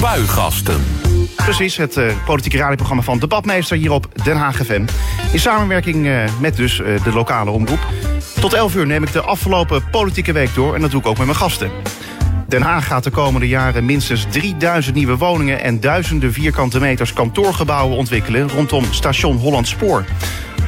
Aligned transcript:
Spuigasten. 0.00 0.84
Precies, 1.36 1.76
het 1.76 1.96
uh, 1.96 2.12
politieke 2.24 2.56
radioprogramma 2.56 3.02
van 3.02 3.18
Debatmeester 3.18 3.76
hier 3.76 3.90
op 3.92 4.08
Den 4.24 4.36
Haag 4.36 4.56
FM. 4.56 4.84
In 5.32 5.38
samenwerking 5.38 6.06
uh, 6.06 6.24
met 6.40 6.56
dus 6.56 6.78
uh, 6.78 7.04
de 7.04 7.12
lokale 7.12 7.50
omroep. 7.50 7.78
Tot 8.40 8.52
11 8.52 8.74
uur 8.74 8.86
neem 8.86 9.02
ik 9.02 9.12
de 9.12 9.20
afgelopen 9.20 9.90
politieke 9.90 10.32
week 10.32 10.54
door 10.54 10.74
en 10.74 10.80
dat 10.80 10.90
doe 10.90 11.00
ik 11.00 11.06
ook 11.06 11.16
met 11.16 11.26
mijn 11.26 11.38
gasten. 11.38 11.70
Den 12.48 12.62
Haag 12.62 12.86
gaat 12.86 13.04
de 13.04 13.10
komende 13.10 13.48
jaren 13.48 13.84
minstens 13.84 14.26
3000 14.30 14.94
nieuwe 14.94 15.16
woningen 15.16 15.60
en 15.62 15.80
duizenden 15.80 16.32
vierkante 16.32 16.80
meters 16.80 17.12
kantoorgebouwen 17.12 17.96
ontwikkelen 17.96 18.50
rondom 18.50 18.84
station 18.90 19.36
Holland 19.36 19.68
Spoor. 19.68 20.04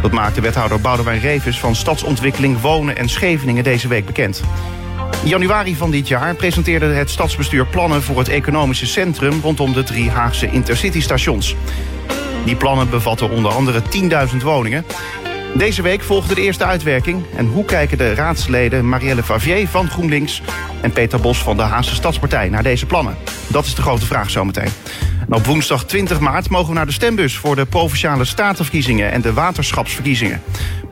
Dat 0.02 0.12
maakte 0.12 0.40
wethouder 0.40 0.80
Boudewijn 0.80 1.20
Revis 1.20 1.58
van 1.58 1.74
Stadsontwikkeling 1.74 2.60
Wonen 2.60 2.96
en 2.96 3.08
Scheveningen 3.08 3.64
deze 3.64 3.88
week 3.88 4.06
bekend. 4.06 4.42
Januari 5.24 5.76
van 5.76 5.90
dit 5.90 6.08
jaar 6.08 6.34
presenteerde 6.34 6.86
het 6.86 7.10
stadsbestuur 7.10 7.66
plannen 7.66 8.02
voor 8.02 8.18
het 8.18 8.28
economische 8.28 8.86
centrum 8.86 9.40
rondom 9.42 9.72
de 9.72 9.82
drie 9.82 10.10
Haagse 10.10 10.50
intercitystations. 10.50 11.56
Die 12.44 12.56
plannen 12.56 12.90
bevatten 12.90 13.30
onder 13.30 13.52
andere 13.52 13.82
10.000 14.30 14.36
woningen. 14.42 14.84
Deze 15.54 15.82
week 15.82 16.02
volgde 16.02 16.34
de 16.34 16.40
eerste 16.40 16.64
uitwerking. 16.64 17.24
En 17.36 17.46
hoe 17.46 17.64
kijken 17.64 17.98
de 17.98 18.14
raadsleden 18.14 18.88
Marielle 18.88 19.22
Favier 19.22 19.68
van 19.68 19.90
GroenLinks 19.90 20.42
en 20.80 20.92
Peter 20.92 21.20
Bos 21.20 21.38
van 21.38 21.56
de 21.56 21.62
Haagse 21.62 21.94
Stadspartij 21.94 22.48
naar 22.48 22.62
deze 22.62 22.86
plannen? 22.86 23.16
Dat 23.48 23.64
is 23.64 23.74
de 23.74 23.82
grote 23.82 24.06
vraag 24.06 24.30
zometeen. 24.30 24.70
Op 25.30 25.46
woensdag 25.46 25.84
20 25.84 26.20
maart 26.20 26.50
mogen 26.50 26.68
we 26.68 26.74
naar 26.74 26.86
de 26.86 26.92
stembus 26.92 27.36
voor 27.36 27.56
de 27.56 27.66
provinciale 27.66 28.24
statenverkiezingen 28.24 29.12
en 29.12 29.20
de 29.20 29.32
waterschapsverkiezingen. 29.32 30.42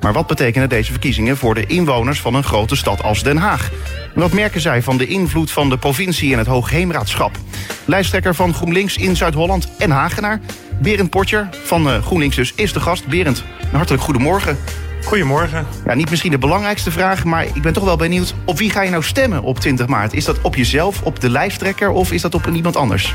Maar 0.01 0.12
wat 0.12 0.27
betekenen 0.27 0.69
deze 0.69 0.91
verkiezingen 0.91 1.37
voor 1.37 1.55
de 1.55 1.66
inwoners 1.66 2.20
van 2.20 2.34
een 2.34 2.45
grote 2.45 2.77
stad 2.77 3.02
als 3.02 3.23
Den 3.23 3.37
Haag? 3.37 3.70
En 4.14 4.20
wat 4.20 4.33
merken 4.33 4.61
zij 4.61 4.83
van 4.83 4.97
de 4.97 5.06
invloed 5.06 5.51
van 5.51 5.69
de 5.69 5.78
provincie 5.78 6.33
en 6.33 6.38
het 6.38 6.47
Hoogheemraadschap? 6.47 7.37
Lijsttrekker 7.84 8.34
van 8.34 8.55
GroenLinks 8.55 8.97
in 8.97 9.16
Zuid-Holland 9.16 9.69
en 9.78 9.91
Hagenaar, 9.91 10.41
Berend 10.80 11.11
Potjer 11.11 11.48
van 11.64 12.02
GroenLinks 12.02 12.36
dus, 12.36 12.52
is 12.55 12.73
de 12.73 12.80
gast. 12.80 13.06
Berend, 13.06 13.45
een 13.61 13.77
hartelijk 13.77 14.02
goedemorgen. 14.02 14.58
Goedemorgen. 15.05 15.67
Ja, 15.86 15.95
niet 15.95 16.11
misschien 16.11 16.30
de 16.30 16.39
belangrijkste 16.39 16.91
vraag, 16.91 17.25
maar 17.25 17.45
ik 17.45 17.62
ben 17.62 17.73
toch 17.73 17.84
wel 17.84 17.97
benieuwd... 17.97 18.34
op 18.45 18.58
wie 18.58 18.70
ga 18.70 18.83
je 18.83 18.91
nou 18.91 19.02
stemmen 19.02 19.42
op 19.42 19.61
20 19.61 19.86
maart? 19.86 20.12
Is 20.12 20.25
dat 20.25 20.41
op 20.41 20.55
jezelf, 20.55 21.02
op 21.02 21.20
de 21.20 21.30
lijsttrekker 21.30 21.91
of 21.91 22.12
is 22.12 22.23
dat 22.23 22.34
op 22.34 22.47
iemand 22.47 22.77
anders? 22.77 23.14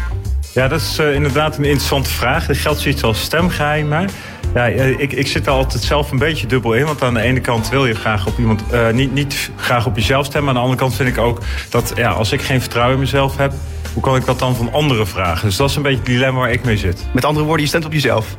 Ja, 0.54 0.68
dat 0.68 0.82
is 0.82 1.00
uh, 1.00 1.14
inderdaad 1.14 1.58
een 1.58 1.64
interessante 1.64 2.10
vraag. 2.10 2.50
Er 2.50 2.56
geldt 2.56 2.80
zoiets 2.80 3.04
als 3.04 3.22
stemgeheim. 3.22 4.08
Ja, 4.54 4.66
ik, 4.66 5.14
ik 5.14 5.28
zit 5.28 5.46
er 5.46 5.52
altijd 5.52 5.84
zelf 5.84 6.12
een 6.12 6.18
beetje 6.18 6.48
dubbel 6.48 6.74
in. 6.74 6.86
Want 6.86 7.02
aan 7.04 7.14
de 7.14 7.22
ene 7.22 7.40
kant 7.40 7.70
wil 7.70 7.86
je 7.86 7.94
graag 7.94 8.28
op 8.28 8.38
iemand, 8.38 8.64
uh, 8.74 8.90
niet, 8.90 9.14
niet 9.14 9.52
graag 9.56 9.86
op 9.86 9.96
jezelf 9.96 10.26
stemmen. 10.26 10.50
Aan 10.50 10.56
de 10.56 10.62
andere 10.62 10.80
kant 10.80 10.96
vind 10.96 11.10
ik 11.10 11.18
ook 11.18 11.40
dat 11.70 11.94
ja, 11.96 12.12
als 12.12 12.32
ik 12.32 12.42
geen 12.42 12.60
vertrouwen 12.62 12.96
in 12.96 13.02
mezelf 13.02 13.38
heb, 13.38 13.54
hoe 13.94 14.04
kan 14.04 14.16
ik 14.16 14.26
dat 14.26 14.40
dan 14.40 14.56
van 14.56 14.74
anderen 14.74 15.08
vragen? 15.08 15.48
Dus 15.48 15.58
dat 15.58 15.70
is 15.70 15.76
een 15.76 15.82
beetje 15.82 15.98
het 15.98 16.08
dilemma 16.08 16.40
waar 16.40 16.52
ik 16.52 16.64
mee 16.64 16.78
zit. 16.78 17.06
Met 17.14 17.26
andere 17.26 17.46
woorden, 17.46 17.64
je 17.64 17.70
stemt 17.70 17.86
op 17.86 17.94
jezelf. 17.94 18.36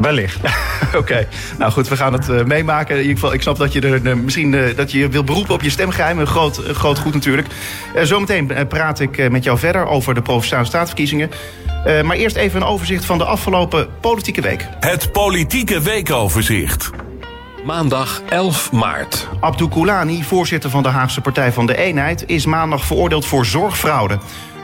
Wellicht. 0.00 0.38
Oké, 0.86 0.96
okay. 0.96 1.28
nou 1.58 1.72
goed, 1.72 1.88
we 1.88 1.96
gaan 1.96 2.12
het 2.12 2.28
uh, 2.28 2.44
meemaken. 2.44 2.94
In 2.94 3.00
ieder 3.00 3.16
geval, 3.16 3.32
ik 3.32 3.42
snap 3.42 3.56
dat 3.56 3.72
je 3.72 3.80
er 3.80 4.00
uh, 4.02 4.14
misschien 4.14 4.52
uh, 4.52 4.76
dat 4.76 4.92
je 4.92 5.08
wil 5.08 5.24
beroepen 5.24 5.54
op 5.54 5.62
je 5.62 5.70
stemgeheim. 5.70 6.18
Een 6.18 6.26
groot, 6.26 6.62
groot 6.72 6.98
goed 6.98 7.14
natuurlijk. 7.14 7.48
zometeen 8.02 8.52
praat 8.68 9.00
ik 9.00 9.30
met 9.30 9.44
jou 9.44 9.58
verder 9.58 9.86
over 9.86 10.14
de 10.14 10.22
provinciale 10.22 10.64
staatsverkiezingen. 10.64 11.30
maar 11.84 12.16
eerst 12.16 12.36
even 12.36 12.60
een 12.60 12.66
overzicht 12.66 13.04
van 13.04 13.18
de 13.18 13.24
afgelopen 13.24 13.88
politieke 14.00 14.40
week. 14.40 14.68
Het 14.80 15.12
politieke 15.12 15.80
weekoverzicht. 15.80 16.90
Maandag 17.64 18.22
11 18.28 18.72
maart. 18.72 19.28
Abdou 19.40 19.70
Koulani, 19.70 20.22
voorzitter 20.22 20.70
van 20.70 20.82
de 20.82 20.88
Haagse 20.88 21.20
Partij 21.20 21.52
van 21.52 21.66
de 21.66 21.76
Eenheid, 21.76 22.24
is 22.26 22.46
maandag 22.46 22.84
veroordeeld 22.84 23.26
voor 23.26 23.46
zorgfraude. 23.46 24.18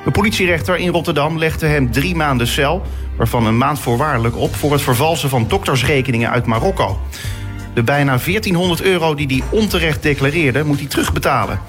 De 0.05 0.11
politierechter 0.11 0.77
in 0.77 0.89
Rotterdam 0.89 1.39
legde 1.39 1.67
hem 1.67 1.91
drie 1.91 2.15
maanden 2.15 2.47
cel, 2.47 2.83
waarvan 3.17 3.47
een 3.47 3.59
maand 3.59 3.79
voorwaardelijk 3.79 4.37
op, 4.37 4.55
voor 4.55 4.73
het 4.73 4.83
vervalsen 4.83 5.29
van 5.29 5.49
doktersrekeningen 5.49 6.31
uit 6.31 6.47
Marokko. 6.47 6.99
De 7.75 7.83
bijna 7.83 8.19
1400 8.25 8.83
euro 8.83 9.15
die 9.15 9.27
hij 9.27 9.59
onterecht 9.61 10.03
declareerde, 10.03 10.65
moet 10.65 10.79
hij 10.79 10.89
terugbetalen. 10.89 11.61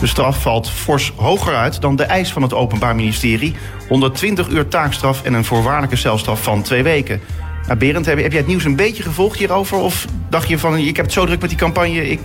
De 0.00 0.06
straf 0.06 0.42
valt 0.42 0.70
fors 0.70 1.12
hoger 1.16 1.54
uit 1.54 1.80
dan 1.80 1.96
de 1.96 2.02
eis 2.02 2.32
van 2.32 2.42
het 2.42 2.54
Openbaar 2.54 2.96
Ministerie: 2.96 3.54
120 3.88 4.48
uur 4.48 4.68
taakstraf 4.68 5.22
en 5.22 5.32
een 5.32 5.44
voorwaardelijke 5.44 5.96
celstraf 5.96 6.42
van 6.42 6.62
twee 6.62 6.82
weken. 6.82 7.20
Nou, 7.66 7.78
Berend, 7.78 8.06
heb, 8.06 8.18
heb 8.18 8.30
jij 8.30 8.40
het 8.40 8.48
nieuws 8.48 8.64
een 8.64 8.76
beetje 8.76 9.02
gevolgd 9.02 9.38
hierover? 9.38 9.78
Of 9.78 10.06
dacht 10.30 10.48
je 10.48 10.58
van, 10.58 10.76
ik 10.76 10.96
heb 10.96 11.04
het 11.04 11.14
zo 11.14 11.26
druk 11.26 11.40
met 11.40 11.50
die 11.50 11.58
campagne, 11.58 12.10
ik 12.10 12.20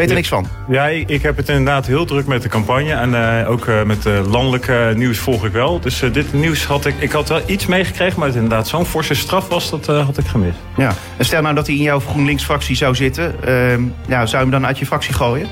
weet 0.00 0.08
er 0.08 0.14
niks 0.14 0.28
van? 0.28 0.46
Ja, 0.68 0.86
ik 0.86 1.22
heb 1.22 1.36
het 1.36 1.48
inderdaad 1.48 1.86
heel 1.86 2.04
druk 2.04 2.26
met 2.26 2.42
de 2.42 2.48
campagne. 2.48 2.92
En 2.92 3.10
uh, 3.10 3.50
ook 3.50 3.66
uh, 3.66 3.82
met 3.82 4.06
uh, 4.06 4.20
landelijke 4.30 4.92
nieuws 4.96 5.18
volg 5.18 5.44
ik 5.44 5.52
wel. 5.52 5.80
Dus 5.80 6.02
dit 6.12 6.32
nieuws 6.32 6.64
had 6.64 6.86
ik, 6.86 6.94
ik 6.98 7.12
had 7.12 7.28
wel 7.28 7.40
iets 7.46 7.66
meegekregen. 7.66 8.18
Maar 8.18 8.28
het 8.28 8.36
inderdaad 8.36 8.68
zo'n 8.68 8.86
forse 8.86 9.14
straf 9.14 9.48
was, 9.48 9.70
dat 9.70 9.86
had 9.86 10.18
ik 10.18 10.26
gemist. 10.26 10.58
Ja, 10.76 10.92
en 11.16 11.24
stel 11.24 11.42
nou 11.42 11.54
dat 11.54 11.66
hij 11.66 11.76
in 11.76 11.82
jouw 11.82 12.00
GroenLinks-fractie 12.00 12.76
zou 12.76 12.94
zitten. 12.94 13.44
Ehm, 13.44 13.82
ja, 14.06 14.26
zou 14.26 14.44
je 14.44 14.50
hem 14.50 14.50
dan 14.50 14.66
uit 14.66 14.78
je 14.78 14.86
fractie 14.86 15.14
gooien? 15.14 15.48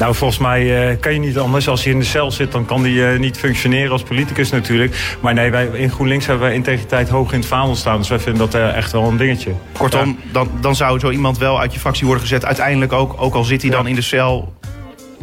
Nou, 0.00 0.14
volgens 0.14 0.38
mij 0.38 0.90
uh, 0.90 1.00
kan 1.00 1.12
je 1.12 1.18
niet 1.18 1.38
anders. 1.38 1.68
Als 1.68 1.84
hij 1.84 1.92
in 1.92 1.98
de 1.98 2.04
cel 2.04 2.30
zit, 2.30 2.52
dan 2.52 2.64
kan 2.64 2.80
hij 2.82 2.90
uh, 2.90 3.18
niet 3.18 3.38
functioneren 3.38 3.92
als 3.92 4.02
politicus 4.02 4.50
natuurlijk. 4.50 5.16
Maar 5.20 5.34
nee, 5.34 5.50
wij 5.50 5.66
in 5.66 5.90
GroenLinks 5.90 6.26
hebben 6.26 6.46
wij 6.46 6.54
integriteit 6.54 7.08
hoog 7.08 7.32
in 7.32 7.38
het 7.38 7.48
vaandel 7.48 7.76
staan. 7.76 7.98
Dus 7.98 8.08
wij 8.08 8.18
vinden 8.18 8.50
dat 8.50 8.54
uh, 8.60 8.76
echt 8.76 8.92
wel 8.92 9.04
een 9.04 9.16
dingetje. 9.16 9.52
Kortom, 9.72 10.08
ja. 10.08 10.32
dan, 10.32 10.50
dan 10.60 10.76
zou 10.76 10.98
zo 10.98 11.10
iemand 11.10 11.38
wel 11.38 11.60
uit 11.60 11.72
je 11.72 11.80
fractie 11.80 12.06
worden 12.06 12.22
gezet. 12.22 12.44
Uiteindelijk 12.44 12.92
ook, 12.92 13.14
ook 13.16 13.34
al 13.34 13.44
zit 13.44 13.62
hij 13.62 13.70
ja. 13.70 13.76
dan 13.76 13.86
in 13.86 13.94
de 13.94 14.00
cel. 14.02 14.54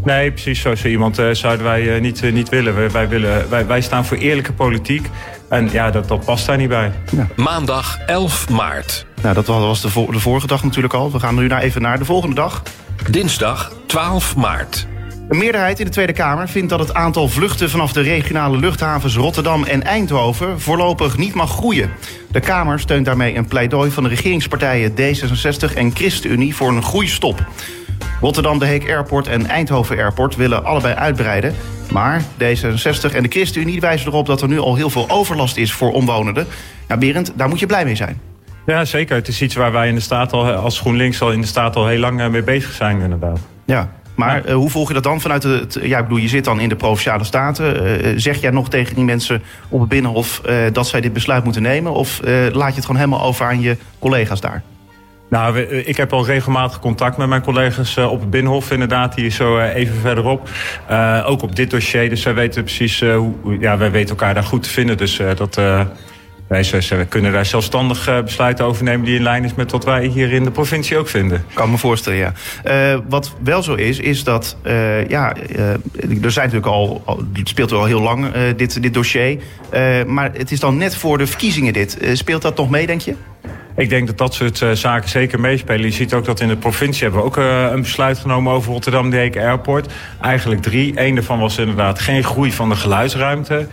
Nee, 0.03 0.31
precies 0.31 0.61
zo, 0.61 0.75
zo 0.75 0.87
iemand 0.87 1.21
zouden 1.31 1.65
wij 1.65 1.99
niet, 1.99 2.33
niet 2.33 2.49
willen. 2.49 2.75
Wij, 2.75 2.91
wij, 2.91 3.07
willen 3.07 3.49
wij, 3.49 3.67
wij 3.67 3.81
staan 3.81 4.05
voor 4.05 4.17
eerlijke 4.17 4.53
politiek. 4.53 5.09
En 5.49 5.69
ja, 5.71 5.91
dat, 5.91 6.07
dat 6.07 6.25
past 6.25 6.45
daar 6.45 6.57
niet 6.57 6.69
bij. 6.69 6.91
Ja. 7.15 7.27
Maandag 7.35 7.97
11 8.05 8.49
maart. 8.49 9.05
Nou, 9.21 9.33
dat 9.33 9.47
was 9.47 9.81
de, 9.81 9.89
vo 9.89 10.11
de 10.11 10.19
vorige 10.19 10.47
dag 10.47 10.63
natuurlijk 10.63 10.93
al. 10.93 11.11
We 11.11 11.19
gaan 11.19 11.35
nu 11.35 11.47
naar 11.47 11.61
even 11.61 11.81
naar 11.81 11.97
de 11.97 12.05
volgende 12.05 12.35
dag. 12.35 12.63
Dinsdag 13.11 13.71
12 13.85 14.35
maart. 14.35 14.87
Een 15.29 15.37
meerderheid 15.37 15.79
in 15.79 15.85
de 15.85 15.91
Tweede 15.91 16.13
Kamer 16.13 16.49
vindt 16.49 16.69
dat 16.69 16.79
het 16.79 16.93
aantal 16.93 17.27
vluchten 17.27 17.69
vanaf 17.69 17.93
de 17.93 18.01
regionale 18.01 18.57
luchthavens 18.57 19.15
Rotterdam 19.15 19.63
en 19.63 19.83
Eindhoven 19.83 20.59
voorlopig 20.59 21.17
niet 21.17 21.33
mag 21.33 21.51
groeien. 21.51 21.91
De 22.31 22.39
Kamer 22.39 22.79
steunt 22.79 23.05
daarmee 23.05 23.35
een 23.35 23.47
pleidooi 23.47 23.91
van 23.91 24.03
de 24.03 24.09
regeringspartijen 24.09 24.91
D66 24.91 25.75
en 25.75 25.95
ChristenUnie 25.95 26.55
voor 26.55 26.69
een 26.69 26.83
groeistop. 26.83 27.45
Rotterdam 28.21 28.59
de 28.59 28.65
Heek 28.65 28.89
Airport 28.89 29.27
en 29.27 29.45
Eindhoven 29.45 29.97
Airport 29.97 30.35
willen 30.35 30.65
allebei 30.65 30.95
uitbreiden. 30.95 31.55
Maar 31.91 32.21
D66 32.21 33.15
en 33.15 33.23
de 33.23 33.29
ChristenUnie 33.29 33.79
wijzen 33.79 34.07
erop 34.07 34.25
dat 34.25 34.41
er 34.41 34.47
nu 34.47 34.59
al 34.59 34.75
heel 34.75 34.89
veel 34.89 35.09
overlast 35.09 35.57
is 35.57 35.73
voor 35.73 35.91
omwonenden. 35.91 36.47
Ja, 36.87 36.97
Berend, 36.97 37.31
daar 37.35 37.49
moet 37.49 37.59
je 37.59 37.65
blij 37.65 37.85
mee 37.85 37.95
zijn. 37.95 38.36
Ja, 38.67 38.85
zeker. 38.85 39.15
Het 39.15 39.27
is 39.27 39.41
iets 39.41 39.55
waar 39.55 39.71
wij 39.71 39.87
in 39.87 39.95
de 39.95 40.01
staat 40.01 40.33
al, 40.33 40.51
als 40.51 40.79
GroenLinks 40.79 41.21
al 41.21 41.31
in 41.31 41.41
de 41.41 41.47
staat 41.47 41.75
al 41.75 41.87
heel 41.87 41.99
lang 41.99 42.29
mee 42.29 42.43
bezig 42.43 42.71
zijn, 42.71 42.99
inderdaad. 43.01 43.39
Ja, 43.65 43.91
maar 44.15 44.45
uh, 44.45 44.53
hoe 44.53 44.69
volg 44.69 44.87
je 44.87 44.93
dat 44.93 45.03
dan 45.03 45.21
vanuit 45.21 45.43
het... 45.43 45.79
Ja, 45.81 45.97
ik 45.97 46.03
bedoel, 46.03 46.17
je 46.17 46.27
zit 46.27 46.45
dan 46.45 46.59
in 46.59 46.69
de 46.69 46.75
Provinciale 46.75 47.23
Staten. 47.23 47.87
Uh, 48.05 48.13
zeg 48.15 48.41
jij 48.41 48.51
nog 48.51 48.69
tegen 48.69 48.95
die 48.95 49.03
mensen 49.03 49.43
op 49.69 49.79
het 49.79 49.89
Binnenhof... 49.89 50.41
Uh, 50.45 50.55
dat 50.71 50.87
zij 50.87 51.01
dit 51.01 51.13
besluit 51.13 51.43
moeten 51.43 51.61
nemen? 51.61 51.91
Of 51.91 52.19
laat 52.51 52.69
je 52.69 52.75
het 52.75 52.85
gewoon 52.85 53.01
helemaal 53.01 53.21
over 53.21 53.45
aan 53.45 53.61
je 53.61 53.77
collega's 53.99 54.41
daar? 54.41 54.63
Nou, 55.29 55.59
ik 55.59 55.97
heb 55.97 56.13
al 56.13 56.25
regelmatig 56.25 56.79
contact 56.79 57.17
met 57.17 57.27
mijn 57.27 57.41
collega's 57.41 57.97
op 57.97 58.19
het 58.19 58.29
Binnenhof, 58.29 58.71
inderdaad. 58.71 59.15
Die 59.15 59.25
is 59.25 59.35
zo 59.35 59.59
even 59.59 59.95
verderop. 59.95 60.49
Ook 61.25 61.41
op 61.41 61.55
dit 61.55 61.69
dossier. 61.69 62.09
Dus 62.09 62.23
wij 62.23 62.33
weten 62.33 62.63
precies 62.63 63.01
hoe. 63.01 63.33
Ja, 63.59 63.77
wij 63.77 63.91
weten 63.91 64.09
elkaar 64.09 64.33
daar 64.33 64.43
goed 64.43 64.63
te 64.63 64.69
vinden. 64.69 64.97
Dus 64.97 65.21
dat. 65.35 65.61
Wij 66.47 67.05
kunnen 67.09 67.31
daar 67.31 67.45
zelfstandig 67.45 68.09
uh, 68.09 68.21
besluiten 68.21 68.65
over 68.65 68.83
nemen 68.83 69.05
die 69.05 69.15
in 69.15 69.23
lijn 69.23 69.43
is 69.43 69.53
met 69.53 69.71
wat 69.71 69.85
wij 69.85 70.05
hier 70.05 70.31
in 70.31 70.43
de 70.43 70.51
provincie 70.51 70.97
ook 70.97 71.07
vinden. 71.07 71.45
Kan 71.53 71.71
me 71.71 71.77
voorstellen, 71.77 72.19
ja. 72.19 72.33
Uh, 72.93 72.99
wat 73.09 73.35
wel 73.43 73.63
zo 73.63 73.73
is, 73.73 73.99
is 73.99 74.23
dat 74.23 74.57
uh, 74.63 75.07
ja, 75.07 75.35
er 76.21 76.31
zijn 76.31 76.45
natuurlijk 76.45 76.65
al, 76.65 77.03
het 77.33 77.49
speelt 77.49 77.71
al 77.71 77.85
heel 77.85 78.01
lang 78.01 78.31
dit, 78.55 78.81
dit 78.81 78.93
dossier. 78.93 79.39
maar 80.07 80.31
het 80.33 80.51
is 80.51 80.59
dan 80.59 80.77
net 80.77 80.95
voor 80.95 81.17
de 81.17 81.27
verkiezingen 81.27 81.73
dit. 81.73 81.97
speelt 82.13 82.41
dat 82.41 82.57
nog 82.57 82.69
mee, 82.69 82.87
denk 82.87 83.01
je? 83.01 83.15
Ik 83.77 83.89
denk 83.89 84.07
dat 84.07 84.17
dat 84.17 84.33
soort 84.33 84.61
uh, 84.61 84.71
zaken 84.71 85.09
zeker 85.09 85.39
meespelen. 85.39 85.85
Je 85.85 85.91
ziet 85.91 86.13
ook 86.13 86.25
dat 86.25 86.39
in 86.39 86.47
de 86.47 86.55
provincie 86.55 87.03
hebben 87.03 87.21
we 87.21 87.27
ook 87.27 87.37
uh, 87.37 87.71
een 87.71 87.81
besluit 87.81 88.17
genomen 88.17 88.53
over 88.53 88.71
Rotterdam 88.71 89.11
Heek 89.11 89.37
Airport. 89.37 89.93
Eigenlijk 90.21 90.61
drie. 90.61 90.91
Eén 90.95 91.15
daarvan 91.15 91.39
was 91.39 91.57
inderdaad 91.57 91.99
geen 91.99 92.23
groei 92.23 92.51
van 92.51 92.69
de 92.69 92.75
geluidsruimte. 92.75 93.67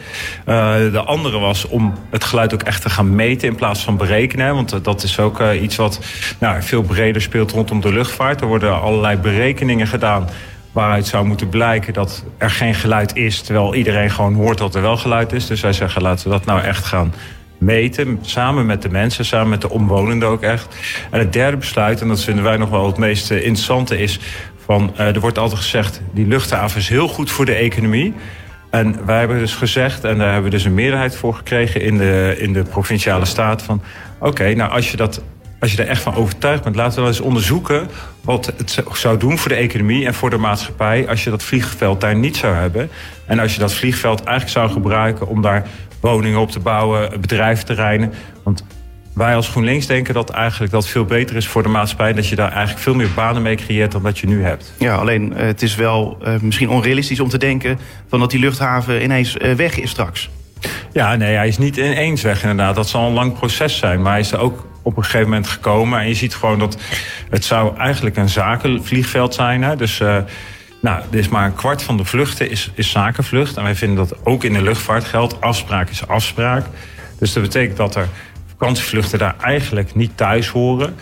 Uh, 0.46 0.74
de 0.92 1.02
andere 1.04 1.38
was 1.38 1.68
om 1.68 1.94
het 2.10 2.24
geluid 2.24 2.54
ook 2.54 2.62
echt 2.62 2.82
te 2.82 2.90
gaan 2.90 3.14
meten 3.14 3.48
in 3.48 3.54
plaats 3.54 3.84
van 3.84 3.96
berekenen. 3.96 4.54
Want 4.54 4.84
dat 4.84 5.02
is 5.02 5.18
ook 5.18 5.42
iets 5.42 5.76
wat 5.76 6.00
nou, 6.38 6.62
veel 6.62 6.82
breder 6.82 7.22
speelt 7.22 7.50
rondom 7.50 7.80
de 7.80 7.92
luchtvaart. 7.92 8.40
Er 8.40 8.46
worden 8.46 8.80
allerlei 8.80 9.16
berekeningen 9.16 9.86
gedaan 9.86 10.28
waaruit 10.72 11.06
zou 11.06 11.26
moeten 11.26 11.48
blijken 11.48 11.92
dat 11.92 12.24
er 12.38 12.50
geen 12.50 12.74
geluid 12.74 13.16
is... 13.16 13.40
terwijl 13.40 13.74
iedereen 13.74 14.10
gewoon 14.10 14.34
hoort 14.34 14.58
dat 14.58 14.74
er 14.74 14.82
wel 14.82 14.96
geluid 14.96 15.32
is. 15.32 15.46
Dus 15.46 15.60
wij 15.60 15.72
zeggen 15.72 16.02
laten 16.02 16.24
we 16.24 16.30
dat 16.30 16.44
nou 16.44 16.60
echt 16.60 16.84
gaan 16.84 17.12
meten, 17.64 18.18
samen 18.20 18.66
met 18.66 18.82
de 18.82 18.88
mensen, 18.88 19.24
samen 19.24 19.48
met 19.48 19.60
de 19.60 19.70
omwonenden 19.70 20.28
ook 20.28 20.42
echt. 20.42 20.76
En 21.10 21.18
het 21.18 21.32
derde 21.32 21.56
besluit, 21.56 22.00
en 22.00 22.08
dat 22.08 22.22
vinden 22.22 22.44
wij 22.44 22.56
nog 22.56 22.70
wel 22.70 22.86
het 22.86 22.96
meest 22.96 23.30
interessante, 23.30 23.98
is 23.98 24.18
van, 24.64 24.92
uh, 24.94 25.14
er 25.14 25.20
wordt 25.20 25.38
altijd 25.38 25.60
gezegd, 25.60 26.00
die 26.12 26.26
luchthaven 26.26 26.80
is 26.80 26.88
heel 26.88 27.08
goed 27.08 27.30
voor 27.30 27.44
de 27.44 27.54
economie. 27.54 28.14
En 28.70 29.06
wij 29.06 29.18
hebben 29.18 29.38
dus 29.38 29.54
gezegd, 29.54 30.04
en 30.04 30.18
daar 30.18 30.32
hebben 30.32 30.50
we 30.50 30.56
dus 30.56 30.64
een 30.64 30.74
meerderheid 30.74 31.16
voor 31.16 31.34
gekregen 31.34 31.80
in 31.80 31.98
de, 31.98 32.34
in 32.38 32.52
de 32.52 32.62
provinciale 32.62 33.24
staat, 33.24 33.62
van 33.62 33.82
oké, 34.18 34.54
nou 34.54 34.70
als 34.70 34.90
je 34.90 34.96
dat 34.96 35.22
als 35.64 35.72
je 35.72 35.82
er 35.82 35.88
echt 35.88 36.02
van 36.02 36.14
overtuigd 36.14 36.62
bent, 36.62 36.76
laten 36.76 36.94
we 36.94 37.00
wel 37.00 37.10
eens 37.10 37.20
onderzoeken 37.20 37.88
wat 38.20 38.52
het 38.56 38.82
zou 38.92 39.18
doen 39.18 39.38
voor 39.38 39.48
de 39.48 39.56
economie 39.56 40.06
en 40.06 40.14
voor 40.14 40.30
de 40.30 40.36
maatschappij 40.36 41.08
als 41.08 41.24
je 41.24 41.30
dat 41.30 41.42
vliegveld 41.42 42.00
daar 42.00 42.16
niet 42.16 42.36
zou 42.36 42.54
hebben. 42.54 42.90
En 43.26 43.38
als 43.38 43.54
je 43.54 43.60
dat 43.60 43.74
vliegveld 43.74 44.24
eigenlijk 44.24 44.58
zou 44.58 44.70
gebruiken 44.70 45.28
om 45.28 45.42
daar 45.42 45.66
woningen 46.10 46.40
op 46.40 46.50
te 46.50 46.60
bouwen, 46.60 47.20
bedrijventerreinen. 47.20 48.12
Want 48.42 48.64
wij 49.14 49.34
als 49.34 49.48
GroenLinks 49.48 49.86
denken 49.86 50.14
dat 50.14 50.30
eigenlijk 50.30 50.72
dat 50.72 50.88
veel 50.88 51.04
beter 51.04 51.36
is 51.36 51.46
voor 51.46 51.62
de 51.62 51.68
maatschappij. 51.68 52.12
Dat 52.12 52.28
je 52.28 52.36
daar 52.36 52.50
eigenlijk 52.50 52.80
veel 52.80 52.94
meer 52.94 53.08
banen 53.14 53.42
mee 53.42 53.56
creëert 53.56 53.92
dan 53.92 54.02
dat 54.02 54.18
je 54.18 54.26
nu 54.26 54.42
hebt. 54.42 54.74
Ja, 54.78 54.94
alleen 54.94 55.36
eh, 55.36 55.46
het 55.46 55.62
is 55.62 55.74
wel 55.74 56.18
uh, 56.22 56.34
misschien 56.40 56.68
onrealistisch 56.68 57.20
om 57.20 57.28
te 57.28 57.38
denken 57.38 57.78
van 58.08 58.20
dat 58.20 58.30
die 58.30 58.40
luchthaven 58.40 59.02
ineens 59.02 59.36
uh, 59.36 59.52
weg 59.52 59.80
is 59.80 59.90
straks. 59.90 60.30
Ja, 60.92 61.16
nee, 61.16 61.34
hij 61.34 61.48
is 61.48 61.58
niet 61.58 61.76
ineens 61.76 62.22
weg 62.22 62.42
inderdaad. 62.42 62.74
Dat 62.74 62.88
zal 62.88 63.06
een 63.06 63.12
lang 63.12 63.32
proces 63.32 63.78
zijn. 63.78 64.02
Maar 64.02 64.12
hij 64.12 64.20
is 64.20 64.32
er 64.32 64.38
ook 64.38 64.66
op 64.82 64.96
een 64.96 65.04
gegeven 65.04 65.28
moment 65.28 65.46
gekomen. 65.46 66.00
En 66.00 66.08
je 66.08 66.14
ziet 66.14 66.34
gewoon 66.34 66.58
dat 66.58 66.78
het 67.30 67.44
zou 67.44 67.76
eigenlijk 67.76 68.16
een 68.16 68.28
zakenvliegveld 68.28 69.34
zijn. 69.34 69.62
Hè? 69.62 69.76
Dus 69.76 70.00
uh, 70.00 70.16
nou, 70.84 71.02
is 71.10 71.28
maar 71.28 71.46
een 71.46 71.54
kwart 71.54 71.82
van 71.82 71.96
de 71.96 72.04
vluchten 72.04 72.50
is, 72.50 72.70
is 72.74 72.90
zakenvlucht. 72.90 73.56
En 73.56 73.62
wij 73.62 73.74
vinden 73.74 73.96
dat 73.96 74.24
ook 74.24 74.44
in 74.44 74.52
de 74.52 74.62
luchtvaart 74.62 75.04
geldt. 75.04 75.40
Afspraak 75.40 75.90
is 75.90 76.08
afspraak. 76.08 76.66
Dus 77.18 77.32
dat 77.32 77.42
betekent 77.42 77.76
dat 77.76 77.94
er 77.94 78.08
vakantievluchten 78.46 79.18
daar 79.18 79.34
eigenlijk 79.40 79.94
niet 79.94 80.16
thuis 80.16 80.48
horen. 80.48 80.94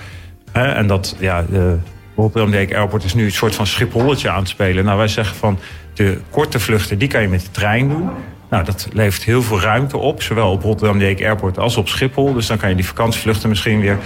En 0.53 0.87
dat, 0.87 1.17
ja, 1.19 1.43
de 1.43 1.79
Rotterdam 2.17 2.55
Airport 2.55 3.05
is 3.05 3.15
nu 3.15 3.25
een 3.25 3.33
soort 3.33 3.55
van 3.55 3.67
schipholletje 3.67 4.31
aan 4.31 4.39
het 4.39 4.49
spelen. 4.49 4.85
Nou, 4.85 4.99
wij 4.99 5.09
zeggen 5.09 5.37
van 5.37 5.59
de 5.95 6.21
korte 6.31 6.61
vluchten, 6.61 6.99
die 6.99 7.09
kan 7.09 7.23
je 7.23 7.29
met 7.29 7.41
de 7.41 7.51
trein 7.51 7.89
doen. 7.89 8.11
Nou, 8.51 8.65
dat 8.65 8.89
levert 8.93 9.23
heel 9.23 9.43
veel 9.43 9.61
ruimte 9.61 9.97
op, 9.97 10.23
zowel 10.23 10.51
op 10.51 10.63
Rotterdam 10.63 11.01
Airport 11.01 11.59
als 11.59 11.77
op 11.77 11.89
Schiphol. 11.89 12.33
Dus 12.33 12.47
dan 12.47 12.59
kan 12.59 12.69
je 12.69 12.75
die 12.75 12.87
vakantievluchten 12.87 13.49
misschien 13.49 13.81
weer 13.81 13.99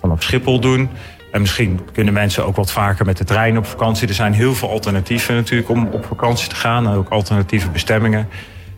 vanaf 0.00 0.22
Schiphol 0.22 0.60
doen. 0.60 0.88
En 1.34 1.40
misschien 1.40 1.80
kunnen 1.92 2.14
mensen 2.14 2.46
ook 2.46 2.56
wat 2.56 2.72
vaker 2.72 3.06
met 3.06 3.16
de 3.16 3.24
trein 3.24 3.58
op 3.58 3.66
vakantie. 3.66 4.08
Er 4.08 4.14
zijn 4.14 4.32
heel 4.32 4.54
veel 4.54 4.70
alternatieven 4.70 5.34
natuurlijk 5.34 5.68
om 5.68 5.86
op 5.86 6.04
vakantie 6.04 6.48
te 6.48 6.54
gaan. 6.54 6.86
En 6.86 6.94
ook 6.94 7.08
alternatieve 7.08 7.70
bestemmingen. 7.70 8.28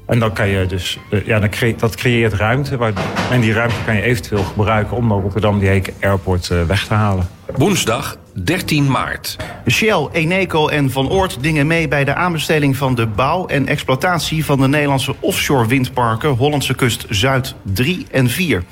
En 0.06 0.18
dan 0.18 0.32
kan 0.32 0.48
je 0.48 0.66
dus, 0.66 0.98
eh, 1.10 1.26
ja, 1.26 1.38
dan 1.38 1.50
creëert, 1.50 1.80
dat 1.80 1.94
creëert 1.94 2.32
ruimte. 2.32 2.76
Waar, 2.76 2.92
en 3.30 3.40
die 3.40 3.52
ruimte 3.52 3.76
kan 3.84 3.96
je 3.96 4.02
eventueel 4.02 4.42
gebruiken 4.42 4.96
om 4.96 5.06
naar 5.06 5.18
Rotterdam 5.18 5.58
die 5.58 5.82
Airport 6.00 6.50
eh, 6.50 6.62
weg 6.62 6.86
te 6.86 6.94
halen. 6.94 7.28
Woensdag 7.56 8.16
13 8.34 8.90
maart. 8.90 9.36
Shell, 9.68 10.08
Eneco 10.12 10.68
en 10.68 10.90
Van 10.90 11.10
Oort 11.10 11.38
dingen 11.40 11.66
mee 11.66 11.88
bij 11.88 12.04
de 12.04 12.14
aanbesteding 12.14 12.76
van 12.76 12.94
de 12.94 13.06
bouw 13.06 13.46
en 13.46 13.66
exploitatie 13.66 14.44
van 14.44 14.60
de 14.60 14.68
Nederlandse 14.68 15.14
offshore 15.20 15.66
windparken 15.66 16.30
Hollandse 16.30 16.74
Kust 16.74 17.06
Zuid 17.08 17.54
3 17.62 18.06
en 18.10 18.30
4. 18.30 18.62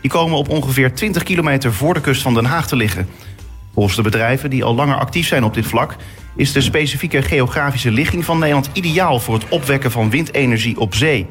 Die 0.00 0.10
komen 0.10 0.36
op 0.36 0.48
ongeveer 0.48 0.94
20 0.94 1.22
kilometer 1.22 1.72
voor 1.72 1.94
de 1.94 2.00
kust 2.00 2.22
van 2.22 2.34
Den 2.34 2.44
Haag 2.44 2.66
te 2.66 2.76
liggen. 2.76 3.08
Volgens 3.74 3.96
de 3.96 4.02
bedrijven 4.02 4.50
die 4.50 4.64
al 4.64 4.74
langer 4.74 4.96
actief 4.96 5.26
zijn 5.26 5.44
op 5.44 5.54
dit 5.54 5.66
vlak, 5.66 5.96
is 6.36 6.52
de 6.52 6.60
specifieke 6.60 7.22
geografische 7.22 7.90
ligging 7.90 8.24
van 8.24 8.38
Nederland 8.38 8.70
ideaal 8.72 9.20
voor 9.20 9.34
het 9.34 9.48
opwekken 9.48 9.90
van 9.90 10.10
windenergie 10.10 10.78
op 10.80 10.94
zee. 10.94 11.26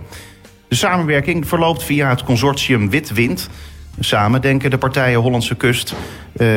De 0.68 0.76
samenwerking 0.76 1.48
verloopt 1.48 1.84
via 1.84 2.10
het 2.10 2.24
consortium 2.24 2.90
Witwind. 2.90 3.50
Samen 4.00 4.42
denken 4.42 4.70
de 4.70 4.78
partijen 4.78 5.20
Hollandse 5.20 5.56
Kust 5.56 5.94
uh, 6.38 6.50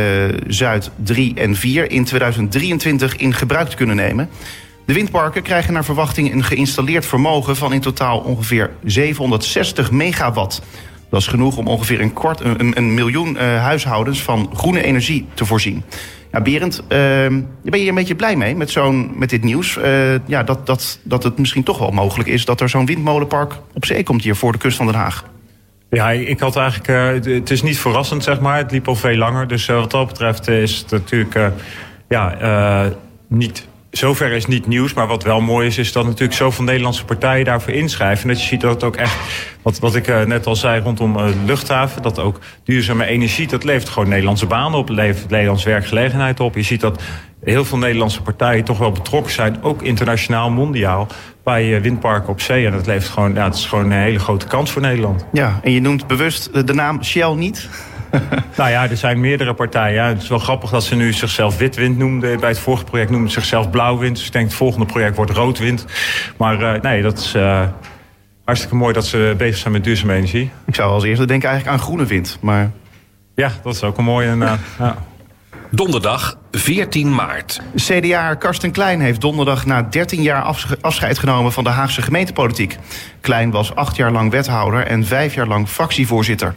Zuid 0.47 0.91
3 0.97 1.35
en 1.35 1.57
4 1.57 1.91
in 1.91 2.05
2023 2.05 3.17
in 3.17 3.35
gebruik 3.35 3.69
te 3.69 3.77
kunnen 3.77 3.97
nemen. 3.97 4.29
De 4.85 4.93
windparken 4.93 5.43
krijgen 5.43 5.73
naar 5.73 5.85
verwachting 5.85 6.33
een 6.33 6.45
geïnstalleerd 6.45 7.07
vermogen 7.07 7.57
van 7.57 7.73
in 7.73 7.81
totaal 7.81 8.19
ongeveer 8.19 8.71
760 8.85 9.91
megawatt. 9.91 10.63
Dat 11.11 11.21
is 11.21 11.27
genoeg 11.27 11.57
om 11.57 11.67
ongeveer 11.67 12.01
een, 12.01 12.13
kwart, 12.13 12.41
een, 12.41 12.77
een 12.77 12.95
miljoen 12.95 13.35
uh, 13.35 13.41
huishoudens 13.41 14.23
van 14.23 14.51
groene 14.55 14.83
energie 14.83 15.27
te 15.35 15.45
voorzien. 15.45 15.83
Ja, 16.33 16.41
Berend, 16.41 16.83
uh, 16.83 16.89
ben 17.63 17.81
je 17.81 17.89
een 17.89 17.95
beetje 17.95 18.15
blij 18.15 18.37
mee 18.37 18.57
met, 18.57 18.71
zo'n, 18.71 19.13
met 19.19 19.31
dit 19.31 19.43
nieuws? 19.43 19.77
Uh, 19.77 20.27
ja, 20.27 20.43
dat, 20.43 20.67
dat, 20.67 20.99
dat 21.03 21.23
het 21.23 21.39
misschien 21.39 21.63
toch 21.63 21.79
wel 21.79 21.91
mogelijk 21.91 22.29
is 22.29 22.45
dat 22.45 22.61
er 22.61 22.69
zo'n 22.69 22.87
windmolenpark 22.87 23.55
op 23.75 23.85
zee 23.85 24.03
komt 24.03 24.23
hier 24.23 24.37
voor 24.37 24.53
de 24.53 24.59
kust 24.59 24.77
van 24.77 24.87
Den 24.87 24.95
Haag. 24.95 25.25
Ja, 25.91 26.11
ik 26.11 26.41
had 26.41 26.57
eigenlijk. 26.57 27.25
Het 27.27 27.51
is 27.51 27.63
niet 27.63 27.79
verrassend, 27.79 28.25
zeg 28.25 28.41
maar. 28.41 28.57
Het 28.57 28.71
liep 28.71 28.89
al 28.89 28.97
veel 28.97 29.17
langer. 29.17 29.49
Dus 29.49 29.67
wat 29.67 29.91
dat 29.91 30.07
betreft 30.07 30.49
is 30.49 30.79
het 30.79 30.91
natuurlijk. 30.91 31.35
Uh, 31.35 31.47
ja, 32.09 32.91
niet. 33.29 33.69
Zover 33.91 34.33
is 34.33 34.47
niet 34.47 34.67
nieuws, 34.67 34.95
maar 34.95 35.07
wat 35.07 35.23
wel 35.23 35.41
mooi 35.41 35.67
is, 35.67 35.79
is 35.79 35.93
dat 35.93 36.05
natuurlijk 36.05 36.33
zoveel 36.33 36.65
Nederlandse 36.65 37.05
partijen 37.05 37.45
daarvoor 37.45 37.73
inschrijven. 37.73 38.23
En 38.23 38.29
dat 38.29 38.43
je 38.43 38.49
ziet 38.49 38.61
dat 38.61 38.75
het 38.75 38.85
ook 38.85 38.97
echt, 38.97 39.17
wat, 39.63 39.79
wat 39.79 39.95
ik 39.95 40.27
net 40.27 40.47
al 40.47 40.57
zei 40.57 40.83
rondom 40.83 41.13
de 41.13 41.35
luchthaven, 41.45 42.03
dat 42.03 42.19
ook 42.19 42.39
duurzame 42.65 43.05
energie, 43.05 43.47
dat 43.47 43.65
levert 43.65 43.89
gewoon 43.89 44.09
Nederlandse 44.09 44.47
banen 44.47 44.79
op, 44.79 44.89
levert 44.89 45.31
Nederlands 45.31 45.65
werkgelegenheid 45.65 46.41
op. 46.41 46.55
Je 46.55 46.63
ziet 46.63 46.81
dat 46.81 47.03
heel 47.45 47.65
veel 47.65 47.79
Nederlandse 47.79 48.23
partijen 48.23 48.65
toch 48.65 48.79
wel 48.79 48.93
betrokken 48.93 49.33
zijn, 49.33 49.63
ook 49.63 49.83
internationaal, 49.83 50.51
mondiaal, 50.51 51.07
bij 51.45 51.81
windparken 51.81 52.29
op 52.29 52.41
zee. 52.41 52.67
En 52.67 52.73
dat 52.73 52.87
levert 52.87 53.11
gewoon, 53.11 53.35
ja, 53.35 53.45
het 53.45 53.55
is 53.55 53.67
gewoon 53.67 53.85
een 53.85 54.03
hele 54.03 54.19
grote 54.19 54.47
kans 54.47 54.71
voor 54.71 54.83
Nederland. 54.83 55.27
Ja, 55.33 55.61
en 55.63 55.73
je 55.73 55.81
noemt 55.81 56.07
bewust 56.07 56.67
de 56.67 56.75
naam 56.75 57.05
Shell 57.05 57.35
niet? 57.35 57.69
nou 58.57 58.71
ja, 58.71 58.89
er 58.89 58.97
zijn 58.97 59.21
meerdere 59.21 59.55
partijen. 59.55 60.05
Het 60.05 60.23
is 60.23 60.29
wel 60.29 60.39
grappig 60.39 60.71
dat 60.71 60.85
ze 60.85 60.95
nu 60.95 61.13
zichzelf 61.13 61.59
witwind 61.59 61.99
noemden. 61.99 62.41
Bij 62.41 62.49
het 62.49 62.59
vorige 62.59 62.85
project 62.85 63.11
noemden 63.11 63.31
ze 63.31 63.41
zichzelf 63.41 63.71
blauwwind. 63.71 64.17
Dus 64.17 64.27
ik 64.27 64.33
denk 64.33 64.47
het 64.47 64.55
volgende 64.55 64.87
project 64.87 65.17
wordt 65.17 65.31
roodwind. 65.31 65.85
Maar 66.37 66.61
uh, 66.61 66.81
nee, 66.83 67.03
dat 67.03 67.19
is 67.19 67.35
uh, 67.35 67.63
hartstikke 68.45 68.77
mooi 68.77 68.93
dat 68.93 69.07
ze 69.07 69.35
bezig 69.37 69.57
zijn 69.57 69.73
met 69.73 69.85
duurzame 69.85 70.15
energie. 70.15 70.51
Ik 70.67 70.75
zou 70.75 70.91
als 70.93 71.05
eerste 71.05 71.25
denken 71.25 71.49
eigenlijk 71.49 71.79
aan 71.79 71.85
groene 71.85 72.05
wind. 72.07 72.39
Maar... 72.41 72.71
Ja, 73.35 73.51
dat 73.63 73.75
is 73.75 73.83
ook 73.83 73.99
een 73.99 74.05
mooie. 74.05 74.35
Uh, 74.37 74.53
ja. 74.79 74.97
Donderdag 75.71 76.39
14 76.51 77.15
maart. 77.15 77.61
CDA 77.77 78.35
Karsten 78.35 78.71
Klein 78.71 79.01
heeft 79.01 79.21
donderdag 79.21 79.67
na 79.67 79.83
13 79.83 80.23
jaar 80.23 80.57
afscheid 80.81 81.19
genomen 81.19 81.53
van 81.53 81.65
de 81.65 81.71
Haagse 81.71 82.03
gemeentepolitiek. 82.03 82.77
Klein 83.21 83.51
was 83.51 83.75
acht 83.75 83.97
jaar 83.97 84.13
lang 84.13 84.31
wethouder 84.31 84.87
en 84.87 85.07
vijf 85.07 85.35
jaar 85.35 85.47
lang 85.47 85.69
fractievoorzitter. 85.69 86.55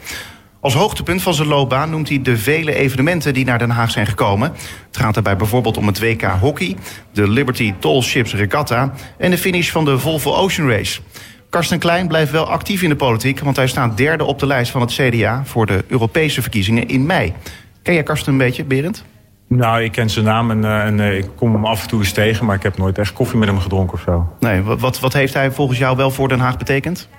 Als 0.63 0.73
hoogtepunt 0.73 1.21
van 1.21 1.33
zijn 1.33 1.47
loopbaan 1.47 1.89
noemt 1.89 2.09
hij 2.09 2.21
de 2.21 2.37
vele 2.37 2.75
evenementen 2.75 3.33
die 3.33 3.45
naar 3.45 3.59
Den 3.59 3.69
Haag 3.69 3.91
zijn 3.91 4.05
gekomen. 4.05 4.51
Het 4.87 4.97
gaat 4.97 5.13
daarbij 5.13 5.35
bijvoorbeeld 5.35 5.77
om 5.77 5.87
het 5.87 5.99
WK 5.99 6.21
Hockey, 6.21 6.75
de 7.11 7.29
Liberty 7.29 7.73
Tall 7.79 8.01
Ships 8.01 8.33
Regatta 8.33 8.93
en 9.17 9.31
de 9.31 9.37
finish 9.37 9.69
van 9.69 9.85
de 9.85 9.99
Volvo 9.99 10.33
Ocean 10.33 10.69
Race. 10.69 11.01
Karsten 11.49 11.79
Klein 11.79 12.07
blijft 12.07 12.31
wel 12.31 12.49
actief 12.49 12.81
in 12.81 12.89
de 12.89 12.95
politiek, 12.95 13.39
want 13.39 13.55
hij 13.55 13.67
staat 13.67 13.97
derde 13.97 14.23
op 14.23 14.39
de 14.39 14.45
lijst 14.45 14.71
van 14.71 14.81
het 14.81 14.93
CDA 14.93 15.41
voor 15.45 15.65
de 15.65 15.85
Europese 15.87 16.41
verkiezingen 16.41 16.87
in 16.87 17.05
mei. 17.05 17.33
Ken 17.81 17.93
jij 17.93 18.03
Karsten 18.03 18.31
een 18.31 18.37
beetje, 18.37 18.63
Berend? 18.63 19.05
Nou, 19.47 19.83
ik 19.83 19.91
ken 19.91 20.09
zijn 20.09 20.25
naam 20.25 20.51
en, 20.51 20.63
uh, 20.63 20.85
en 20.85 20.99
uh, 20.99 21.17
ik 21.17 21.27
kom 21.35 21.53
hem 21.53 21.65
af 21.65 21.81
en 21.81 21.87
toe 21.87 21.99
eens 21.99 22.11
tegen... 22.11 22.45
maar 22.45 22.55
ik 22.55 22.63
heb 22.63 22.77
nooit 22.77 22.97
echt 22.97 23.13
koffie 23.13 23.39
met 23.39 23.47
hem 23.47 23.59
gedronken 23.59 23.93
of 23.93 24.01
zo. 24.01 24.33
Nee, 24.39 24.61
wat, 24.61 24.99
wat 24.99 25.13
heeft 25.13 25.33
hij 25.33 25.51
volgens 25.51 25.79
jou 25.79 25.97
wel 25.97 26.11
voor 26.11 26.27
Den 26.27 26.39
Haag 26.39 26.57
betekend? 26.57 27.09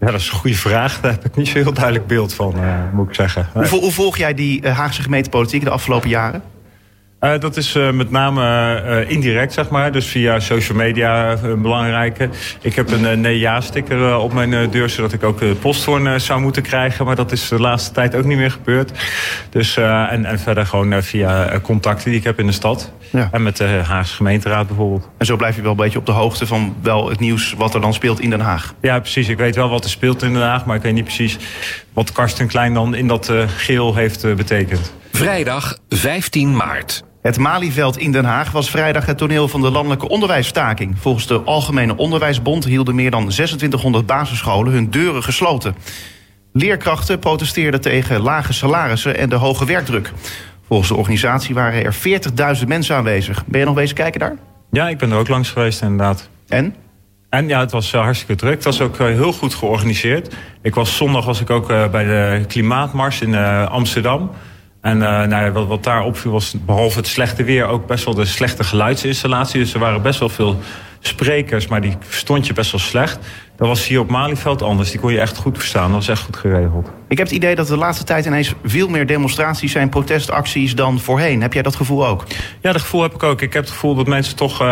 Ja, 0.00 0.06
dat 0.06 0.20
is 0.20 0.28
een 0.28 0.38
goede 0.38 0.56
vraag. 0.56 1.00
Daar 1.00 1.12
heb 1.12 1.24
ik 1.24 1.36
niet 1.36 1.48
zo 1.48 1.58
heel 1.58 1.72
duidelijk 1.72 2.06
beeld 2.06 2.34
van, 2.34 2.54
uh, 2.56 2.92
moet 2.92 3.08
ik 3.08 3.14
zeggen. 3.14 3.48
Hoe, 3.52 3.66
hoe, 3.66 3.92
volg 3.92 4.16
jij 4.16 4.34
die 4.34 4.68
Haagse 4.68 5.02
gemeentepolitiek 5.02 5.64
de 5.64 5.70
afgelopen 5.70 6.08
jaren? 6.08 6.42
Uh, 7.20 7.38
dat 7.38 7.56
is 7.56 7.76
uh, 7.76 7.90
met 7.90 8.10
name 8.10 8.42
uh, 8.86 9.10
indirect, 9.10 9.52
zeg 9.52 9.68
maar. 9.68 9.92
Dus 9.92 10.06
via 10.06 10.40
social 10.40 10.78
media 10.78 11.38
een 11.42 11.62
belangrijke. 11.62 12.28
Ik 12.60 12.74
heb 12.74 12.90
een 12.90 13.20
nee-ja-sticker 13.20 14.18
op 14.18 14.32
mijn 14.32 14.70
deur... 14.70 14.88
zodat 14.88 15.12
ik 15.12 15.22
ook 15.22 15.38
de 15.38 15.56
posthoorn 15.60 16.20
zou 16.20 16.40
moeten 16.40 16.62
krijgen. 16.62 17.04
Maar 17.04 17.16
dat 17.16 17.32
is 17.32 17.48
de 17.48 17.60
laatste 17.60 17.92
tijd 17.92 18.14
ook 18.14 18.24
niet 18.24 18.38
meer 18.38 18.50
gebeurd. 18.50 18.92
Dus, 19.50 19.76
en, 19.76 20.24
en 20.24 20.38
verder 20.38 20.66
gewoon 20.66 21.02
via 21.02 21.60
contacten 21.62 22.10
die 22.10 22.18
ik 22.18 22.24
heb 22.24 22.38
in 22.38 22.46
de 22.46 22.52
stad. 22.52 22.92
Ja. 23.10 23.28
En 23.32 23.42
met 23.42 23.56
de 23.56 23.64
Haagse 23.64 24.14
gemeenteraad 24.14 24.66
bijvoorbeeld. 24.66 25.08
En 25.18 25.26
zo 25.26 25.36
blijf 25.36 25.56
je 25.56 25.62
wel 25.62 25.70
een 25.70 25.76
beetje 25.76 25.98
op 25.98 26.06
de 26.06 26.12
hoogte 26.12 26.46
van 26.46 26.76
wel 26.82 27.08
het 27.08 27.20
nieuws... 27.20 27.54
wat 27.56 27.74
er 27.74 27.80
dan 27.80 27.94
speelt 27.94 28.20
in 28.20 28.30
Den 28.30 28.40
Haag. 28.40 28.74
Ja, 28.80 29.00
precies. 29.00 29.28
Ik 29.28 29.38
weet 29.38 29.56
wel 29.56 29.68
wat 29.68 29.84
er 29.84 29.90
speelt 29.90 30.22
in 30.22 30.32
Den 30.32 30.42
Haag... 30.42 30.64
maar 30.64 30.76
ik 30.76 30.82
weet 30.82 30.94
niet 30.94 31.04
precies 31.04 31.38
wat 31.92 32.12
Karsten 32.12 32.46
Klein 32.46 32.74
dan 32.74 32.94
in 32.94 33.08
dat 33.08 33.32
geel 33.46 33.94
heeft 33.94 34.36
betekend. 34.36 34.92
Vrijdag 35.12 35.78
15 35.88 36.56
maart. 36.56 37.04
Het 37.26 37.38
Malieveld 37.38 37.98
in 37.98 38.12
Den 38.12 38.24
Haag 38.24 38.50
was 38.50 38.70
vrijdag 38.70 39.06
het 39.06 39.18
toneel 39.18 39.48
van 39.48 39.60
de 39.60 39.70
landelijke 39.70 40.08
onderwijsstaking. 40.08 40.94
Volgens 40.98 41.26
de 41.26 41.40
Algemene 41.40 41.96
Onderwijsbond 41.96 42.64
hielden 42.64 42.94
meer 42.94 43.10
dan 43.10 43.28
2600 43.28 44.06
basisscholen 44.06 44.72
hun 44.72 44.90
deuren 44.90 45.22
gesloten. 45.22 45.76
Leerkrachten 46.52 47.18
protesteerden 47.18 47.80
tegen 47.80 48.20
lage 48.20 48.52
salarissen 48.52 49.18
en 49.18 49.28
de 49.28 49.34
hoge 49.34 49.64
werkdruk. 49.64 50.12
Volgens 50.66 50.88
de 50.88 50.94
organisatie 50.94 51.54
waren 51.54 51.84
er 51.84 51.94
40.000 52.60 52.66
mensen 52.66 52.96
aanwezig. 52.96 53.46
Ben 53.46 53.60
je 53.60 53.66
nog 53.66 53.74
bezig 53.74 53.96
kijken 53.96 54.20
daar? 54.20 54.36
Ja, 54.70 54.88
ik 54.88 54.98
ben 54.98 55.10
er 55.10 55.18
ook 55.18 55.28
langs 55.28 55.50
geweest 55.50 55.82
inderdaad. 55.82 56.28
En? 56.48 56.74
En 57.28 57.48
ja, 57.48 57.60
het 57.60 57.70
was 57.70 57.92
uh, 57.92 58.00
hartstikke 58.00 58.34
druk. 58.34 58.54
Het 58.54 58.64
was 58.64 58.80
ook 58.80 58.98
uh, 58.98 59.06
heel 59.06 59.32
goed 59.32 59.54
georganiseerd. 59.54 60.34
Ik 60.62 60.74
was 60.74 60.96
zondag 60.96 61.24
was 61.24 61.40
ik 61.40 61.50
ook 61.50 61.70
uh, 61.70 61.88
bij 61.88 62.04
de 62.04 62.44
klimaatmars 62.46 63.20
in 63.20 63.34
Amsterdam. 63.68 64.30
En 64.80 64.98
nou, 64.98 65.50
wat, 65.50 65.66
wat 65.66 65.84
daar 65.84 66.04
opviel 66.04 66.30
was 66.32 66.54
behalve 66.64 66.98
het 66.98 67.06
slechte 67.06 67.44
weer 67.44 67.66
ook 67.66 67.86
best 67.86 68.04
wel 68.04 68.14
de 68.14 68.24
slechte 68.24 68.64
geluidsinstallatie. 68.64 69.60
Dus 69.60 69.74
er 69.74 69.80
waren 69.80 70.02
best 70.02 70.18
wel 70.18 70.28
veel 70.28 70.58
sprekers, 71.00 71.66
maar 71.66 71.80
die 71.80 71.96
verstond 72.00 72.46
je 72.46 72.52
best 72.52 72.70
wel 72.70 72.80
slecht. 72.80 73.18
Dat 73.56 73.68
was 73.68 73.86
hier 73.86 74.00
op 74.00 74.10
Malieveld 74.10 74.62
anders. 74.62 74.90
Die 74.90 75.00
kon 75.00 75.12
je 75.12 75.20
echt 75.20 75.36
goed 75.36 75.58
verstaan. 75.58 75.86
Dat 75.86 75.96
was 75.96 76.08
echt 76.08 76.22
goed 76.22 76.36
geregeld. 76.36 76.90
Ik 77.08 77.18
heb 77.18 77.26
het 77.26 77.36
idee 77.36 77.54
dat 77.54 77.66
de 77.66 77.76
laatste 77.76 78.04
tijd 78.04 78.26
ineens 78.26 78.54
veel 78.64 78.88
meer 78.88 79.06
demonstraties 79.06 79.72
zijn, 79.72 79.88
protestacties 79.88 80.74
dan 80.74 81.00
voorheen. 81.00 81.42
Heb 81.42 81.52
jij 81.52 81.62
dat 81.62 81.76
gevoel 81.76 82.06
ook? 82.06 82.24
Ja, 82.60 82.72
dat 82.72 82.80
gevoel 82.80 83.02
heb 83.02 83.14
ik 83.14 83.22
ook. 83.22 83.40
Ik 83.42 83.52
heb 83.52 83.62
het 83.62 83.72
gevoel 83.72 83.94
dat 83.94 84.06
mensen 84.06 84.36
toch 84.36 84.62
uh, 84.62 84.66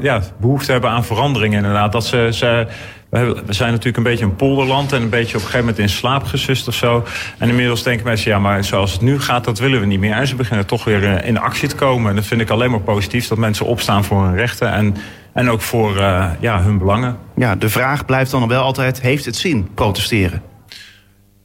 ja, 0.00 0.22
behoefte 0.40 0.72
hebben 0.72 0.90
aan 0.90 1.04
verandering 1.04 1.54
inderdaad. 1.54 1.92
Dat 1.92 2.06
ze, 2.06 2.28
ze 2.32 2.66
we 3.12 3.42
zijn 3.48 3.70
natuurlijk 3.70 3.96
een 3.96 4.02
beetje 4.02 4.24
een 4.24 4.36
polderland 4.36 4.92
en 4.92 5.02
een 5.02 5.08
beetje 5.08 5.28
op 5.28 5.34
een 5.34 5.40
gegeven 5.40 5.60
moment 5.60 5.78
in 5.78 5.88
slaap 5.88 6.24
gesust 6.24 6.68
of 6.68 6.74
zo. 6.74 7.04
En 7.38 7.48
inmiddels 7.48 7.82
denken 7.82 8.06
mensen, 8.06 8.30
ja, 8.30 8.38
maar 8.38 8.64
zoals 8.64 8.92
het 8.92 9.00
nu 9.00 9.20
gaat, 9.20 9.44
dat 9.44 9.58
willen 9.58 9.80
we 9.80 9.86
niet 9.86 10.00
meer. 10.00 10.12
En 10.12 10.26
ze 10.26 10.34
beginnen 10.34 10.66
toch 10.66 10.84
weer 10.84 11.04
eh, 11.04 11.28
in 11.28 11.38
actie 11.38 11.68
te 11.68 11.74
komen. 11.74 12.10
En 12.10 12.16
dat 12.16 12.26
vind 12.26 12.40
ik 12.40 12.50
alleen 12.50 12.70
maar 12.70 12.80
positief, 12.80 13.28
dat 13.28 13.38
mensen 13.38 13.66
opstaan 13.66 14.04
voor 14.04 14.24
hun 14.24 14.36
rechten 14.36 14.72
en, 14.72 14.96
en 15.32 15.50
ook 15.50 15.60
voor 15.60 15.96
uh, 15.96 16.30
ja, 16.40 16.62
hun 16.62 16.78
belangen. 16.78 17.16
Ja, 17.36 17.56
de 17.56 17.68
vraag 17.68 18.04
blijft 18.04 18.30
dan 18.30 18.48
wel 18.48 18.62
altijd, 18.62 19.00
heeft 19.00 19.24
het 19.24 19.36
zin 19.36 19.68
protesteren? 19.74 20.42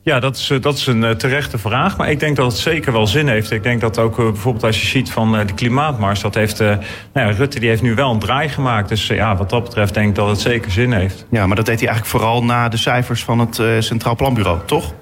Ja, 0.02 0.20
dat 0.20 0.36
is, 0.36 0.50
eh, 0.50 0.62
dat 0.62 0.78
is 0.78 0.88
een 0.88 1.04
uh, 1.04 1.10
terechte 1.10 1.58
vraag. 1.58 1.98
Maar 1.98 2.10
ik 2.10 2.20
denk 2.20 2.36
dat 2.36 2.52
het 2.52 2.62
zeker 2.62 2.92
wel 2.92 3.08
zin 3.08 3.28
heeft. 3.28 3.52
Ik 3.52 3.64
denk 3.64 3.82
dat 3.82 4.00
ook 4.00 4.16
bijvoorbeeld 4.16 4.64
als 4.64 4.82
je 4.82 4.88
ziet 4.88 5.12
van 5.12 5.32
de 5.32 5.54
klimaatmars... 5.54 6.22
dat 6.22 6.36
heeft, 6.36 6.60
nou 6.60 6.80
ja, 7.14 7.30
Rutte 7.30 7.60
die 7.60 7.70
heeft 7.70 7.82
nu 7.82 7.96
wel 7.96 8.12
een 8.12 8.20
draai 8.20 8.50
gemaakt. 8.50 8.90
Dus 8.90 9.08
ja, 9.08 9.36
wat 9.36 9.50
dat 9.50 9.64
betreft 9.64 9.94
denk 9.94 10.10
ik 10.10 10.16
dat 10.16 10.30
het 10.30 10.40
zeker 10.40 10.72
zin 10.72 10.92
heeft. 10.92 11.26
Ja, 11.30 11.48
maar 11.48 11.56
dat 11.56 11.66
deed 11.66 11.80
hij 11.80 11.88
eigenlijk 11.88 12.18
vooral 12.18 12.44
na 12.44 12.70
de 12.70 12.78
cijfers 12.78 13.24
van 13.24 13.40
het 13.40 13.62
Centraal 13.80 14.16
Planbureau, 14.16 14.60
toch? 14.66 14.94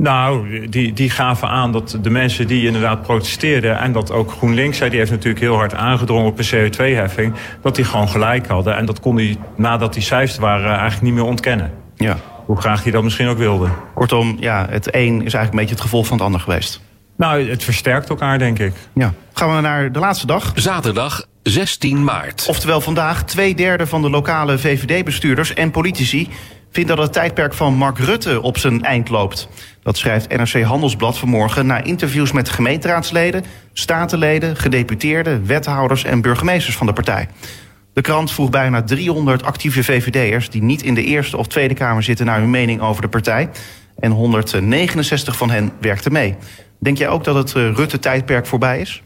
Nou, 0.00 0.68
die, 0.68 0.92
die 0.92 1.10
gaven 1.10 1.48
aan 1.48 1.72
dat 1.72 1.98
de 2.02 2.10
mensen 2.10 2.46
die 2.46 2.66
inderdaad 2.66 3.02
protesteerden... 3.02 3.78
en 3.78 3.92
dat 3.92 4.12
ook 4.12 4.30
GroenLinks, 4.30 4.78
die 4.78 4.90
heeft 4.90 5.10
natuurlijk 5.10 5.40
heel 5.40 5.54
hard 5.54 5.74
aangedrongen 5.74 6.26
op 6.26 6.38
een 6.38 6.46
CO2-heffing... 6.46 7.34
dat 7.62 7.74
die 7.76 7.84
gewoon 7.84 8.08
gelijk 8.08 8.46
hadden. 8.46 8.76
En 8.76 8.84
dat 8.84 9.00
kon 9.00 9.16
hij, 9.16 9.36
nadat 9.56 9.94
die 9.94 10.02
cijfers 10.02 10.38
waren, 10.38 10.70
eigenlijk 10.70 11.02
niet 11.02 11.14
meer 11.14 11.24
ontkennen. 11.24 11.72
Ja. 11.96 12.16
Hoe 12.46 12.60
graag 12.60 12.82
hij 12.82 12.92
dat 12.92 13.02
misschien 13.02 13.28
ook 13.28 13.38
wilde. 13.38 13.68
Kortom, 13.94 14.36
ja, 14.40 14.66
het 14.70 14.86
een 14.86 15.14
is 15.14 15.34
eigenlijk 15.34 15.50
een 15.52 15.58
beetje 15.58 15.74
het 15.74 15.80
gevolg 15.80 16.06
van 16.06 16.16
het 16.16 16.26
ander 16.26 16.40
geweest. 16.40 16.80
Nou, 17.16 17.48
het 17.48 17.64
versterkt 17.64 18.08
elkaar, 18.08 18.38
denk 18.38 18.58
ik. 18.58 18.72
Ja. 18.94 19.12
Gaan 19.32 19.54
we 19.54 19.60
naar 19.60 19.92
de 19.92 19.98
laatste 19.98 20.26
dag. 20.26 20.52
Zaterdag 20.54 21.24
16 21.42 22.04
maart. 22.04 22.46
Oftewel 22.48 22.80
vandaag, 22.80 23.24
twee 23.24 23.54
derde 23.54 23.86
van 23.86 24.02
de 24.02 24.10
lokale 24.10 24.58
VVD-bestuurders 24.58 25.54
en 25.54 25.70
politici 25.70 26.28
vindt 26.70 26.88
dat 26.88 26.98
het 26.98 27.12
tijdperk 27.12 27.54
van 27.54 27.74
Mark 27.74 27.98
Rutte 27.98 28.42
op 28.42 28.58
zijn 28.58 28.84
eind 28.84 29.08
loopt. 29.08 29.48
Dat 29.82 29.96
schrijft 29.96 30.36
NRC 30.36 30.62
Handelsblad 30.62 31.18
vanmorgen 31.18 31.66
na 31.66 31.82
interviews 31.82 32.32
met 32.32 32.48
gemeenteraadsleden, 32.48 33.44
statenleden, 33.72 34.56
gedeputeerden, 34.56 35.46
wethouders 35.46 36.04
en 36.04 36.20
burgemeesters 36.20 36.76
van 36.76 36.86
de 36.86 36.92
partij. 36.92 37.28
De 37.92 38.00
krant 38.00 38.32
vroeg 38.32 38.50
bijna 38.50 38.82
300 38.82 39.42
actieve 39.42 39.84
VVD'ers 39.84 40.50
die 40.50 40.62
niet 40.62 40.82
in 40.82 40.94
de 40.94 41.04
Eerste 41.04 41.36
of 41.36 41.46
Tweede 41.46 41.74
Kamer 41.74 42.02
zitten 42.02 42.26
naar 42.26 42.38
hun 42.38 42.50
mening 42.50 42.80
over 42.80 43.02
de 43.02 43.08
partij. 43.08 43.48
En 43.98 44.10
169 44.10 45.36
van 45.36 45.50
hen 45.50 45.72
werkten 45.80 46.12
mee. 46.12 46.36
Denk 46.78 46.98
jij 46.98 47.08
ook 47.08 47.24
dat 47.24 47.34
het 47.34 47.54
eh, 47.54 47.72
Rutte-tijdperk 47.74 48.46
voorbij 48.46 48.80
is? 48.80 49.02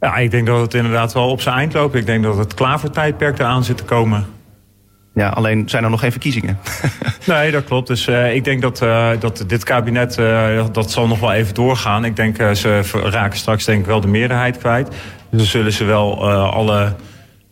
Ja, 0.00 0.16
ik 0.16 0.30
denk 0.30 0.46
dat 0.46 0.60
het 0.60 0.74
inderdaad 0.74 1.12
wel 1.12 1.30
op 1.30 1.40
zijn 1.40 1.56
eind 1.56 1.72
loopt. 1.72 1.94
Ik 1.94 2.06
denk 2.06 2.22
dat 2.22 2.36
het 2.36 2.54
Klaver-tijdperk 2.54 3.38
eraan 3.38 3.64
zit 3.64 3.76
te 3.76 3.84
komen. 3.84 4.26
Ja, 5.20 5.28
alleen 5.28 5.68
zijn 5.68 5.84
er 5.84 5.90
nog 5.90 6.00
geen 6.00 6.10
verkiezingen. 6.10 6.58
nee, 7.26 7.50
dat 7.50 7.64
klopt. 7.64 7.86
Dus 7.86 8.06
uh, 8.06 8.34
ik 8.34 8.44
denk 8.44 8.62
dat, 8.62 8.82
uh, 8.82 9.10
dat 9.18 9.44
dit 9.46 9.64
kabinet, 9.64 10.18
uh, 10.18 10.64
dat 10.72 10.90
zal 10.90 11.06
nog 11.06 11.20
wel 11.20 11.32
even 11.32 11.54
doorgaan. 11.54 12.04
Ik 12.04 12.16
denk, 12.16 12.36
ze 12.36 12.80
raken 12.92 13.38
straks 13.38 13.64
denk 13.64 13.80
ik 13.80 13.86
wel 13.86 14.00
de 14.00 14.08
meerderheid 14.08 14.58
kwijt. 14.58 14.88
Dus 14.88 14.98
dan 15.30 15.46
zullen 15.46 15.72
ze 15.72 15.84
wel 15.84 16.30
alle 16.30 16.94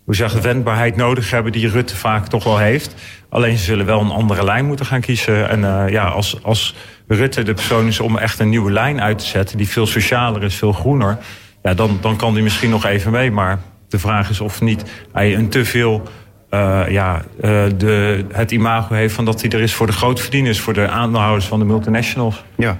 hoe 0.04 0.14
zeg, 0.14 0.32
wendbaarheid 0.32 0.96
nodig 0.96 1.30
hebben 1.30 1.52
die 1.52 1.68
Rutte 1.68 1.96
vaak 1.96 2.26
toch 2.26 2.44
wel 2.44 2.58
heeft. 2.58 2.94
Alleen 3.28 3.56
ze 3.56 3.64
zullen 3.64 3.86
wel 3.86 4.00
een 4.00 4.10
andere 4.10 4.44
lijn 4.44 4.66
moeten 4.66 4.86
gaan 4.86 5.00
kiezen. 5.00 5.48
En 5.48 5.90
ja, 5.90 6.04
als, 6.04 6.42
als 6.42 6.74
Rutte 7.08 7.42
de 7.42 7.54
persoon 7.54 7.86
is 7.86 8.00
om 8.00 8.18
echt 8.18 8.38
een 8.38 8.48
nieuwe 8.48 8.72
lijn 8.72 9.00
uit 9.00 9.18
te 9.18 9.26
zetten... 9.26 9.56
die 9.56 9.68
veel 9.68 9.86
socialer 9.86 10.42
is, 10.42 10.54
veel 10.54 10.72
groener... 10.72 11.18
Ja, 11.62 11.74
dan, 11.74 11.98
dan 12.00 12.16
kan 12.16 12.32
hij 12.32 12.42
misschien 12.42 12.70
nog 12.70 12.84
even 12.84 13.10
mee. 13.10 13.30
Maar 13.30 13.58
de 13.88 13.98
vraag 13.98 14.30
is 14.30 14.40
of 14.40 14.60
niet 14.60 14.84
hij 15.12 15.34
een 15.34 15.48
te 15.48 15.64
veel 15.64 16.02
uh, 16.50 16.82
ja, 16.88 17.22
uh, 17.40 17.64
de, 17.76 18.24
het 18.32 18.50
imago 18.50 18.94
heeft 18.94 19.14
van 19.14 19.24
dat 19.24 19.40
hij 19.40 19.50
er 19.50 19.60
is 19.60 19.74
voor 19.74 19.86
de 19.86 19.92
grote 19.92 20.22
verdieners, 20.22 20.60
voor 20.60 20.72
de 20.72 20.88
aandeelhouders 20.88 21.46
van 21.46 21.58
de 21.58 21.64
multinationals. 21.64 22.44
Ja. 22.56 22.78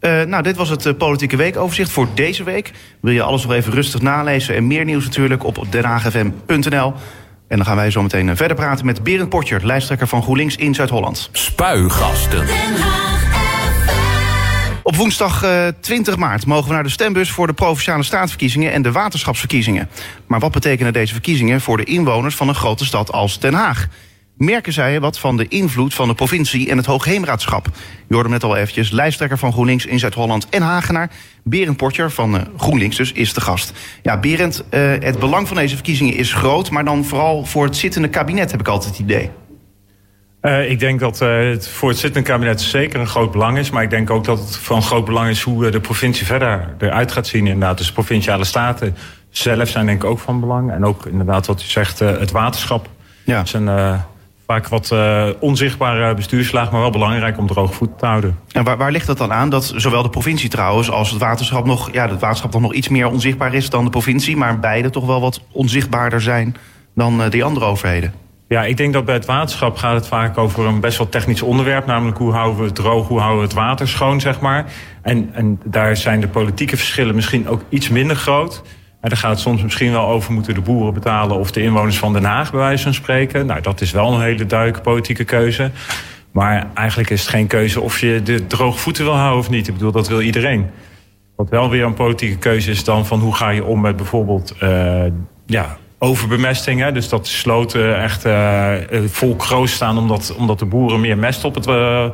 Uh, 0.00 0.22
nou, 0.22 0.42
dit 0.42 0.56
was 0.56 0.68
het 0.68 0.98
Politieke 0.98 1.36
Weekoverzicht 1.36 1.90
voor 1.90 2.08
deze 2.14 2.44
week. 2.44 2.72
Wil 3.00 3.12
je 3.12 3.22
alles 3.22 3.42
nog 3.42 3.52
even 3.52 3.72
rustig 3.72 4.00
nalezen 4.00 4.54
en 4.54 4.66
meer 4.66 4.84
nieuws 4.84 5.04
natuurlijk 5.04 5.44
op 5.44 5.66
denhagfm.nl. 5.70 6.92
En 7.48 7.56
dan 7.56 7.66
gaan 7.66 7.76
wij 7.76 7.90
zo 7.90 8.02
meteen 8.02 8.36
verder 8.36 8.56
praten 8.56 8.86
met 8.86 9.02
Berend 9.02 9.28
Potjer, 9.28 9.66
lijsttrekker 9.66 10.06
van 10.06 10.22
GroenLinks 10.22 10.56
in 10.56 10.74
Zuid-Holland. 10.74 11.28
Spuigasten. 11.32 12.46
Op 14.82 14.96
woensdag 14.96 15.44
20 15.80 16.14
eh, 16.14 16.20
maart 16.20 16.46
mogen 16.46 16.68
we 16.68 16.74
naar 16.74 16.82
de 16.82 16.88
stembus 16.88 17.30
voor 17.30 17.46
de 17.46 17.52
provinciale 17.52 18.02
staatsverkiezingen 18.02 18.72
en 18.72 18.82
de 18.82 18.92
waterschapsverkiezingen. 18.92 19.88
Maar 20.26 20.40
wat 20.40 20.52
betekenen 20.52 20.92
deze 20.92 21.12
verkiezingen 21.12 21.60
voor 21.60 21.76
de 21.76 21.84
inwoners 21.84 22.34
van 22.34 22.48
een 22.48 22.54
grote 22.54 22.84
stad 22.84 23.12
als 23.12 23.38
Den 23.38 23.54
Haag? 23.54 23.88
Merken 24.36 24.72
zij 24.72 25.00
wat 25.00 25.18
van 25.18 25.36
de 25.36 25.48
invloed 25.48 25.94
van 25.94 26.08
de 26.08 26.14
provincie 26.14 26.70
en 26.70 26.76
het 26.76 26.86
Hoogheemraadschap? 26.86 27.68
Je 28.08 28.14
hoorde 28.14 28.28
net 28.28 28.44
al 28.44 28.56
eventjes, 28.56 28.90
lijsttrekker 28.90 29.38
van 29.38 29.52
GroenLinks 29.52 29.86
in 29.86 29.98
Zuid-Holland 29.98 30.48
en 30.48 30.62
Hagenaar. 30.62 31.10
Berend 31.44 31.76
Portjer 31.76 32.10
van 32.10 32.34
uh, 32.34 32.40
GroenLinks 32.56 32.96
dus 32.96 33.12
is 33.12 33.34
de 33.34 33.40
gast. 33.40 33.72
Ja, 34.02 34.18
Berend, 34.18 34.64
uh, 34.70 34.80
het 34.80 35.18
belang 35.18 35.48
van 35.48 35.56
deze 35.56 35.74
verkiezingen 35.74 36.14
is 36.14 36.32
groot... 36.32 36.70
maar 36.70 36.84
dan 36.84 37.04
vooral 37.04 37.44
voor 37.44 37.64
het 37.64 37.76
zittende 37.76 38.08
kabinet 38.08 38.50
heb 38.50 38.60
ik 38.60 38.68
altijd 38.68 38.90
het 38.90 39.00
idee. 39.00 39.30
Uh, 40.42 40.70
ik 40.70 40.78
denk 40.78 41.00
dat 41.00 41.20
uh, 41.22 41.28
het 41.38 41.68
voor 41.68 41.88
het 41.88 41.98
zittende 41.98 42.28
kabinet 42.28 42.60
zeker 42.60 43.00
een 43.00 43.06
groot 43.06 43.30
belang 43.30 43.58
is. 43.58 43.70
Maar 43.70 43.82
ik 43.82 43.90
denk 43.90 44.10
ook 44.10 44.24
dat 44.24 44.38
het 44.38 44.56
van 44.56 44.82
groot 44.82 45.04
belang 45.04 45.28
is 45.28 45.42
hoe 45.42 45.66
uh, 45.66 45.72
de 45.72 45.80
provincie 45.80 46.26
verder 46.26 46.74
eruit 46.78 47.12
gaat 47.12 47.26
zien. 47.26 47.46
Inderdaad, 47.46 47.78
dus 47.78 47.86
de 47.86 47.92
provinciale 47.92 48.44
staten 48.44 48.96
zelf 49.30 49.68
zijn 49.68 49.86
denk 49.86 50.02
ik 50.02 50.08
ook 50.08 50.18
van 50.18 50.40
belang. 50.40 50.72
En 50.72 50.84
ook 50.84 51.06
inderdaad 51.06 51.46
wat 51.46 51.62
u 51.62 51.64
zegt, 51.64 51.98
het 51.98 52.30
waterschap. 52.30 52.88
Ja. 53.24 53.36
Dat 53.36 53.46
is 53.46 53.52
een 53.52 53.98
vaak 54.46 54.68
wat 54.68 54.94
onzichtbare 55.40 56.14
bestuurslaag, 56.14 56.70
maar 56.70 56.80
wel 56.80 56.90
belangrijk 56.90 57.38
om 57.38 57.46
droog 57.46 57.74
voet 57.74 57.98
te 57.98 58.06
houden. 58.06 58.38
En 58.52 58.64
waar, 58.64 58.76
waar 58.76 58.90
ligt 58.90 59.06
dat 59.06 59.18
dan 59.18 59.32
aan? 59.32 59.50
Dat 59.50 59.72
zowel 59.76 60.02
de 60.02 60.10
provincie 60.10 60.48
trouwens 60.48 60.90
als 60.90 61.10
het 61.10 61.20
waterschap 61.20 61.64
nog, 61.66 61.92
ja, 61.92 62.08
het 62.08 62.20
waterschap 62.20 62.60
nog 62.60 62.74
iets 62.74 62.88
meer 62.88 63.10
onzichtbaar 63.10 63.54
is 63.54 63.70
dan 63.70 63.84
de 63.84 63.90
provincie. 63.90 64.36
Maar 64.36 64.58
beide 64.58 64.90
toch 64.90 65.06
wel 65.06 65.20
wat 65.20 65.40
onzichtbaarder 65.52 66.20
zijn 66.20 66.56
dan 66.94 67.28
die 67.28 67.44
andere 67.44 67.64
overheden. 67.66 68.29
Ja, 68.52 68.64
ik 68.64 68.76
denk 68.76 68.92
dat 68.92 69.04
bij 69.04 69.14
het 69.14 69.24
waterschap 69.24 69.76
gaat 69.76 69.94
het 69.94 70.06
vaak 70.06 70.38
over 70.38 70.66
een 70.66 70.80
best 70.80 70.98
wel 70.98 71.08
technisch 71.08 71.42
onderwerp. 71.42 71.86
Namelijk 71.86 72.18
hoe 72.18 72.32
houden 72.32 72.58
we 72.58 72.64
het 72.64 72.74
droog, 72.74 73.08
hoe 73.08 73.18
houden 73.18 73.40
we 73.40 73.44
het 73.44 73.54
water 73.56 73.88
schoon, 73.88 74.20
zeg 74.20 74.40
maar. 74.40 74.72
En, 75.02 75.30
en 75.32 75.60
daar 75.64 75.96
zijn 75.96 76.20
de 76.20 76.28
politieke 76.28 76.76
verschillen 76.76 77.14
misschien 77.14 77.48
ook 77.48 77.62
iets 77.68 77.88
minder 77.88 78.16
groot. 78.16 78.62
En 79.00 79.08
daar 79.08 79.18
gaat 79.18 79.30
het 79.30 79.40
soms 79.40 79.62
misschien 79.62 79.92
wel 79.92 80.06
over 80.06 80.32
moeten 80.32 80.54
de 80.54 80.60
boeren 80.60 80.94
betalen... 80.94 81.36
of 81.36 81.50
de 81.50 81.62
inwoners 81.62 81.98
van 81.98 82.12
Den 82.12 82.24
Haag 82.24 82.50
bij 82.50 82.60
wijze 82.60 82.82
van 82.82 82.94
spreken. 82.94 83.46
Nou, 83.46 83.60
dat 83.60 83.80
is 83.80 83.90
wel 83.90 84.12
een 84.12 84.22
hele 84.22 84.46
duidelijke 84.46 84.82
politieke 84.82 85.24
keuze. 85.24 85.70
Maar 86.30 86.66
eigenlijk 86.74 87.10
is 87.10 87.20
het 87.20 87.30
geen 87.30 87.46
keuze 87.46 87.80
of 87.80 88.00
je 88.00 88.22
de 88.22 88.46
droge 88.46 88.78
voeten 88.78 89.04
wil 89.04 89.16
houden 89.16 89.38
of 89.38 89.50
niet. 89.50 89.68
Ik 89.68 89.74
bedoel, 89.74 89.92
dat 89.92 90.08
wil 90.08 90.20
iedereen. 90.20 90.66
Wat 91.36 91.48
wel 91.48 91.70
weer 91.70 91.84
een 91.84 91.94
politieke 91.94 92.38
keuze 92.38 92.70
is 92.70 92.84
dan 92.84 93.06
van 93.06 93.20
hoe 93.20 93.34
ga 93.34 93.48
je 93.48 93.64
om 93.64 93.80
met 93.80 93.96
bijvoorbeeld... 93.96 94.54
Uh, 94.62 95.02
ja, 95.46 95.76
overbemesting. 96.02 96.80
Hè? 96.80 96.92
Dus 96.92 97.08
dat 97.08 97.24
de 97.24 97.30
sloten 97.30 98.02
echt 98.02 98.26
uh, 98.26 98.72
vol 99.06 99.36
kroos 99.36 99.72
staan 99.72 99.98
omdat, 99.98 100.34
omdat 100.38 100.58
de 100.58 100.64
boeren 100.64 101.00
meer 101.00 101.18
mest 101.18 101.44
op 101.44 101.54
het, 101.54 101.66
uh, 101.66 102.10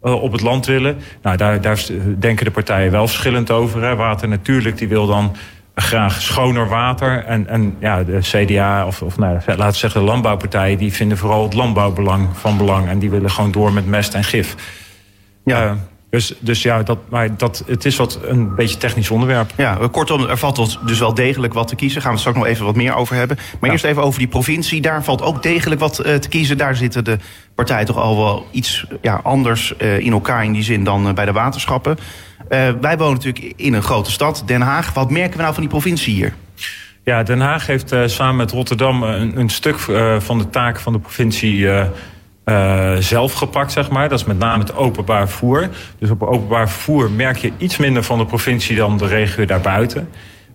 op 0.00 0.32
het 0.32 0.40
land 0.40 0.66
willen. 0.66 0.98
Nou, 1.22 1.36
daar, 1.36 1.60
daar 1.60 1.80
denken 2.18 2.44
de 2.44 2.50
partijen 2.50 2.90
wel 2.90 3.06
verschillend 3.06 3.50
over. 3.50 3.82
Hè? 3.82 3.96
Water 3.96 4.28
natuurlijk, 4.28 4.78
die 4.78 4.88
wil 4.88 5.06
dan 5.06 5.36
graag 5.74 6.20
schoner 6.20 6.68
water. 6.68 7.24
En, 7.24 7.48
en 7.48 7.76
ja, 7.78 8.02
de 8.02 8.18
CDA, 8.20 8.86
of, 8.86 9.02
of 9.02 9.18
nou, 9.18 9.40
laten 9.46 9.66
we 9.66 9.72
zeggen 9.72 10.00
de 10.00 10.06
landbouwpartijen... 10.06 10.78
die 10.78 10.92
vinden 10.92 11.18
vooral 11.18 11.42
het 11.42 11.54
landbouwbelang 11.54 12.28
van 12.32 12.56
belang. 12.56 12.88
En 12.88 12.98
die 12.98 13.10
willen 13.10 13.30
gewoon 13.30 13.52
door 13.52 13.72
met 13.72 13.86
mest 13.86 14.14
en 14.14 14.24
gif. 14.24 14.54
Ja. 15.44 15.76
Dus, 16.12 16.34
dus 16.38 16.62
ja, 16.62 16.82
dat, 16.82 16.98
maar 17.08 17.36
dat, 17.36 17.64
het 17.66 17.84
is 17.84 17.96
wat 17.96 18.18
een 18.22 18.54
beetje 18.54 18.76
technisch 18.76 19.10
onderwerp. 19.10 19.50
Ja, 19.56 19.88
kortom, 19.90 20.28
er 20.28 20.38
valt 20.38 20.78
dus 20.86 20.98
wel 20.98 21.14
degelijk 21.14 21.54
wat 21.54 21.68
te 21.68 21.74
kiezen. 21.74 22.00
Gaan 22.00 22.10
we 22.10 22.16
het 22.16 22.26
straks 22.26 22.38
nog 22.38 22.46
even 22.46 22.64
wat 22.64 22.74
meer 22.74 22.94
over 22.94 23.16
hebben. 23.16 23.38
Maar 23.60 23.70
eerst 23.70 23.84
even 23.84 24.02
over 24.02 24.18
die 24.18 24.28
provincie. 24.28 24.80
Daar 24.80 25.04
valt 25.04 25.22
ook 25.22 25.42
degelijk 25.42 25.80
wat 25.80 26.06
uh, 26.06 26.14
te 26.14 26.28
kiezen. 26.28 26.58
Daar 26.58 26.76
zitten 26.76 27.04
de 27.04 27.18
partijen 27.54 27.86
toch 27.86 27.96
al 27.96 28.16
wel 28.16 28.46
iets 28.50 28.86
ja, 29.00 29.20
anders 29.22 29.74
uh, 29.78 29.98
in 29.98 30.12
elkaar 30.12 30.44
in 30.44 30.52
die 30.52 30.62
zin 30.62 30.84
dan 30.84 31.06
uh, 31.06 31.12
bij 31.12 31.24
de 31.24 31.32
waterschappen. 31.32 31.98
wij 32.80 32.96
wonen 32.98 33.14
natuurlijk 33.14 33.52
in 33.56 33.72
een 33.72 33.82
grote 33.82 34.10
stad, 34.10 34.42
Den 34.46 34.60
Haag. 34.60 34.94
Wat 34.94 35.10
merken 35.10 35.36
we 35.36 35.42
nou 35.42 35.52
van 35.54 35.62
die 35.62 35.72
provincie 35.72 36.14
hier? 36.14 36.34
Ja, 37.04 37.22
Den 37.22 37.40
Haag 37.40 37.66
heeft 37.66 37.94
samen 38.06 38.36
met 38.36 38.50
Rotterdam 38.50 39.02
een, 39.02 39.38
een 39.38 39.50
stuk 39.50 39.78
van 40.18 40.38
de 40.38 40.50
taken 40.50 40.82
van 40.82 40.92
de 40.92 40.98
provincie 40.98 41.68
uh, 42.44 42.96
zelf 42.96 43.32
gepakt, 43.32 43.72
zeg 43.72 43.90
maar. 43.90 44.08
Dat 44.08 44.18
is 44.18 44.24
met 44.24 44.38
name 44.38 44.62
het 44.62 44.76
openbaar 44.76 45.28
vervoer. 45.28 45.68
Dus 45.98 46.10
op 46.10 46.22
openbaar 46.22 46.68
vervoer 46.68 47.10
merk 47.10 47.36
je 47.36 47.52
iets 47.58 47.76
minder 47.76 48.02
van 48.02 48.18
de 48.18 48.26
provincie 48.26 48.76
dan 48.76 48.98
de 48.98 49.06
regio 49.06 49.44
daarbuiten. 49.44 50.08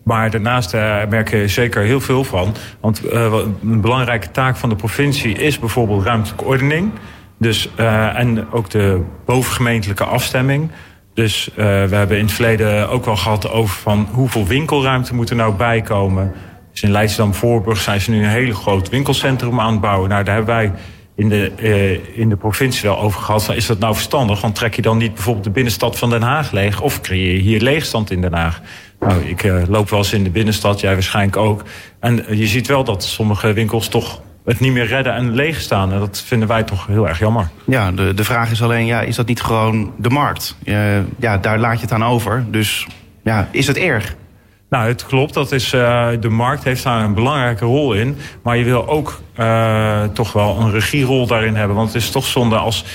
Maar 0.03 0.31
daarnaast 0.31 0.73
uh, 0.73 1.05
merken 1.09 1.39
we 1.39 1.47
zeker 1.47 1.83
heel 1.83 2.01
veel 2.01 2.23
van. 2.23 2.55
Want 2.81 3.05
uh, 3.05 3.33
een 3.61 3.81
belangrijke 3.81 4.31
taak 4.31 4.55
van 4.55 4.69
de 4.69 4.75
provincie 4.75 5.37
is 5.37 5.59
bijvoorbeeld 5.59 6.03
ruimtelijke 6.03 6.45
ordening. 6.45 6.91
Dus, 7.39 7.69
en 7.75 8.51
ook 8.51 8.69
de 8.69 9.01
bovengemeentelijke 9.25 10.03
afstemming. 10.03 10.71
Dus 11.13 11.49
we 11.55 11.63
hebben 11.63 12.17
in 12.17 12.23
het 12.23 12.33
verleden 12.33 12.89
ook 12.89 13.05
wel 13.05 13.15
gehad 13.15 13.49
over 13.49 13.75
van 13.75 14.07
hoeveel 14.11 14.45
winkelruimte 14.45 15.15
moet 15.15 15.29
er 15.29 15.35
nou 15.35 15.53
bijkomen. 15.53 16.33
Dus 16.71 16.81
in 16.81 16.91
Leidschendam-Voorburg 16.91 17.77
zijn 17.77 18.01
ze 18.01 18.11
nu 18.11 18.23
een 18.23 18.29
hele 18.29 18.53
groot 18.53 18.89
winkelcentrum 18.89 19.59
aan 19.59 19.71
het 19.71 19.81
bouwen. 19.81 20.09
Nou, 20.09 20.23
daar 20.23 20.35
hebben 20.35 20.55
wij 20.55 20.71
in 21.17 21.29
de, 21.29 21.51
uh, 21.61 22.19
in 22.19 22.29
de 22.29 22.35
provincie 22.35 22.89
wel 22.89 22.99
over 22.99 23.21
gehad. 23.21 23.49
Is 23.55 23.65
dat 23.65 23.79
nou 23.79 23.93
verstandig? 23.93 24.41
Want 24.41 24.55
trek 24.55 24.75
je 24.75 24.81
dan 24.81 24.97
niet 24.97 25.13
bijvoorbeeld 25.13 25.45
de 25.45 25.51
binnenstad 25.51 25.97
van 25.97 26.09
Den 26.09 26.21
Haag 26.21 26.51
leeg? 26.51 26.81
Of 26.81 27.01
creëer 27.01 27.33
je 27.33 27.39
hier 27.39 27.61
leegstand 27.61 28.11
in 28.11 28.21
Den 28.21 28.33
Haag? 28.33 28.61
Nou, 28.99 29.21
ik 29.25 29.43
uh, 29.43 29.63
loop 29.67 29.89
wel 29.89 29.99
eens 29.99 30.13
in 30.13 30.23
de 30.23 30.29
binnenstad, 30.29 30.79
jij 30.79 30.93
waarschijnlijk 30.93 31.37
ook. 31.37 31.63
En 31.99 32.25
je 32.29 32.47
ziet 32.47 32.67
wel 32.67 32.83
dat 32.83 33.03
sommige 33.03 33.53
winkels 33.53 33.87
toch 33.87 34.21
het 34.45 34.59
niet 34.59 34.71
meer 34.71 34.85
redden 34.87 35.13
en 35.13 35.35
leeg 35.35 35.61
staan. 35.61 35.93
En 35.93 35.99
dat 35.99 36.23
vinden 36.25 36.47
wij 36.47 36.63
toch 36.63 36.87
heel 36.87 37.07
erg 37.07 37.19
jammer. 37.19 37.49
Ja, 37.65 37.91
de, 37.91 38.13
de 38.13 38.23
vraag 38.23 38.51
is 38.51 38.61
alleen, 38.61 38.85
ja, 38.85 39.01
is 39.01 39.15
dat 39.15 39.27
niet 39.27 39.41
gewoon 39.41 39.93
de 39.97 40.09
markt? 40.09 40.55
Ja, 41.19 41.37
daar 41.41 41.59
laat 41.59 41.75
je 41.75 41.81
het 41.81 41.91
aan 41.91 42.05
over. 42.05 42.45
Dus 42.49 42.87
ja, 43.23 43.47
is 43.51 43.67
het 43.67 43.77
erg? 43.77 44.15
Nou, 44.69 44.87
het 44.87 45.05
klopt. 45.05 45.33
Dat 45.33 45.51
is, 45.51 45.73
uh, 45.73 46.09
de 46.19 46.29
markt 46.29 46.63
heeft 46.63 46.83
daar 46.83 47.03
een 47.03 47.13
belangrijke 47.13 47.65
rol 47.65 47.93
in. 47.93 48.17
Maar 48.43 48.57
je 48.57 48.63
wil 48.63 48.87
ook 48.87 49.21
uh, 49.39 50.03
toch 50.03 50.33
wel 50.33 50.59
een 50.59 50.71
regierol 50.71 51.27
daarin 51.27 51.55
hebben. 51.55 51.75
Want 51.75 51.93
het 51.93 52.01
is 52.01 52.11
toch 52.11 52.25
zonde 52.25 52.55
als 52.55 52.85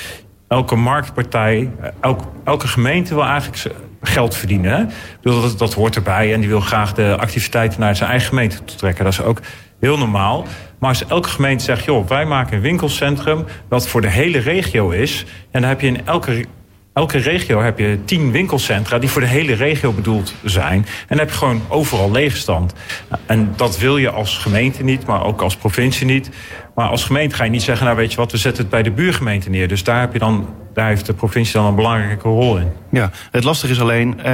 elke 0.49 0.77
marktpartij, 0.77 1.71
elk, 2.01 2.21
elke 2.45 2.69
gemeente 2.69 3.15
wil 3.15 3.25
eigenlijk 3.25 3.75
geld 4.03 4.37
verdienen. 4.37 4.91
Dat, 5.21 5.59
dat 5.59 5.75
hoort 5.75 5.97
erbij 5.97 6.35
en 6.35 6.41
die 6.41 6.49
wil 6.49 6.61
graag 6.61 6.95
de 6.95 7.17
activiteiten 7.21 7.81
naar 7.81 7.97
zijn 7.97 8.11
eigen 8.11 8.29
gemeente 8.29 8.65
toe 8.65 8.77
trekken. 8.77 9.05
Dat 9.05 9.13
is 9.13 9.23
ook 9.23 9.41
heel 9.81 9.99
normaal. 9.99 10.47
Maar 10.79 10.89
als 10.89 11.07
elke 11.07 11.29
gemeente 11.29 11.65
zegt, 11.65 11.85
joh, 11.85 12.09
wij 12.09 12.25
maken 12.25 12.57
een 12.57 12.63
winkelcentrum 12.63 13.45
dat 13.69 13.89
voor 13.89 14.01
de 14.01 14.11
hele 14.11 14.39
regio 14.39 14.91
is. 14.91 15.25
En 15.51 15.61
dan 15.61 15.71
heb 15.71 15.81
je 15.81 15.87
in 15.87 16.07
elke 16.07 16.45
elke 16.93 17.19
regio 17.19 17.61
heb 17.63 17.79
je 17.79 17.99
tien 18.05 18.31
winkelcentra 18.31 18.99
die 18.99 19.09
voor 19.09 19.21
de 19.21 19.27
hele 19.27 19.55
regio 19.55 19.93
bedoeld 19.93 20.35
zijn. 20.45 20.79
En 20.79 21.07
dan 21.09 21.19
heb 21.19 21.29
je 21.29 21.37
gewoon 21.37 21.63
overal 21.69 22.11
leegstand. 22.11 22.75
En 23.27 23.53
dat 23.57 23.79
wil 23.79 23.97
je 23.97 24.11
als 24.11 24.39
gemeente 24.39 24.85
niet, 24.85 25.07
maar 25.07 25.25
ook 25.25 25.41
als 25.41 25.57
provincie 25.57 26.07
niet. 26.07 26.31
Maar 26.75 26.89
als 26.89 27.05
gemeente 27.05 27.35
ga 27.35 27.45
je 27.45 27.51
niet 27.51 27.63
zeggen, 27.63 27.85
nou 27.87 27.99
weet 27.99 28.11
je 28.11 28.17
wat, 28.17 28.33
we 28.33 28.39
zetten 28.39 28.63
het 28.63 28.71
bij 28.71 28.83
de 28.83 28.91
buurgemeente 28.91 29.51
neer. 29.51 29.69
Dus 29.69 29.85
daar, 29.85 30.01
heb 30.01 30.13
je 30.13 30.19
dan, 30.19 30.49
daar 30.75 30.89
heeft 30.89 31.07
de 31.07 31.15
provincie 31.15 31.55
dan 31.55 31.67
een 31.67 31.75
belangrijke 31.75 32.29
rol 32.29 32.59
in. 32.59 32.73
Ja, 32.91 33.11
het 33.31 33.45
lastige 33.45 33.73
is 33.73 33.81
alleen, 33.81 34.15
uh, 34.17 34.25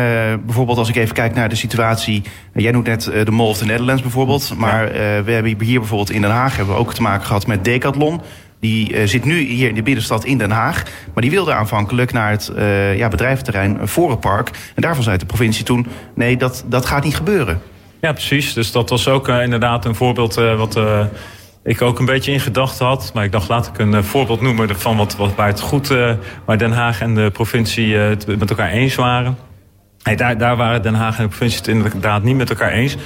bijvoorbeeld 0.45 0.79
als 0.79 0.89
ik 0.89 0.97
even 0.97 1.15
kijk 1.15 1.35
naar 1.35 1.49
de 1.49 1.55
situatie. 1.55 2.23
Jij 2.55 2.73
noemt 2.73 2.87
net 2.87 3.11
uh, 3.13 3.25
de 3.25 3.31
Mall 3.31 3.47
of 3.47 3.59
the 3.59 3.65
Netherlands 3.65 4.03
bijvoorbeeld. 4.03 4.55
Maar 4.57 4.93
we 5.25 5.33
hebben 5.33 5.61
hier 5.61 5.79
bijvoorbeeld 5.79 6.11
in 6.11 6.21
Den 6.21 6.31
Haag 6.31 6.57
hebben 6.57 6.75
we 6.75 6.81
ook 6.81 6.95
te 6.95 7.03
maken 7.03 7.27
gehad 7.27 7.47
met 7.47 7.65
Decathlon. 7.65 8.21
Die 8.61 8.93
uh, 8.93 9.07
zit 9.07 9.25
nu 9.25 9.39
hier 9.39 9.69
in 9.69 9.75
de 9.75 9.83
binnenstad 9.83 10.25
in 10.25 10.39
Den 10.39 10.51
Haag. 10.51 10.83
Maar 11.15 11.23
die 11.23 11.31
wilde 11.31 11.53
aanvankelijk 11.53 12.13
naar 12.13 12.31
het 12.31 12.53
uh, 12.57 12.97
ja, 12.97 13.09
bedrijventerrein 13.09 13.89
Forenpark. 13.89 14.51
En 14.75 14.83
daarvan 14.83 15.03
zei 15.03 15.17
de 15.17 15.27
provincie 15.27 15.65
toen: 15.65 15.87
nee, 16.15 16.37
dat, 16.37 16.65
dat 16.67 16.87
gaat 16.87 17.05
niet 17.05 17.17
gebeuren. 17.17 17.63
Ja, 18.01 18.13
precies. 18.13 18.53
Dus 18.53 18.73
dat 18.73 18.91
was 18.91 19.09
ook 19.09 19.29
inderdaad 19.29 19.85
een 19.85 19.95
voorbeeld 19.95 20.35
wat 20.35 20.79
ik 21.65 21.83
ook 21.83 21.99
een 21.99 22.05
beetje 22.05 22.33
in 22.33 22.41
gedachten 22.41 22.87
had. 22.87 23.11
Maar 23.15 23.25
ik 23.25 23.33
dacht, 23.33 23.49
laat 23.49 23.67
ik 23.67 23.79
een 23.79 24.05
voorbeeld 24.05 24.41
noemen 24.41 24.79
van 24.79 24.97
wat, 24.97 25.17
wat 25.17 25.35
waar 25.35 25.47
het 25.47 25.61
goed, 25.61 25.89
waar 26.45 26.59
Den 26.59 26.73
Haag 26.73 27.01
en 27.01 27.15
de 27.15 27.31
provincie 27.31 27.95
het 27.95 28.27
met 28.27 28.51
elkaar 28.51 28.71
eens 28.71 28.95
waren. 28.95 29.37
Nee, 30.03 30.17
daar, 30.17 30.39
daar 30.39 30.57
waren 30.57 30.83
Den 30.83 30.95
Haag 30.95 31.17
en 31.17 31.23
de 31.23 31.29
provincie 31.29 31.59
het 31.59 31.69
inderdaad 31.69 32.23
niet 32.23 32.37
met 32.37 32.51
elkaar 32.51 32.73
eens. 32.73 32.97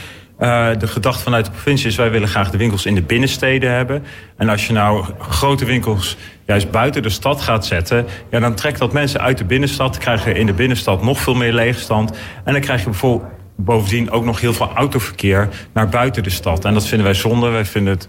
Uh, 0.43 0.69
de 0.79 0.87
gedachte 0.87 1.23
vanuit 1.23 1.45
de 1.45 1.51
provincie 1.51 1.89
is... 1.89 1.97
wij 1.97 2.11
willen 2.11 2.29
graag 2.29 2.51
de 2.51 2.57
winkels 2.57 2.87
in 2.87 2.95
de 2.95 3.03
binnensteden 3.03 3.73
hebben. 3.73 4.05
En 4.37 4.49
als 4.49 4.67
je 4.67 4.73
nou 4.73 5.05
grote 5.19 5.65
winkels 5.65 6.17
juist 6.47 6.71
buiten 6.71 7.03
de 7.03 7.09
stad 7.09 7.41
gaat 7.41 7.67
zetten... 7.67 8.07
Ja, 8.31 8.41
dan 8.41 8.55
trekt 8.55 8.79
dat 8.79 8.93
mensen 8.93 9.21
uit 9.21 9.39
de 9.39 9.45
binnenstad. 9.45 9.99
krijg 9.99 10.25
je 10.25 10.35
in 10.35 10.47
de 10.47 10.53
binnenstad 10.53 11.03
nog 11.03 11.19
veel 11.19 11.35
meer 11.35 11.53
leegstand. 11.53 12.17
En 12.45 12.53
dan 12.53 12.63
krijg 12.63 12.81
je 12.81 12.91
bijvoorbeeld 12.91 13.31
bovendien 13.57 14.11
ook 14.11 14.25
nog 14.25 14.41
heel 14.41 14.53
veel 14.53 14.71
autoverkeer... 14.75 15.49
naar 15.73 15.89
buiten 15.89 16.23
de 16.23 16.31
stad. 16.31 16.65
En 16.65 16.75
dat 16.75 16.87
vinden 16.87 17.07
wij 17.07 17.17
zonde. 17.17 17.49
Wij 17.49 17.65
vinden 17.65 17.93
het 17.93 18.09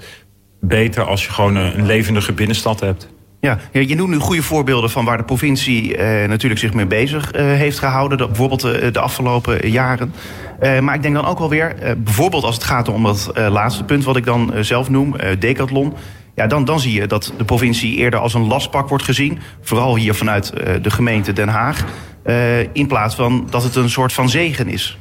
beter 0.61 1.03
als 1.03 1.25
je 1.25 1.31
gewoon 1.31 1.55
een 1.55 1.85
levendige 1.85 2.33
binnenstad 2.33 2.79
hebt. 2.79 3.12
Ja, 3.43 3.57
je 3.71 3.95
noemt 3.95 4.09
nu 4.09 4.17
goede 4.17 4.43
voorbeelden 4.43 4.89
van 4.89 5.05
waar 5.05 5.17
de 5.17 5.23
provincie 5.23 5.97
eh, 5.97 6.27
natuurlijk 6.29 6.61
zich 6.61 6.73
mee 6.73 6.85
bezig 6.85 7.31
eh, 7.31 7.45
heeft 7.45 7.79
gehouden. 7.79 8.17
De, 8.17 8.27
bijvoorbeeld 8.27 8.65
uh, 8.65 8.91
de 8.91 8.99
afgelopen 8.99 9.69
jaren. 9.69 10.13
maar 10.81 10.95
ik 10.95 11.01
denk 11.01 11.15
dan 11.15 11.25
ook 11.25 11.39
wel 11.39 11.49
weer, 11.49 11.75
bijvoorbeeld 11.97 12.43
als 12.43 12.55
het 12.55 12.63
gaat 12.63 12.87
om 12.87 13.03
dat 13.03 13.31
laatste 13.35 13.83
punt 13.83 14.03
wat 14.03 14.15
ik 14.15 14.25
dan 14.25 14.53
zelf 14.59 14.89
noem, 14.89 15.15
Decathlon. 15.39 15.93
Ja, 16.35 16.47
dan, 16.47 16.65
dan 16.65 16.79
zie 16.79 16.93
je 16.93 17.07
dat 17.07 17.33
de 17.37 17.43
provincie 17.43 17.95
eerder 17.95 18.19
als 18.19 18.33
een 18.33 18.47
lastpak 18.47 18.89
wordt 18.89 19.03
gezien. 19.03 19.39
Vooral 19.61 19.95
hier 19.95 20.13
vanuit 20.13 20.53
de 20.81 20.91
gemeente 20.91 21.33
Den 21.33 21.47
Haag. 21.47 21.85
in 22.73 22.87
plaats 22.87 23.15
van 23.15 23.47
dat 23.49 23.63
het 23.63 23.75
een 23.75 23.89
soort 23.89 24.13
van 24.13 24.29
zegen 24.29 24.67
is. 24.67 24.97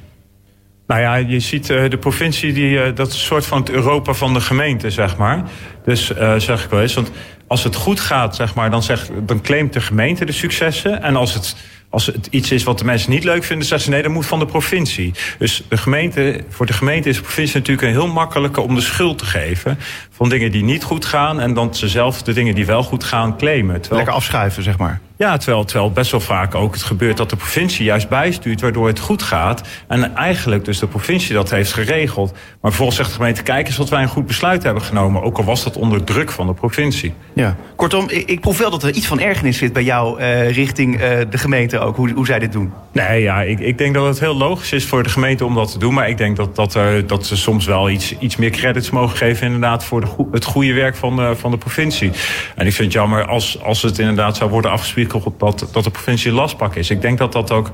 Nou 0.87 1.00
ja, 1.00 1.14
je 1.14 1.40
ziet 1.40 1.66
de 1.66 1.98
provincie, 2.00 2.52
die, 2.52 2.92
dat 2.92 3.12
soort 3.12 3.46
van 3.46 3.59
het 3.59 3.70
Europa 3.70 4.12
van 4.12 4.35
de 4.35 4.40
gemeente, 4.40 4.90
zeg 4.90 5.16
maar. 5.16 5.42
Dus 5.85 6.07
zeg 6.37 6.64
ik 6.64 6.70
wel 6.70 6.81
eens, 6.81 6.94
want 6.94 7.11
als 7.52 7.64
het 7.64 7.74
goed 7.74 8.00
gaat, 8.00 8.36
zeg 8.36 8.54
maar, 8.54 8.70
dan, 8.70 9.40
claimt 9.42 9.72
de 9.72 9.80
gemeente 9.80 10.24
de 10.24 10.32
successen. 10.32 11.02
En 11.02 11.16
als 11.16 11.34
het, 11.34 11.56
als 11.88 12.06
het 12.06 12.28
iets 12.30 12.50
is 12.50 12.62
wat 12.62 12.78
de 12.78 12.84
mensen 12.84 13.10
niet 13.10 13.24
leuk 13.24 13.44
vinden, 13.44 13.66
zeggen 13.66 13.86
ze 13.86 13.92
nee, 13.92 14.02
dat 14.02 14.12
moet 14.12 14.26
van 14.26 14.38
de 14.38 14.46
provincie. 14.46 15.14
Dus 15.38 15.62
de 15.68 15.76
gemeente, 15.76 16.44
voor 16.48 16.66
de 16.66 16.72
gemeente 16.72 17.08
is 17.08 17.16
de 17.16 17.22
provincie 17.22 17.58
natuurlijk 17.58 17.86
een 17.86 17.92
heel 17.92 18.12
makkelijke 18.12 18.60
om 18.60 18.74
de 18.74 18.80
schuld 18.80 19.18
te 19.18 19.24
geven 19.24 19.78
van 20.10 20.28
dingen 20.28 20.52
die 20.52 20.64
niet 20.64 20.82
goed 20.82 21.04
gaan. 21.04 21.40
En 21.40 21.54
dan 21.54 21.74
ze 21.74 21.88
zelf 21.88 22.22
de 22.22 22.32
dingen 22.32 22.54
die 22.54 22.66
wel 22.66 22.82
goed 22.82 23.04
gaan 23.04 23.36
claimen. 23.36 23.80
Lekker 23.90 24.14
afschuiven, 24.14 24.62
zeg 24.62 24.78
maar. 24.78 25.00
Ja, 25.22 25.37
terwijl, 25.37 25.64
terwijl 25.64 25.92
best 25.92 26.11
wel 26.11 26.20
vaak 26.20 26.54
ook 26.54 26.72
het 26.72 26.82
gebeurt 26.82 27.16
dat 27.16 27.30
de 27.30 27.37
provincie 27.37 27.85
juist 27.85 28.08
bijstuurt 28.08 28.61
waardoor 28.61 28.87
het 28.87 28.98
goed 28.98 29.22
gaat. 29.22 29.68
En 29.88 30.14
eigenlijk 30.16 30.64
dus 30.64 30.78
de 30.78 30.87
provincie 30.87 31.35
dat 31.35 31.50
heeft 31.50 31.72
geregeld. 31.72 32.32
Maar 32.32 32.70
vervolgens 32.70 32.96
zegt 32.96 33.08
de 33.08 33.14
gemeente, 33.14 33.42
kijk 33.42 33.66
eens 33.66 33.76
wat 33.76 33.88
wij 33.88 34.02
een 34.02 34.08
goed 34.08 34.26
besluit 34.26 34.62
hebben 34.62 34.82
genomen. 34.82 35.22
Ook 35.22 35.38
al 35.38 35.44
was 35.44 35.64
dat 35.64 35.76
onder 35.76 36.04
druk 36.04 36.30
van 36.30 36.46
de 36.46 36.54
provincie. 36.54 37.14
Ja, 37.32 37.56
kortom, 37.76 38.08
ik, 38.08 38.28
ik 38.28 38.40
proef 38.40 38.58
wel 38.58 38.70
dat 38.70 38.82
er 38.82 38.92
iets 38.92 39.06
van 39.06 39.20
ergernis 39.20 39.58
zit 39.58 39.72
bij 39.72 39.82
jou 39.82 40.20
uh, 40.20 40.50
richting 40.50 40.94
uh, 40.94 41.00
de 41.30 41.38
gemeente 41.38 41.78
ook, 41.78 41.96
hoe, 41.96 42.11
hoe 42.11 42.26
zij 42.26 42.38
dit 42.38 42.52
doen. 42.52 42.72
Nee, 42.92 43.22
ja, 43.22 43.42
ik, 43.42 43.61
ik 43.61 43.78
denk 43.78 43.94
dat 43.94 44.06
het 44.06 44.20
heel 44.20 44.37
logisch 44.37 44.72
is 44.72 44.87
voor 44.87 45.02
de 45.02 45.08
gemeente 45.08 45.44
om 45.44 45.54
dat 45.54 45.72
te 45.72 45.78
doen. 45.78 45.94
Maar 45.94 46.08
ik 46.08 46.18
denk 46.18 46.37
dat, 46.37 46.56
dat, 46.56 46.76
uh, 46.76 46.87
dat 47.06 47.26
ze 47.26 47.37
soms 47.37 47.66
wel 47.66 47.90
iets, 47.90 48.18
iets 48.18 48.37
meer 48.37 48.50
credits 48.50 48.90
mogen 48.90 49.16
geven 49.16 49.46
inderdaad 49.46 49.85
voor 49.85 50.00
de, 50.00 50.06
het 50.32 50.44
goede 50.44 50.72
werk 50.72 50.96
van 50.96 51.16
de, 51.16 51.37
van 51.37 51.50
de 51.50 51.58
provincie. 51.58 52.11
En 52.54 52.66
ik 52.66 52.72
vind 52.72 52.92
het 52.92 52.92
jammer 52.92 53.26
als, 53.26 53.62
als 53.62 53.82
het 53.82 53.98
inderdaad 53.98 54.37
zou 54.37 54.50
worden 54.50 54.70
afgespiegeld 54.70 55.11
dat, 55.38 55.68
dat 55.72 55.85
de 55.85 55.90
provincie 55.90 56.33
lastpak 56.33 56.75
is. 56.75 56.90
Ik 56.90 57.01
denk 57.01 57.18
dat 57.18 57.33
dat 57.33 57.51
ook... 57.51 57.70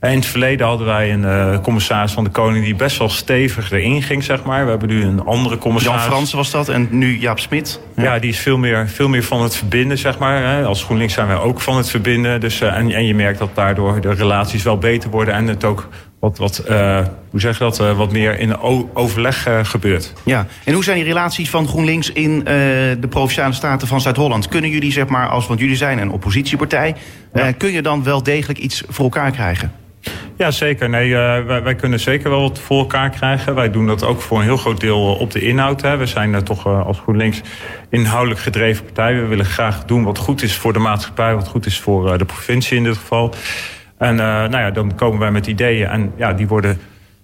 In 0.00 0.08
het 0.08 0.26
verleden 0.26 0.66
hadden 0.66 0.86
wij 0.86 1.12
een 1.12 1.22
uh, 1.22 1.58
commissaris 1.58 2.12
van 2.12 2.24
de 2.24 2.30
Koning 2.30 2.64
die 2.64 2.74
best 2.74 2.98
wel 2.98 3.08
stevig 3.08 3.70
erin 3.70 4.02
ging, 4.02 4.24
zeg 4.24 4.44
maar. 4.44 4.64
We 4.64 4.70
hebben 4.70 4.88
nu 4.88 5.04
een 5.04 5.24
andere 5.24 5.58
commissaris. 5.58 6.00
Jan 6.00 6.10
Fransen 6.10 6.36
was 6.36 6.50
dat 6.50 6.68
en 6.68 6.88
nu 6.90 7.18
Jaap 7.18 7.38
Smit. 7.38 7.80
Ja. 7.96 8.02
ja, 8.02 8.18
die 8.18 8.30
is 8.30 8.38
veel 8.38 8.58
meer, 8.58 8.88
veel 8.88 9.08
meer 9.08 9.22
van 9.22 9.42
het 9.42 9.56
verbinden, 9.56 9.98
zeg 9.98 10.18
maar. 10.18 10.42
Hè. 10.42 10.64
Als 10.64 10.84
GroenLinks 10.84 11.14
zijn 11.14 11.26
wij 11.26 11.36
ook 11.36 11.60
van 11.60 11.76
het 11.76 11.90
verbinden. 11.90 12.40
Dus, 12.40 12.60
uh, 12.60 12.76
en, 12.76 12.90
en 12.90 13.06
je 13.06 13.14
merkt 13.14 13.38
dat 13.38 13.54
daardoor 13.54 14.00
de 14.00 14.12
relaties 14.12 14.62
wel 14.62 14.78
beter 14.78 15.10
worden 15.10 15.34
en 15.34 15.46
het 15.46 15.64
ook 15.64 15.88
wat, 16.22 16.38
wat 16.38 16.64
uh, 16.68 16.98
hoe 17.30 17.40
zeg 17.40 17.58
je 17.58 17.64
dat, 17.64 17.80
uh, 17.80 17.96
wat 17.96 18.12
meer 18.12 18.38
in 18.38 18.60
overleg 18.94 19.48
uh, 19.48 19.58
gebeurt. 19.62 20.12
Ja, 20.24 20.46
en 20.64 20.74
hoe 20.74 20.84
zijn 20.84 20.96
die 20.96 21.04
relaties 21.04 21.50
van 21.50 21.68
GroenLinks 21.68 22.12
in 22.12 22.44
de 22.44 23.06
Provinciale 23.10 23.52
Staten 23.52 23.88
van 23.88 24.00
Zuid-Holland? 24.00 24.48
Kunnen 24.48 24.70
jullie, 24.70 24.92
zeg 24.92 25.06
maar, 25.06 25.28
als, 25.28 25.46
want 25.46 25.60
jullie 25.60 25.76
zijn 25.76 25.98
een 25.98 26.10
oppositiepartij, 26.10 26.94
ja. 27.34 27.52
kun 27.52 27.72
je 27.72 27.82
dan 27.82 28.04
wel 28.04 28.22
degelijk 28.22 28.58
iets 28.58 28.82
voor 28.88 29.04
elkaar 29.04 29.30
krijgen? 29.30 29.72
Ja, 30.36 30.50
zeker. 30.50 30.88
Nee, 30.88 31.14
wij, 31.14 31.62
wij, 31.62 31.74
kunnen 31.74 32.00
zeker 32.00 32.30
wel 32.30 32.40
wat 32.40 32.58
voor 32.58 32.78
elkaar 32.78 33.10
krijgen. 33.10 33.54
Wij 33.54 33.70
doen 33.70 33.86
dat 33.86 34.04
ook 34.04 34.20
voor 34.20 34.38
een 34.38 34.44
heel 34.44 34.56
groot 34.56 34.80
deel 34.80 35.14
op 35.14 35.30
de 35.30 35.40
inhoud. 35.40 35.82
Hè. 35.82 35.96
We 35.96 36.06
zijn 36.06 36.44
toch 36.44 36.66
als 36.66 36.98
GroenLinks 36.98 37.40
inhoudelijk 37.90 38.40
gedreven 38.40 38.84
partij. 38.84 39.14
We 39.14 39.26
willen 39.26 39.44
graag 39.44 39.84
doen 39.84 40.04
wat 40.04 40.18
goed 40.18 40.42
is 40.42 40.56
voor 40.56 40.72
de 40.72 40.78
maatschappij, 40.78 41.34
wat 41.34 41.48
goed 41.48 41.66
is 41.66 41.80
voor 41.80 42.18
de 42.18 42.24
provincie 42.24 42.76
in 42.76 42.84
dit 42.84 42.96
geval. 42.96 43.34
En 44.02 44.14
uh, 44.14 44.22
nou 44.24 44.56
ja, 44.56 44.70
dan 44.70 44.94
komen 44.94 45.18
wij 45.18 45.30
met 45.30 45.46
ideeën 45.46 45.88
en 45.88 46.12
ja, 46.16 46.32
die 46.32 46.48
worden 46.48 46.80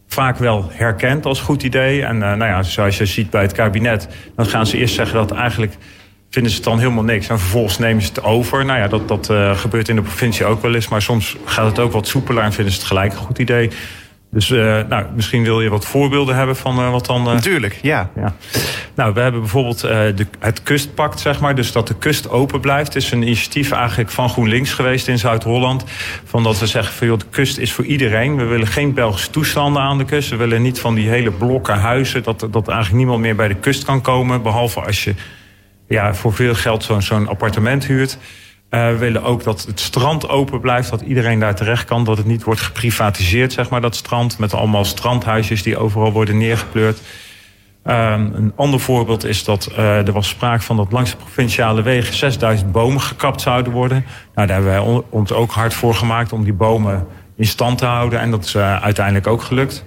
vaak 0.06 0.36
wel 0.36 0.68
herkend 0.72 1.26
als 1.26 1.40
goed 1.40 1.62
idee. 1.62 2.04
En 2.04 2.14
uh, 2.14 2.20
nou 2.20 2.44
ja, 2.44 2.62
zoals 2.62 2.98
je 2.98 3.06
ziet 3.06 3.30
bij 3.30 3.42
het 3.42 3.52
kabinet, 3.52 4.08
dan 4.36 4.46
gaan 4.46 4.66
ze 4.66 4.78
eerst 4.78 4.94
zeggen 4.94 5.16
dat 5.16 5.30
eigenlijk 5.30 5.76
vinden 6.30 6.50
ze 6.50 6.56
het 6.56 6.66
dan 6.66 6.78
helemaal 6.78 7.04
niks. 7.04 7.28
En 7.28 7.38
vervolgens 7.38 7.78
nemen 7.78 8.02
ze 8.02 8.08
het 8.08 8.22
over. 8.22 8.64
Nou 8.64 8.78
ja, 8.78 8.88
dat, 8.88 9.08
dat 9.08 9.30
uh, 9.30 9.56
gebeurt 9.56 9.88
in 9.88 9.96
de 9.96 10.02
provincie 10.02 10.44
ook 10.44 10.62
wel 10.62 10.74
eens. 10.74 10.88
Maar 10.88 11.02
soms 11.02 11.36
gaat 11.44 11.66
het 11.66 11.78
ook 11.78 11.92
wat 11.92 12.06
soepeler 12.06 12.42
en 12.42 12.52
vinden 12.52 12.72
ze 12.72 12.78
het 12.78 12.88
gelijk 12.88 13.12
een 13.12 13.18
goed 13.18 13.38
idee. 13.38 13.70
Dus 14.30 14.50
uh, 14.50 14.80
nou, 14.88 15.06
misschien 15.14 15.42
wil 15.42 15.60
je 15.60 15.68
wat 15.68 15.86
voorbeelden 15.86 16.36
hebben 16.36 16.56
van 16.56 16.78
uh, 16.78 16.90
wat 16.90 17.06
dan. 17.06 17.26
Uh, 17.26 17.32
Natuurlijk, 17.32 17.78
ja. 17.82 18.10
ja. 18.16 18.34
Nou, 18.94 19.14
we 19.14 19.20
hebben 19.20 19.40
bijvoorbeeld 19.40 19.80
de, 19.80 20.26
het 20.38 20.62
kustpact, 20.62 21.20
zeg 21.20 21.40
maar. 21.40 21.54
Dus 21.54 21.72
dat 21.72 21.88
de 21.88 21.94
kust 21.94 22.30
open 22.30 22.60
blijft. 22.60 22.94
Het 22.94 23.02
is 23.02 23.10
een 23.10 23.22
initiatief 23.22 23.70
eigenlijk 23.70 24.10
van 24.10 24.28
GroenLinks 24.28 24.72
geweest 24.72 25.08
in 25.08 25.18
Zuid-Holland. 25.18 25.84
Van 26.24 26.42
dat 26.42 26.58
we 26.58 26.66
zeggen 26.66 26.94
van 26.94 27.06
joh, 27.06 27.18
de 27.18 27.24
kust 27.30 27.58
is 27.58 27.72
voor 27.72 27.84
iedereen. 27.84 28.36
We 28.36 28.44
willen 28.44 28.66
geen 28.66 28.94
Belgische 28.94 29.30
toestanden 29.30 29.82
aan 29.82 29.98
de 29.98 30.04
kust. 30.04 30.30
We 30.30 30.36
willen 30.36 30.62
niet 30.62 30.80
van 30.80 30.94
die 30.94 31.08
hele 31.08 31.30
blokken 31.30 31.78
huizen. 31.78 32.22
Dat, 32.22 32.40
dat 32.50 32.68
eigenlijk 32.68 32.98
niemand 32.98 33.20
meer 33.20 33.36
bij 33.36 33.48
de 33.48 33.54
kust 33.54 33.84
kan 33.84 34.00
komen. 34.00 34.42
Behalve 34.42 34.80
als 34.80 35.04
je 35.04 35.14
ja, 35.88 36.14
voor 36.14 36.34
veel 36.34 36.54
geld 36.54 36.84
zo'n 36.84 37.02
zo'n 37.02 37.28
appartement 37.28 37.86
huurt. 37.86 38.18
Uh, 38.70 38.88
we 38.88 38.96
willen 38.96 39.22
ook 39.22 39.42
dat 39.42 39.64
het 39.66 39.80
strand 39.80 40.28
open 40.28 40.60
blijft, 40.60 40.90
dat 40.90 41.00
iedereen 41.00 41.38
daar 41.38 41.54
terecht 41.54 41.84
kan. 41.84 42.04
Dat 42.04 42.16
het 42.16 42.26
niet 42.26 42.42
wordt 42.42 42.60
geprivatiseerd, 42.60 43.52
zeg 43.52 43.70
maar, 43.70 43.80
dat 43.80 43.96
strand. 43.96 44.38
Met 44.38 44.54
allemaal 44.54 44.84
strandhuisjes 44.84 45.62
die 45.62 45.76
overal 45.76 46.12
worden 46.12 46.38
neergepleurd. 46.38 47.00
Uh, 47.86 48.14
een 48.32 48.52
ander 48.56 48.80
voorbeeld 48.80 49.24
is 49.24 49.44
dat 49.44 49.70
uh, 49.72 50.06
er 50.06 50.12
was 50.12 50.28
sprake 50.28 50.62
van 50.62 50.76
dat 50.76 50.92
langs 50.92 51.10
de 51.10 51.16
provinciale 51.16 51.82
wegen 51.82 52.14
6000 52.14 52.72
bomen 52.72 53.00
gekapt 53.00 53.40
zouden 53.40 53.72
worden. 53.72 54.04
Nou, 54.34 54.46
daar 54.46 54.62
hebben 54.62 54.84
wij 54.84 55.02
ons 55.10 55.32
ook 55.32 55.50
hard 55.50 55.74
voor 55.74 55.94
gemaakt 55.94 56.32
om 56.32 56.44
die 56.44 56.52
bomen 56.52 57.06
in 57.36 57.46
stand 57.46 57.78
te 57.78 57.86
houden. 57.86 58.20
En 58.20 58.30
dat 58.30 58.44
is 58.44 58.54
uh, 58.54 58.82
uiteindelijk 58.82 59.26
ook 59.26 59.42
gelukt. 59.42 59.84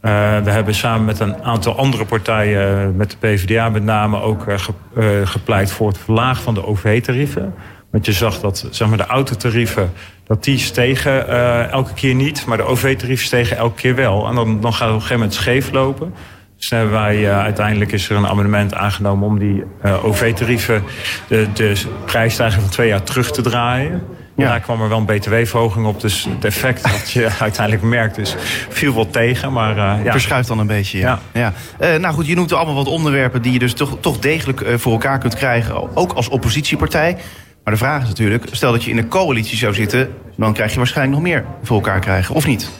We 0.00 0.50
hebben 0.50 0.74
samen 0.74 1.04
met 1.04 1.20
een 1.20 1.42
aantal 1.42 1.76
andere 1.76 2.04
partijen, 2.04 2.96
met 2.96 3.10
de 3.10 3.16
PvdA 3.16 3.68
met 3.68 3.82
name, 3.82 4.20
ook 4.20 4.44
ge, 4.56 5.22
gepleit 5.24 5.72
voor 5.72 5.88
het 5.88 5.98
verlagen 5.98 6.42
van 6.42 6.54
de 6.54 6.66
OV-tarieven. 6.66 7.54
Want 7.92 8.06
je 8.06 8.12
zag 8.12 8.40
dat 8.40 8.66
zeg 8.70 8.88
maar, 8.88 8.96
de 8.96 9.06
autotarieven 9.06 9.92
dat 10.26 10.44
die 10.44 10.58
stegen 10.58 11.26
uh, 11.28 11.70
elke 11.70 11.94
keer 11.94 12.14
niet, 12.14 12.46
maar 12.46 12.56
de 12.56 12.62
OV-tarieven 12.62 13.26
stegen 13.26 13.56
elke 13.56 13.80
keer 13.80 13.94
wel. 13.94 14.28
En 14.28 14.34
dan, 14.34 14.60
dan 14.60 14.72
gaat 14.72 14.80
het 14.80 14.88
op 14.88 14.94
een 14.94 15.00
gegeven 15.00 15.16
moment 15.16 15.34
scheef 15.34 15.70
lopen. 15.70 16.14
Dus 16.56 16.70
hebben 16.70 16.92
wij 16.92 17.18
uh, 17.18 17.38
uiteindelijk 17.38 17.92
is 17.92 18.08
er 18.08 18.16
een 18.16 18.26
amendement 18.26 18.74
aangenomen 18.74 19.28
om 19.28 19.38
die 19.38 19.64
uh, 19.84 20.04
OV-tarieven 20.04 20.82
de, 21.28 21.46
de 21.54 21.82
prijsstijging 22.04 22.62
van 22.62 22.70
twee 22.70 22.88
jaar 22.88 23.02
terug 23.02 23.30
te 23.30 23.42
draaien. 23.42 24.02
Ja. 24.36 24.48
Daar 24.48 24.60
kwam 24.60 24.82
er 24.82 24.88
wel 24.88 24.98
een 24.98 25.04
btw-verhoging 25.04 25.86
op. 25.86 26.00
Dus 26.00 26.26
het 26.30 26.44
effect 26.44 26.82
dat 26.82 27.10
je 27.10 27.28
uiteindelijk 27.40 27.84
merkt 27.84 28.18
is 28.18 28.36
veel 28.68 28.92
wat 28.92 29.12
tegen. 29.12 29.52
Maar, 29.52 29.76
uh, 29.76 30.04
ja. 30.04 30.12
Verschuift 30.12 30.48
dan 30.48 30.58
een 30.58 30.66
beetje. 30.66 30.98
Ja. 30.98 31.18
ja. 31.32 31.52
ja. 31.80 31.94
Uh, 31.94 32.00
nou 32.00 32.14
goed, 32.14 32.26
je 32.26 32.34
noemt 32.34 32.52
allemaal 32.52 32.74
wat 32.74 32.86
onderwerpen 32.86 33.42
die 33.42 33.52
je 33.52 33.58
dus 33.58 33.74
toch, 33.74 33.96
toch 34.00 34.18
degelijk 34.18 34.60
uh, 34.60 34.74
voor 34.76 34.92
elkaar 34.92 35.18
kunt 35.18 35.34
krijgen. 35.34 35.96
Ook 35.96 36.12
als 36.12 36.28
oppositiepartij. 36.28 37.16
Maar 37.64 37.72
de 37.72 37.80
vraag 37.80 38.02
is 38.02 38.08
natuurlijk, 38.08 38.44
stel 38.50 38.72
dat 38.72 38.84
je 38.84 38.90
in 38.90 38.98
een 38.98 39.08
coalitie 39.08 39.56
zou 39.56 39.74
zitten... 39.74 40.14
dan 40.36 40.52
krijg 40.52 40.72
je 40.72 40.78
waarschijnlijk 40.78 41.16
nog 41.16 41.28
meer 41.28 41.44
voor 41.62 41.76
elkaar 41.76 42.00
krijgen, 42.00 42.34
of 42.34 42.46
niet? 42.46 42.70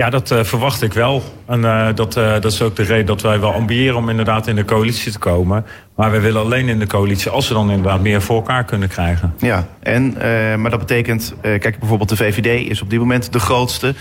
Ja, 0.00 0.10
dat 0.10 0.30
uh, 0.30 0.44
verwacht 0.44 0.82
ik 0.82 0.92
wel. 0.92 1.22
En 1.46 1.60
uh, 1.60 1.88
dat, 1.94 2.16
uh, 2.16 2.32
dat 2.32 2.52
is 2.52 2.62
ook 2.62 2.76
de 2.76 2.82
reden 2.82 3.06
dat 3.06 3.22
wij 3.22 3.40
wel 3.40 3.52
ambiëren 3.52 3.96
om 3.96 4.08
inderdaad 4.08 4.46
in 4.46 4.56
de 4.56 4.64
coalitie 4.64 5.12
te 5.12 5.18
komen. 5.18 5.66
Maar 5.96 6.10
we 6.10 6.20
willen 6.20 6.40
alleen 6.40 6.68
in 6.68 6.78
de 6.78 6.86
coalitie 6.86 7.30
als 7.30 7.48
we 7.48 7.54
dan 7.54 7.70
inderdaad 7.70 8.00
meer 8.00 8.22
voor 8.22 8.36
elkaar 8.36 8.64
kunnen 8.64 8.88
krijgen. 8.88 9.34
Ja, 9.38 9.66
en, 9.80 10.12
maar 10.60 10.70
dat 10.70 10.78
betekent, 10.78 11.34
kijk 11.40 11.78
bijvoorbeeld 11.78 12.08
de 12.08 12.16
VVD 12.16 12.68
is 12.68 12.82
op 12.82 12.90
dit 12.90 12.98
moment 12.98 13.32
de 13.32 13.38
grootste. 13.40 13.94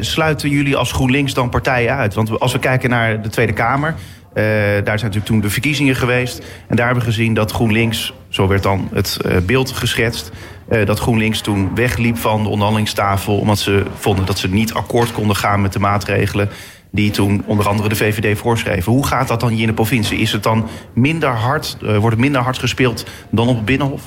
sluiten 0.00 0.50
jullie 0.50 0.76
als 0.76 0.92
GroenLinks 0.92 1.34
dan 1.34 1.48
partijen 1.48 1.94
uit? 1.94 2.14
Want 2.14 2.40
als 2.40 2.52
we 2.52 2.58
kijken 2.58 2.90
naar 2.90 3.22
de 3.22 3.28
Tweede 3.28 3.52
Kamer... 3.52 3.94
Uh, 4.38 4.44
daar 4.44 4.82
zijn 4.82 4.84
natuurlijk 4.84 5.24
toen 5.24 5.40
de 5.40 5.50
verkiezingen 5.50 5.94
geweest. 5.94 6.38
En 6.66 6.76
daar 6.76 6.86
hebben 6.86 7.04
we 7.04 7.10
gezien 7.10 7.34
dat 7.34 7.52
GroenLinks, 7.52 8.12
zo 8.28 8.46
werd 8.46 8.62
dan 8.62 8.88
het 8.92 9.18
uh, 9.26 9.36
beeld 9.36 9.72
geschetst... 9.72 10.30
Uh, 10.70 10.86
dat 10.86 10.98
GroenLinks 10.98 11.40
toen 11.40 11.74
wegliep 11.74 12.16
van 12.16 12.42
de 12.42 12.48
onderhandelingstafel... 12.48 13.38
omdat 13.38 13.58
ze 13.58 13.82
vonden 13.94 14.26
dat 14.26 14.38
ze 14.38 14.48
niet 14.48 14.72
akkoord 14.72 15.12
konden 15.12 15.36
gaan 15.36 15.62
met 15.62 15.72
de 15.72 15.78
maatregelen... 15.78 16.48
die 16.90 17.10
toen 17.10 17.42
onder 17.46 17.68
andere 17.68 17.88
de 17.88 17.96
VVD 17.96 18.38
voorschreven. 18.38 18.92
Hoe 18.92 19.06
gaat 19.06 19.28
dat 19.28 19.40
dan 19.40 19.50
hier 19.50 19.60
in 19.60 19.66
de 19.66 19.72
provincie? 19.72 20.18
Is 20.18 20.32
het 20.32 20.42
dan 20.42 20.68
minder 20.92 21.30
hard, 21.30 21.76
wordt 21.80 22.10
het 22.10 22.18
minder 22.18 22.40
hard 22.40 22.58
gespeeld 22.58 23.06
dan 23.30 23.48
op 23.48 23.56
het 23.56 23.64
Binnenhof? 23.64 24.02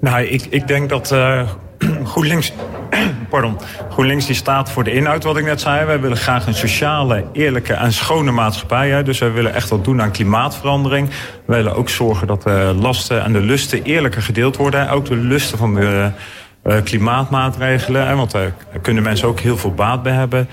Nou, 0.00 0.22
ik, 0.22 0.46
ik 0.50 0.66
denk 0.66 0.88
dat 0.88 1.08
GroenLinks, 2.12 2.52
pardon, 3.30 3.58
GroenLinks 3.90 4.26
die 4.26 4.34
staat 4.34 4.70
voor 4.70 4.84
de 4.84 4.92
inhoud, 4.92 5.24
wat 5.24 5.36
ik 5.36 5.44
net 5.44 5.60
zei. 5.60 5.84
Wij 5.84 6.00
willen 6.00 6.16
graag 6.16 6.46
een 6.46 6.54
sociale, 6.54 7.24
eerlijke 7.32 7.72
en 7.72 7.92
schone 7.92 8.30
maatschappij. 8.30 8.90
Hè. 8.90 9.02
Dus 9.02 9.18
wij 9.18 9.32
willen 9.32 9.54
echt 9.54 9.68
wat 9.68 9.84
doen 9.84 10.02
aan 10.02 10.10
klimaatverandering. 10.10 11.08
We 11.46 11.54
willen 11.54 11.74
ook 11.74 11.88
zorgen 11.88 12.26
dat 12.26 12.42
de 12.42 12.74
lasten 12.80 13.22
en 13.22 13.32
de 13.32 13.40
lusten 13.40 13.82
eerlijker 13.82 14.22
gedeeld 14.22 14.56
worden. 14.56 14.90
Ook 14.90 15.04
de 15.04 15.16
lusten 15.16 15.58
van 15.58 15.74
de 15.74 16.10
uh, 16.64 16.76
klimaatmaatregelen. 16.84 18.06
Hè, 18.06 18.16
want 18.16 18.30
daar 18.30 18.52
kunnen 18.82 19.02
mensen 19.02 19.28
ook 19.28 19.40
heel 19.40 19.56
veel 19.56 19.74
baat 19.74 20.02
bij 20.02 20.12
hebben. 20.12 20.48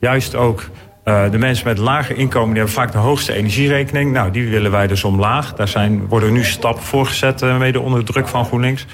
Juist 0.00 0.34
ook 0.34 0.62
uh, 1.04 1.30
de 1.30 1.38
mensen 1.38 1.66
met 1.66 1.78
lager 1.78 2.16
inkomen 2.16 2.48
die 2.48 2.56
hebben 2.56 2.74
vaak 2.74 2.92
de 2.92 2.98
hoogste 2.98 3.32
energierekening. 3.32 4.12
Nou, 4.12 4.30
die 4.30 4.48
willen 4.48 4.70
wij 4.70 4.86
dus 4.86 5.04
omlaag. 5.04 5.54
Daar 5.54 5.68
zijn, 5.68 6.06
worden 6.06 6.32
nu 6.32 6.44
stappen 6.44 6.84
voor 6.84 7.06
gezet, 7.06 7.42
uh, 7.42 7.58
mede 7.58 7.80
onder 7.80 8.04
druk 8.04 8.28
van 8.28 8.44
GroenLinks. 8.44 8.86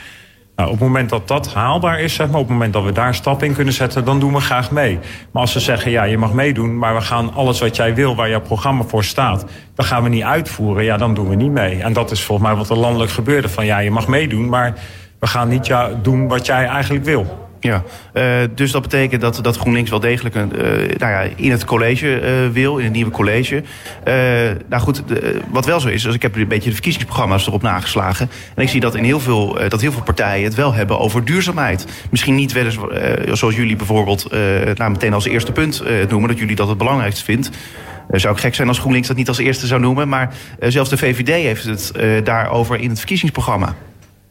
Nou, 0.57 0.69
op 0.69 0.75
het 0.75 0.85
moment 0.85 1.11
dat 1.11 1.29
dat 1.29 1.55
haalbaar 1.55 2.01
is, 2.01 2.19
maar, 2.19 2.29
op 2.29 2.35
het 2.35 2.49
moment 2.49 2.73
dat 2.73 2.85
we 2.85 2.93
daar 2.93 3.15
stap 3.15 3.43
in 3.43 3.55
kunnen 3.55 3.75
zetten, 3.75 4.05
dan 4.05 4.21
doen 4.21 4.33
we 4.33 4.41
graag 4.41 4.71
mee. 4.71 4.99
Maar 5.31 5.43
als 5.43 5.53
ze 5.53 5.61
zeggen, 5.61 5.91
ja, 5.91 6.03
je 6.03 6.19
mag 6.19 6.33
meedoen, 6.33 6.79
maar 6.79 6.95
we 6.95 7.01
gaan 7.01 7.35
alles 7.35 7.61
wat 7.61 7.77
jij 7.77 7.95
wil, 7.95 8.17
waar 8.17 8.29
jouw 8.29 8.41
programma 8.41 8.85
voor 8.85 9.05
staat, 9.05 9.45
dan 9.75 9.87
gaan 9.87 10.03
we 10.03 10.09
niet 10.09 10.23
uitvoeren, 10.23 10.85
ja, 10.85 10.97
dan 10.97 11.15
doen 11.15 11.29
we 11.29 11.35
niet 11.35 11.51
mee. 11.51 11.83
En 11.83 11.93
dat 11.93 12.11
is 12.11 12.23
volgens 12.23 12.49
mij 12.49 12.57
wat 12.57 12.71
er 12.71 12.77
landelijk 12.77 13.13
gebeurde. 13.13 13.49
Van 13.49 13.67
ja, 13.67 13.79
je 13.79 13.91
mag 13.91 14.09
meedoen, 14.09 14.49
maar 14.49 14.75
we 15.19 15.27
gaan 15.27 15.49
niet 15.49 15.67
ja, 15.67 15.91
doen 16.03 16.29
wat 16.29 16.47
jij 16.47 16.67
eigenlijk 16.67 17.05
wil. 17.05 17.44
Ja, 17.65 17.83
uh, 18.15 18.49
dus 18.55 18.71
dat 18.71 18.83
betekent 18.83 19.21
dat, 19.21 19.39
dat 19.43 19.57
GroenLinks 19.57 19.91
wel 19.91 20.01
degelijk 20.01 20.35
een, 20.35 20.53
uh, 20.57 20.63
nou 20.99 21.13
ja, 21.13 21.27
in 21.37 21.51
het 21.51 21.65
college 21.65 22.21
uh, 22.21 22.53
wil, 22.53 22.79
in 22.79 22.85
het 22.85 22.93
nieuwe 22.93 23.11
college. 23.11 23.63
nou 24.69 24.83
goed, 24.83 25.03
wat 25.51 25.67
wel 25.67 25.81
zo 25.81 25.89
is, 25.89 26.05
ik 26.05 26.23
heb 26.23 26.37
een 26.37 26.49
beetje 26.49 26.69
de 26.69 26.75
verkiezingsprogramma's 26.75 27.47
erop 27.47 27.63
nageslagen. 27.63 28.31
En 28.55 28.63
ik 28.63 28.69
zie 28.69 28.81
dat, 28.81 28.95
in 28.95 29.05
heel 29.05 29.21
veel, 29.21 29.59
dat 29.69 29.81
heel 29.81 29.93
veel 29.93 30.03
partijen 30.03 30.45
het 30.45 30.55
wel 30.55 30.75
hebben 30.75 30.99
over 30.99 31.25
duurzaamheid. 31.25 31.87
Misschien 32.11 32.35
niet 32.35 32.53
wel 32.53 32.65
eens, 32.65 32.79
zoals 33.39 33.57
jullie 33.57 33.77
bijvoorbeeld 33.77 34.31
nou, 34.75 34.91
meteen 34.91 35.13
als 35.13 35.27
eerste 35.27 35.53
punt 35.53 35.83
noemen, 36.09 36.29
dat 36.29 36.39
jullie 36.39 36.57
dat 36.57 36.69
het 36.69 36.79
belangrijkste 36.79 37.25
vindt. 37.25 37.51
zou 38.11 38.35
ik 38.35 38.41
gek 38.41 38.55
zijn 38.55 38.69
als 38.69 38.79
GroenLinks 38.79 39.09
dat 39.09 39.17
niet 39.17 39.29
als 39.29 39.39
eerste 39.39 39.67
zou 39.67 39.81
noemen. 39.81 40.09
Maar 40.09 40.35
zelfs 40.61 40.91
de 40.91 40.97
VVD 40.97 41.29
heeft 41.29 41.65
het 41.65 41.93
daarover 42.25 42.81
in 42.81 42.89
het 42.89 42.99
verkiezingsprogramma. 42.99 43.75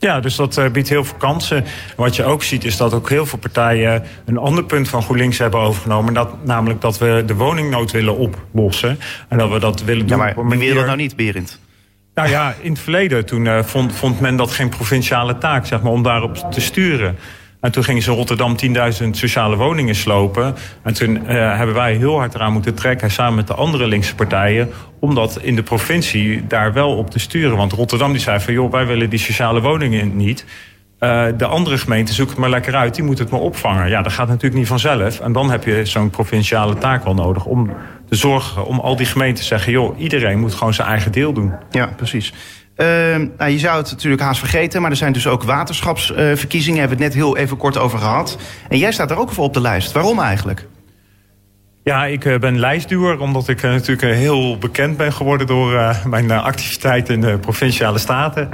Ja, 0.03 0.19
dus 0.19 0.35
dat 0.35 0.57
uh, 0.57 0.69
biedt 0.69 0.89
heel 0.89 1.03
veel 1.03 1.17
kansen. 1.17 1.65
Wat 1.95 2.15
je 2.15 2.23
ook 2.23 2.43
ziet 2.43 2.63
is 2.63 2.77
dat 2.77 2.93
ook 2.93 3.09
heel 3.09 3.25
veel 3.25 3.39
partijen 3.39 4.03
een 4.25 4.37
ander 4.37 4.63
punt 4.63 4.89
van 4.89 5.03
GroenLinks 5.03 5.37
hebben 5.37 5.59
overgenomen. 5.59 6.13
Dat, 6.13 6.45
namelijk 6.45 6.81
dat 6.81 6.97
we 6.97 7.23
de 7.25 7.35
woningnood 7.35 7.91
willen 7.91 8.17
oplossen. 8.17 8.99
En 9.29 9.37
dat 9.37 9.49
we 9.49 9.59
dat 9.59 9.83
willen 9.83 10.07
doen. 10.07 10.17
Ja, 10.17 10.33
maar 10.35 10.57
wie 10.57 10.67
wil 10.67 10.75
dat 10.75 10.85
nou 10.85 10.97
niet, 10.97 11.15
Berend? 11.15 11.59
Nou 12.13 12.29
ja, 12.29 12.55
in 12.61 12.71
het 12.71 12.79
verleden 12.79 13.25
toen 13.25 13.45
uh, 13.45 13.63
vond, 13.63 13.93
vond 13.93 14.19
men 14.19 14.35
dat 14.35 14.51
geen 14.51 14.69
provinciale 14.69 15.37
taak, 15.37 15.65
zeg 15.65 15.81
maar, 15.81 15.91
om 15.91 16.03
daarop 16.03 16.51
te 16.51 16.61
sturen. 16.61 17.17
En 17.63 17.71
toen 17.71 17.83
gingen 17.83 18.01
ze 18.01 18.11
Rotterdam 18.11 18.55
10.000 19.03 19.09
sociale 19.11 19.55
woningen 19.55 19.95
slopen. 19.95 20.55
En 20.81 20.93
toen 20.93 21.15
uh, 21.15 21.27
hebben 21.57 21.75
wij 21.75 21.95
heel 21.95 22.17
hard 22.17 22.35
eraan 22.35 22.53
moeten 22.53 22.73
trekken, 22.73 23.11
samen 23.11 23.35
met 23.35 23.47
de 23.47 23.53
andere 23.53 23.87
linkse 23.87 24.15
partijen, 24.15 24.69
om 24.99 25.15
dat 25.15 25.39
in 25.41 25.55
de 25.55 25.63
provincie 25.63 26.47
daar 26.47 26.73
wel 26.73 26.97
op 26.97 27.09
te 27.09 27.19
sturen. 27.19 27.57
Want 27.57 27.71
Rotterdam 27.71 28.11
die 28.11 28.21
zei 28.21 28.39
van, 28.39 28.53
joh, 28.53 28.71
wij 28.71 28.85
willen 28.85 29.09
die 29.09 29.19
sociale 29.19 29.61
woningen 29.61 30.15
niet. 30.15 30.45
Uh, 30.99 31.25
de 31.37 31.45
andere 31.45 31.77
gemeente 31.77 32.13
zoekt 32.13 32.29
het 32.29 32.39
maar 32.39 32.49
lekker 32.49 32.75
uit, 32.75 32.95
die 32.95 33.03
moet 33.03 33.19
het 33.19 33.29
maar 33.29 33.39
opvangen. 33.39 33.89
Ja, 33.89 34.01
dat 34.01 34.11
gaat 34.11 34.27
natuurlijk 34.27 34.55
niet 34.55 34.67
vanzelf. 34.67 35.19
En 35.19 35.31
dan 35.31 35.51
heb 35.51 35.63
je 35.63 35.85
zo'n 35.85 36.09
provinciale 36.09 36.77
taak 36.77 37.03
wel 37.03 37.13
nodig 37.13 37.45
om 37.45 37.69
te 38.09 38.15
zorgen, 38.15 38.65
om 38.65 38.79
al 38.79 38.95
die 38.95 39.05
gemeenten 39.05 39.41
te 39.41 39.47
zeggen, 39.47 39.71
joh, 39.71 39.99
iedereen 39.99 40.39
moet 40.39 40.53
gewoon 40.53 40.73
zijn 40.73 40.87
eigen 40.87 41.11
deel 41.11 41.33
doen. 41.33 41.53
Ja, 41.71 41.85
precies. 41.95 42.33
Uh, 42.77 42.87
nou, 43.37 43.51
je 43.51 43.59
zou 43.59 43.77
het 43.77 43.91
natuurlijk 43.91 44.21
haast 44.21 44.39
vergeten, 44.39 44.81
maar 44.81 44.91
er 44.91 44.97
zijn 44.97 45.13
dus 45.13 45.27
ook 45.27 45.43
waterschapsverkiezingen. 45.43 46.79
Uh, 46.79 46.79
hebben 46.79 46.97
we 46.97 47.03
het 47.03 47.13
net 47.13 47.23
heel 47.23 47.37
even 47.37 47.57
kort 47.57 47.77
over 47.77 47.99
gehad. 47.99 48.37
En 48.69 48.77
jij 48.77 48.91
staat 48.91 49.11
er 49.11 49.17
ook 49.17 49.31
voor 49.31 49.43
op 49.43 49.53
de 49.53 49.61
lijst. 49.61 49.91
Waarom 49.91 50.19
eigenlijk? 50.19 50.67
Ja, 51.83 52.05
ik 52.05 52.25
uh, 52.25 52.39
ben 52.39 52.59
lijstduwer 52.59 53.19
omdat 53.19 53.47
ik 53.47 53.63
uh, 53.63 53.71
natuurlijk 53.71 54.17
heel 54.17 54.57
bekend 54.57 54.97
ben 54.97 55.13
geworden 55.13 55.47
door 55.47 55.73
uh, 55.73 56.05
mijn 56.05 56.31
activiteiten 56.31 57.13
in 57.13 57.21
de 57.21 57.37
provinciale 57.37 57.97
staten. 57.97 58.49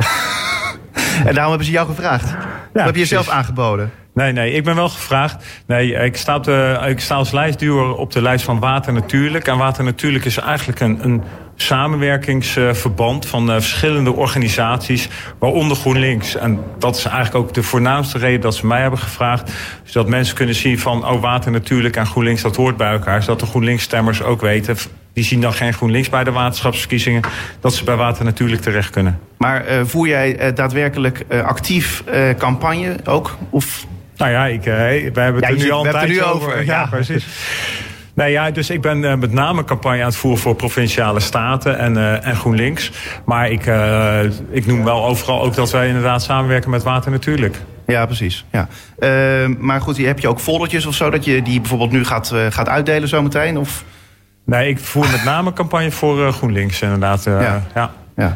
en 1.27 1.34
daarom 1.34 1.49
hebben 1.49 1.65
ze 1.65 1.71
jou 1.71 1.88
gevraagd. 1.88 2.34
Ja, 2.73 2.86
heb 2.86 2.93
je 2.93 2.99
jezelf 2.99 3.29
aangeboden? 3.29 3.91
Nee, 4.13 4.32
nee, 4.32 4.51
ik 4.51 4.63
ben 4.63 4.75
wel 4.75 4.89
gevraagd. 4.89 5.45
Nee, 5.65 5.93
ik 5.93 6.17
sta, 6.17 6.36
op 6.36 6.43
de, 6.43 6.79
ik 6.88 6.99
sta 6.99 7.15
als 7.15 7.32
lijstduwer 7.32 7.95
op 7.95 8.12
de 8.12 8.21
lijst 8.21 8.45
van 8.45 8.60
Water 8.60 8.93
Natuurlijk. 8.93 9.47
En 9.47 9.58
Water 9.58 9.84
Natuurlijk 9.84 10.25
is 10.25 10.38
eigenlijk 10.38 10.79
een, 10.79 10.99
een 11.03 11.23
samenwerkingsverband 11.55 13.25
van 13.25 13.49
uh, 13.49 13.53
verschillende 13.53 14.12
organisaties, 14.13 15.10
waaronder 15.39 15.77
GroenLinks. 15.77 16.36
En 16.36 16.60
dat 16.77 16.95
is 16.95 17.05
eigenlijk 17.05 17.36
ook 17.36 17.53
de 17.53 17.63
voornaamste 17.63 18.17
reden 18.17 18.41
dat 18.41 18.55
ze 18.55 18.67
mij 18.67 18.82
hebben 18.82 18.99
gevraagd. 18.99 19.51
Zodat 19.84 20.10
mensen 20.10 20.36
kunnen 20.36 20.55
zien 20.55 20.79
van, 20.79 21.08
oh, 21.08 21.21
Water 21.21 21.51
Natuurlijk 21.51 21.95
en 21.95 22.05
GroenLinks, 22.05 22.41
dat 22.41 22.55
hoort 22.55 22.77
bij 22.77 22.91
elkaar. 22.91 23.23
Zodat 23.23 23.39
de 23.39 23.45
GroenLinks-stemmers 23.45 24.21
ook 24.21 24.41
weten, 24.41 24.77
die 25.19 25.27
zien 25.27 25.41
dan 25.41 25.53
geen 25.53 25.73
GroenLinks 25.73 26.10
bij 26.10 26.23
de 26.23 26.32
waterschapsverkiezingen, 26.32 27.21
dat 27.60 27.73
ze 27.73 27.84
bij 27.84 27.95
Water 27.95 28.25
Natuurlijk 28.25 28.62
terecht 28.62 28.89
kunnen. 28.89 29.19
Maar 29.38 29.71
uh, 29.71 29.82
voer 29.84 30.08
jij 30.08 30.47
uh, 30.47 30.55
daadwerkelijk 30.55 31.25
actief 31.43 32.03
campagne 32.38 32.95
ook? 33.03 33.38
Of 33.49 33.86
Nou 34.17 34.32
ja, 34.32 34.45
ik, 34.45 34.63
wij 34.63 35.12
hebben 35.13 35.36
het 35.36 35.43
er 35.43 35.58
nu 35.58 35.71
al 35.71 35.86
een 35.86 35.91
tijdje 35.91 36.23
over. 36.23 36.47
over. 36.47 36.65
Ja, 36.65 36.86
precies. 36.86 37.25
Nee, 38.19 38.32
ja, 38.32 38.51
dus 38.51 38.69
ik 38.69 38.82
ben 38.82 39.03
uh, 39.03 39.15
met 39.15 39.32
name 39.32 39.63
campagne 39.63 39.99
aan 39.99 40.08
het 40.08 40.15
voeren 40.15 40.39
voor 40.39 40.55
provinciale 40.55 41.19
staten 41.19 41.77
en, 41.77 41.93
uh, 41.93 42.27
en 42.27 42.36
GroenLinks. 42.36 42.91
Maar 43.25 43.49
ik, 43.49 43.65
uh, 43.65 44.23
ik 44.49 44.65
noem 44.65 44.84
wel 44.84 45.05
overal 45.05 45.41
ook 45.41 45.55
dat 45.55 45.71
wij 45.71 45.88
inderdaad 45.88 46.23
samenwerken 46.23 46.69
met 46.69 46.84
Water 46.84 47.12
Natuurlijk. 47.12 47.58
Ja, 47.88 48.05
precies. 48.05 48.45
Ja. 48.51 48.67
maar 49.60 49.82
goed, 49.82 49.97
heb 49.97 50.19
je 50.19 50.27
ook 50.27 50.39
foldertjes 50.39 50.86
of 50.86 50.95
zo 50.95 51.10
dat 51.10 51.25
je 51.25 51.41
die 51.41 51.60
bijvoorbeeld 51.60 51.91
nu 51.91 52.05
gaat, 52.05 52.34
gaat 52.49 52.69
uitdelen 52.69 53.10
zometeen? 53.10 53.58
Of... 53.58 53.84
Nee, 54.49 54.69
ik 54.69 54.79
voer 54.79 55.09
met 55.12 55.23
name 55.23 55.53
campagne 55.53 55.91
voor 55.91 56.33
GroenLinks 56.33 56.81
inderdaad. 56.81 57.23
ja. 57.23 57.63
ja. 57.75 57.91
ja. 58.15 58.35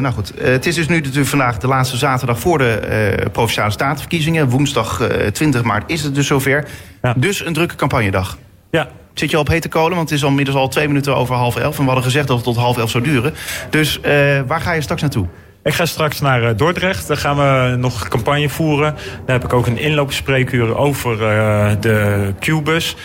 nou 0.00 0.14
goed, 0.14 0.32
het 0.38 0.66
is 0.66 0.74
dus 0.74 0.88
nu 0.88 1.00
natuurlijk 1.00 1.26
vandaag 1.26 1.58
de 1.58 1.66
laatste 1.66 1.96
zaterdag 1.96 2.38
voor 2.40 2.58
de 2.58 3.28
Provinciale 3.32 3.70
Statenverkiezingen. 3.70 4.48
Woensdag 4.48 5.08
20 5.32 5.62
maart 5.62 5.90
is 5.90 6.02
het 6.02 6.14
dus 6.14 6.26
zover. 6.26 6.68
Ja. 7.02 7.14
Dus 7.16 7.44
een 7.44 7.52
drukke 7.52 7.74
campagnedag. 7.74 8.38
Ja. 8.70 8.88
Zit 9.14 9.30
je 9.30 9.38
op 9.38 9.48
hete 9.48 9.68
kolen? 9.68 9.96
Want 9.96 10.08
het 10.08 10.18
is 10.18 10.24
al 10.24 10.30
inmiddels 10.30 10.56
al 10.56 10.68
twee 10.68 10.86
minuten 10.86 11.16
over 11.16 11.34
half 11.34 11.56
elf. 11.56 11.74
En 11.74 11.80
we 11.80 11.86
hadden 11.86 12.04
gezegd 12.04 12.26
dat 12.26 12.36
het 12.36 12.44
tot 12.44 12.56
half 12.56 12.78
elf 12.78 12.90
zou 12.90 13.04
duren. 13.04 13.34
Dus 13.70 14.00
waar 14.46 14.60
ga 14.60 14.72
je 14.72 14.80
straks 14.80 15.00
naartoe? 15.00 15.26
Ik 15.66 15.74
ga 15.74 15.86
straks 15.86 16.20
naar 16.20 16.56
Dordrecht. 16.56 17.08
Daar 17.08 17.16
gaan 17.16 17.36
we 17.36 17.76
nog 17.76 18.08
campagne 18.08 18.48
voeren. 18.48 18.94
Daar 19.24 19.36
heb 19.36 19.44
ik 19.44 19.52
ook 19.52 19.66
een 19.66 19.78
inloopspreekuur 19.78 20.76
over 20.76 21.18
de 21.80 22.32
Q-bus. 22.40 22.96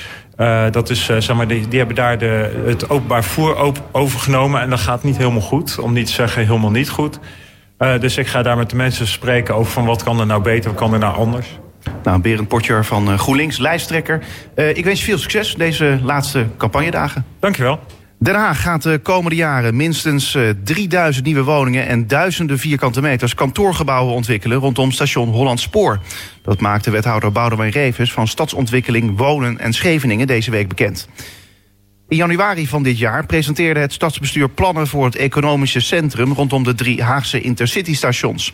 Dat 0.71 0.89
is, 0.89 1.05
zeg 1.05 1.33
maar, 1.33 1.47
die, 1.47 1.67
die, 1.67 1.77
hebben 1.77 1.95
daar 1.95 2.17
de, 2.17 2.63
het 2.65 2.89
openbaar 2.89 3.23
voer 3.23 3.73
overgenomen. 3.91 4.61
En 4.61 4.69
dat 4.69 4.79
gaat 4.79 5.03
niet 5.03 5.17
helemaal 5.17 5.41
goed. 5.41 5.79
Om 5.79 5.93
niet 5.93 6.05
te 6.05 6.13
zeggen 6.13 6.45
helemaal 6.45 6.71
niet 6.71 6.89
goed. 6.89 7.19
dus 7.77 8.17
ik 8.17 8.27
ga 8.27 8.41
daar 8.41 8.57
met 8.57 8.69
de 8.69 8.75
mensen 8.75 9.07
spreken 9.07 9.55
over 9.55 9.71
van 9.71 9.85
wat 9.85 10.03
kan 10.03 10.19
er 10.19 10.25
nou 10.25 10.41
beter, 10.41 10.69
wat 10.69 10.79
kan 10.79 10.93
er 10.93 10.99
nou 10.99 11.15
anders. 11.15 11.59
Nou, 12.03 12.21
Berend 12.21 12.47
Potjer 12.47 12.85
van 12.85 13.11
eh, 13.11 13.19
GroenLinks, 13.19 13.57
lijsttrekker. 13.57 14.23
Ik 14.55 14.85
wens 14.85 14.99
je 14.99 15.05
veel 15.05 15.17
succes 15.17 15.55
deze 15.55 15.99
laatste 16.03 16.45
campagnedagen. 16.57 17.25
Dankjewel. 17.39 17.79
Den 18.23 18.35
Haag 18.35 18.61
gaat 18.61 18.83
de 18.83 18.99
komende 19.03 19.35
jaren 19.35 19.75
minstens 19.75 20.37
3000 20.63 21.17
eh, 21.17 21.33
nieuwe 21.33 21.43
woningen 21.43 21.87
en 21.87 22.07
duizenden 22.07 22.59
vierkante 22.59 23.01
meters 23.01 23.33
kantoorgebouwen 23.33 24.13
ontwikkelen 24.13 24.57
rondom 24.57 24.91
station 24.91 25.29
Holland 25.29 25.59
Spoor. 25.59 25.99
Dat 26.41 26.59
maakte 26.59 26.91
wethouder 26.91 27.31
Boudewijn 27.31 27.71
Reves 27.71 28.11
van 28.11 28.27
Stadsontwikkeling, 28.27 29.17
Wonen 29.17 29.59
en 29.59 29.73
Scheveningen 29.73 30.27
deze 30.27 30.51
week 30.51 30.67
bekend. 30.67 31.07
In 32.07 32.17
januari 32.17 32.67
van 32.67 32.83
dit 32.83 32.97
jaar 32.97 33.25
presenteerde 33.25 33.79
het 33.79 33.93
stadsbestuur 33.93 34.49
plannen 34.49 34.87
voor 34.87 35.05
het 35.05 35.15
economische 35.15 35.79
centrum 35.79 36.33
rondom 36.33 36.63
de 36.63 36.73
drie 36.73 37.03
Haagse 37.03 37.41
intercitystations. 37.41 38.53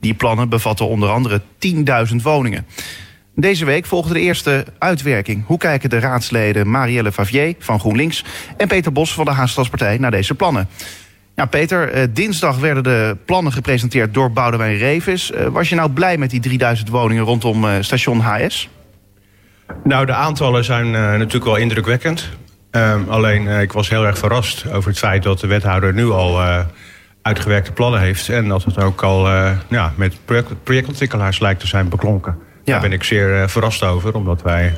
Die 0.00 0.14
plannen 0.14 0.48
bevatten 0.48 0.88
onder 0.88 1.08
andere 1.08 1.42
10.000 2.10 2.16
woningen. 2.22 2.66
Deze 3.34 3.64
week 3.64 3.86
volgde 3.86 4.12
de 4.12 4.20
eerste 4.20 4.64
uitwerking. 4.78 5.46
Hoe 5.46 5.58
kijken 5.58 5.90
de 5.90 5.98
raadsleden 5.98 6.70
Marielle 6.70 7.12
Favier 7.12 7.54
van 7.58 7.80
GroenLinks 7.80 8.24
en 8.56 8.68
Peter 8.68 8.92
Bos 8.92 9.14
van 9.14 9.24
de 9.24 9.30
Haagstadspartij 9.30 9.98
naar 9.98 10.10
deze 10.10 10.34
plannen? 10.34 10.68
Peter, 11.50 11.88
eh, 11.88 12.02
dinsdag 12.10 12.58
werden 12.58 12.82
de 12.82 13.16
plannen 13.24 13.52
gepresenteerd 13.52 14.14
door 14.14 14.32
Boudewijn 14.32 14.76
Revis. 14.76 15.32
Eh, 15.32 15.46
was 15.46 15.68
je 15.68 15.74
nou 15.74 15.90
blij 15.90 16.18
met 16.18 16.30
die 16.30 16.40
3000 16.40 16.88
woningen 16.88 17.24
rondom 17.24 17.64
eh, 17.64 17.74
station 17.80 18.20
HS? 18.20 18.68
Nou, 19.84 20.06
de 20.06 20.14
aantallen 20.14 20.64
zijn 20.64 20.90
natuurlijk 20.90 21.44
wel 21.44 21.56
indrukwekkend. 21.56 22.28
Ehm, 22.70 23.08
alleen, 23.08 23.46
ik 23.48 23.72
was 23.72 23.88
heel 23.88 24.06
erg 24.06 24.18
verrast 24.18 24.72
over 24.72 24.90
het 24.90 24.98
feit 24.98 25.22
dat 25.22 25.40
de 25.40 25.46
wethouder 25.46 25.94
nu 25.94 26.10
al 26.10 26.40
uitgewerkte 27.22 27.72
plannen 27.72 28.00
heeft. 28.00 28.28
En 28.28 28.48
dat 28.48 28.64
het 28.64 28.78
ook 28.78 29.02
al 29.02 29.28
ja, 29.68 29.92
met 29.96 30.14
project, 30.24 30.62
projectontwikkelaars 30.62 31.38
lijkt 31.38 31.60
te 31.60 31.66
zijn 31.66 31.88
beklonken. 31.88 32.38
Daar 32.64 32.80
ben 32.80 32.92
ik 32.92 33.04
zeer 33.04 33.40
uh, 33.40 33.48
verrast 33.48 33.84
over, 33.84 34.14
omdat 34.14 34.42
wij 34.42 34.74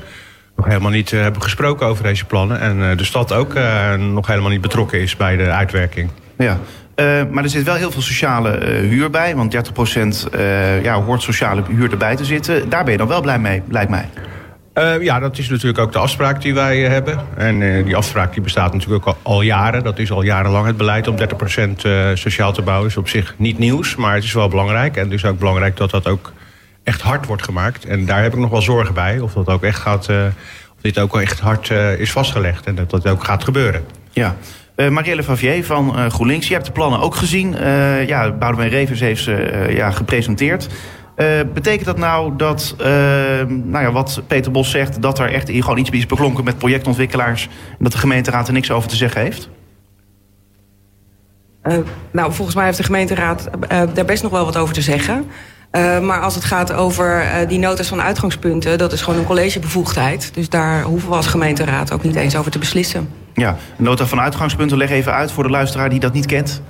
nog 0.56 0.66
helemaal 0.66 0.90
niet 0.90 1.12
uh, 1.12 1.20
hebben 1.20 1.42
gesproken 1.42 1.86
over 1.86 2.02
deze 2.02 2.24
plannen. 2.24 2.60
En 2.60 2.96
de 2.96 3.04
stad 3.04 3.32
ook 3.32 3.54
nog 3.98 4.26
helemaal 4.26 4.50
niet 4.50 4.60
betrokken 4.60 5.00
is 5.00 5.16
bij 5.16 5.36
de 5.36 5.50
uitwerking. 5.50 6.10
Ja. 6.38 6.58
maar 7.30 7.42
er 7.42 7.50
zit 7.50 7.64
wel 7.64 7.74
heel 7.74 7.90
veel 7.90 8.02
sociale 8.02 8.64
huur 8.66 9.10
bij. 9.10 9.36
Want 9.36 9.56
30% 9.56 10.30
ja, 10.82 11.02
hoort 11.02 11.22
sociale 11.22 11.62
huur 11.68 11.90
erbij 11.90 12.16
te 12.16 12.24
zitten. 12.24 12.68
Daar 12.68 12.82
ben 12.82 12.92
je 12.92 12.98
dan 12.98 13.08
wel 13.08 13.20
blij 13.20 13.38
mee, 13.38 13.62
lijkt 13.68 13.90
mij. 13.90 14.08
Ja, 15.00 15.18
dat 15.18 15.38
is 15.38 15.48
natuurlijk 15.48 15.78
ook 15.78 15.92
de 15.92 15.98
afspraak 15.98 16.42
die 16.42 16.54
wij 16.54 16.78
hebben. 16.78 17.18
En 17.36 17.84
die 17.84 17.96
afspraak 17.96 18.32
die 18.32 18.42
bestaat 18.42 18.72
natuurlijk 18.72 19.06
ook 19.06 19.16
al, 19.22 19.32
al, 19.32 19.42
jaren. 19.42 19.84
Dat 19.84 19.98
is 19.98 20.10
al 20.10 20.22
jarenlang 20.22 20.66
het 20.66 20.76
beleid 20.76 21.08
om 21.08 21.16
30% 21.18 21.20
sociaal 22.14 22.52
te 22.52 22.62
bouwen. 22.62 22.88
is 22.88 22.96
op 22.96 23.08
zich 23.08 23.34
niet 23.36 23.58
nieuws, 23.58 23.96
maar 23.96 24.14
het 24.14 24.24
is 24.24 24.32
wel 24.32 24.48
belangrijk. 24.48 24.96
En 24.96 25.04
het 25.04 25.12
is 25.12 25.24
ook 25.24 25.38
belangrijk 25.38 25.76
dat 25.76 25.90
dat 25.90 26.08
ook 26.08 26.32
echt 26.84 27.00
hard 27.00 27.26
wordt 27.26 27.42
gemaakt. 27.42 27.84
En 27.84 28.06
daar 28.06 28.22
heb 28.22 28.32
ik 28.32 28.38
nog 28.38 28.50
wel 28.50 28.62
zorgen 28.62 28.94
bij. 28.94 29.20
Of 29.20 29.32
dat 29.32 29.48
ook 29.48 29.62
echt 29.62 29.78
gaat, 29.78 30.08
of 30.08 30.80
dit 30.80 30.98
ook 30.98 31.12
wel 31.12 31.22
echt 31.22 31.40
hard 31.40 31.70
is 31.98 32.12
vastgelegd. 32.12 32.66
En 32.66 32.74
dat 32.74 32.90
dat 32.90 33.08
ook 33.08 33.24
gaat 33.24 33.44
gebeuren. 33.44 33.84
Ja. 34.10 34.36
Uh, 34.76 34.88
Marielle 34.88 35.22
Favier 35.22 35.64
van 35.64 35.98
uh, 35.98 36.06
GroenLinks, 36.06 36.48
je 36.48 36.54
hebt 36.54 36.66
de 36.66 36.72
plannen 36.72 37.00
ook 37.00 37.14
gezien. 37.14 37.54
Uh, 37.54 38.08
ja, 38.08 38.30
Boudewijn 38.30 38.70
Revens 38.70 39.00
heeft 39.00 39.22
ze 39.22 39.66
ja, 39.70 39.90
gepresenteerd. 39.90 40.68
Uh, 41.16 41.40
betekent 41.54 41.84
dat 41.84 41.98
nou 41.98 42.36
dat, 42.36 42.74
uh, 42.80 42.86
nou 43.46 43.84
ja, 43.84 43.92
wat 43.92 44.22
Peter 44.26 44.52
Bos 44.52 44.70
zegt, 44.70 45.02
dat 45.02 45.18
er 45.18 45.32
echt 45.32 45.50
gewoon 45.50 45.78
iets 45.78 45.90
is 45.90 46.06
beklonken 46.06 46.44
met 46.44 46.58
projectontwikkelaars 46.58 47.48
en 47.70 47.76
dat 47.78 47.92
de 47.92 47.98
gemeenteraad 47.98 48.46
er 48.46 48.52
niks 48.52 48.70
over 48.70 48.88
te 48.88 48.96
zeggen 48.96 49.20
heeft? 49.20 49.48
Uh, 51.64 51.76
nou, 52.10 52.32
volgens 52.32 52.56
mij 52.56 52.64
heeft 52.64 52.76
de 52.76 52.84
gemeenteraad 52.84 53.48
daar 53.68 54.04
best 54.04 54.22
nog 54.22 54.32
wel 54.32 54.44
wat 54.44 54.56
over 54.56 54.74
te 54.74 54.82
zeggen. 54.82 55.26
Maar 56.02 56.20
als 56.20 56.34
het 56.34 56.44
gaat 56.44 56.72
over 56.72 57.26
die 57.48 57.58
notas 57.58 57.88
van 57.88 58.02
uitgangspunten, 58.02 58.78
dat 58.78 58.92
is 58.92 59.02
gewoon 59.02 59.18
een 59.18 59.26
collegebevoegdheid. 59.26 60.34
Dus 60.34 60.48
daar 60.48 60.82
hoeven 60.82 61.08
we 61.08 61.14
als 61.14 61.26
gemeenteraad 61.26 61.92
ook 61.92 62.02
niet 62.02 62.16
eens 62.16 62.36
over 62.36 62.50
te 62.50 62.58
beslissen. 62.58 63.08
Ja, 63.34 63.56
nota 63.76 64.06
van 64.06 64.20
uitgangspunten, 64.20 64.76
leg 64.76 64.90
even 64.90 65.12
uit 65.12 65.32
voor 65.32 65.42
de 65.42 65.50
luisteraar 65.50 65.90
die 65.90 66.00
dat 66.00 66.12
niet 66.12 66.26
kent. 66.26 66.62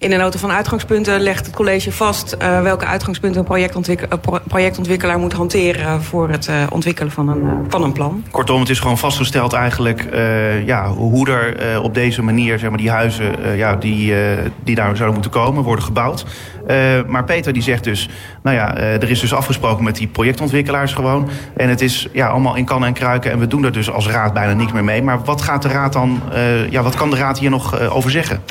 In 0.00 0.10
de 0.10 0.16
nota 0.16 0.38
van 0.38 0.50
uitgangspunten 0.50 1.20
legt 1.20 1.46
het 1.46 1.54
college 1.54 1.92
vast 1.92 2.36
uh, 2.42 2.62
welke 2.62 2.84
uitgangspunten 2.84 3.40
een 3.40 3.46
projectontwik 3.46 4.06
projectontwikkelaar 4.46 5.18
moet 5.18 5.32
hanteren 5.32 6.02
voor 6.02 6.28
het 6.28 6.48
uh, 6.48 6.54
ontwikkelen 6.70 7.12
van 7.12 7.28
een, 7.28 7.64
van 7.68 7.82
een 7.82 7.92
plan. 7.92 8.24
Kortom, 8.30 8.60
het 8.60 8.68
is 8.68 8.80
gewoon 8.80 8.98
vastgesteld 8.98 9.52
eigenlijk 9.52 10.06
ja, 10.64 10.88
hoe 10.88 11.30
er 11.30 11.82
op 11.82 11.94
deze 11.94 12.22
manier 12.22 12.58
zeg 12.58 12.68
maar, 12.68 12.78
die 12.78 12.90
huizen 12.90 13.56
ja, 13.56 13.76
die, 13.76 14.14
die 14.64 14.74
daar 14.74 14.96
zouden 14.96 15.12
moeten 15.12 15.30
komen, 15.30 15.62
worden 15.62 15.84
gebouwd. 15.84 16.24
maar 17.06 17.24
Peter 17.24 17.52
die 17.52 17.62
zegt 17.62 17.84
dus, 17.84 18.08
nou 18.42 18.56
ja, 18.56 18.76
er 18.76 19.10
is 19.10 19.20
dus 19.20 19.34
afgesproken 19.34 19.84
met 19.84 19.96
die 19.96 20.06
projectontwikkelaars 20.06 20.92
gewoon. 20.92 21.28
En 21.56 21.68
het 21.68 21.80
is 21.80 22.08
ja, 22.12 22.28
allemaal 22.28 22.56
in 22.56 22.64
kannen 22.64 22.88
en 22.88 22.94
kruiken 22.94 23.30
en 23.30 23.38
we 23.38 23.46
doen 23.46 23.64
er 23.64 23.72
dus 23.72 23.90
als 23.90 24.08
raad 24.08 24.32
bijna 24.32 24.52
niks 24.52 24.72
meer 24.72 24.84
mee. 24.84 25.02
Maar 25.02 25.24
wat 25.24 25.42
gaat 25.42 25.62
de 25.62 25.68
raad 25.68 25.92
dan, 25.92 26.22
ja, 26.70 26.82
wat 26.82 26.94
kan 26.94 27.10
de 27.10 27.16
raad 27.16 27.38
hier 27.38 27.50
nog 27.50 27.90
over 27.90 28.10
zeggen? 28.10 28.42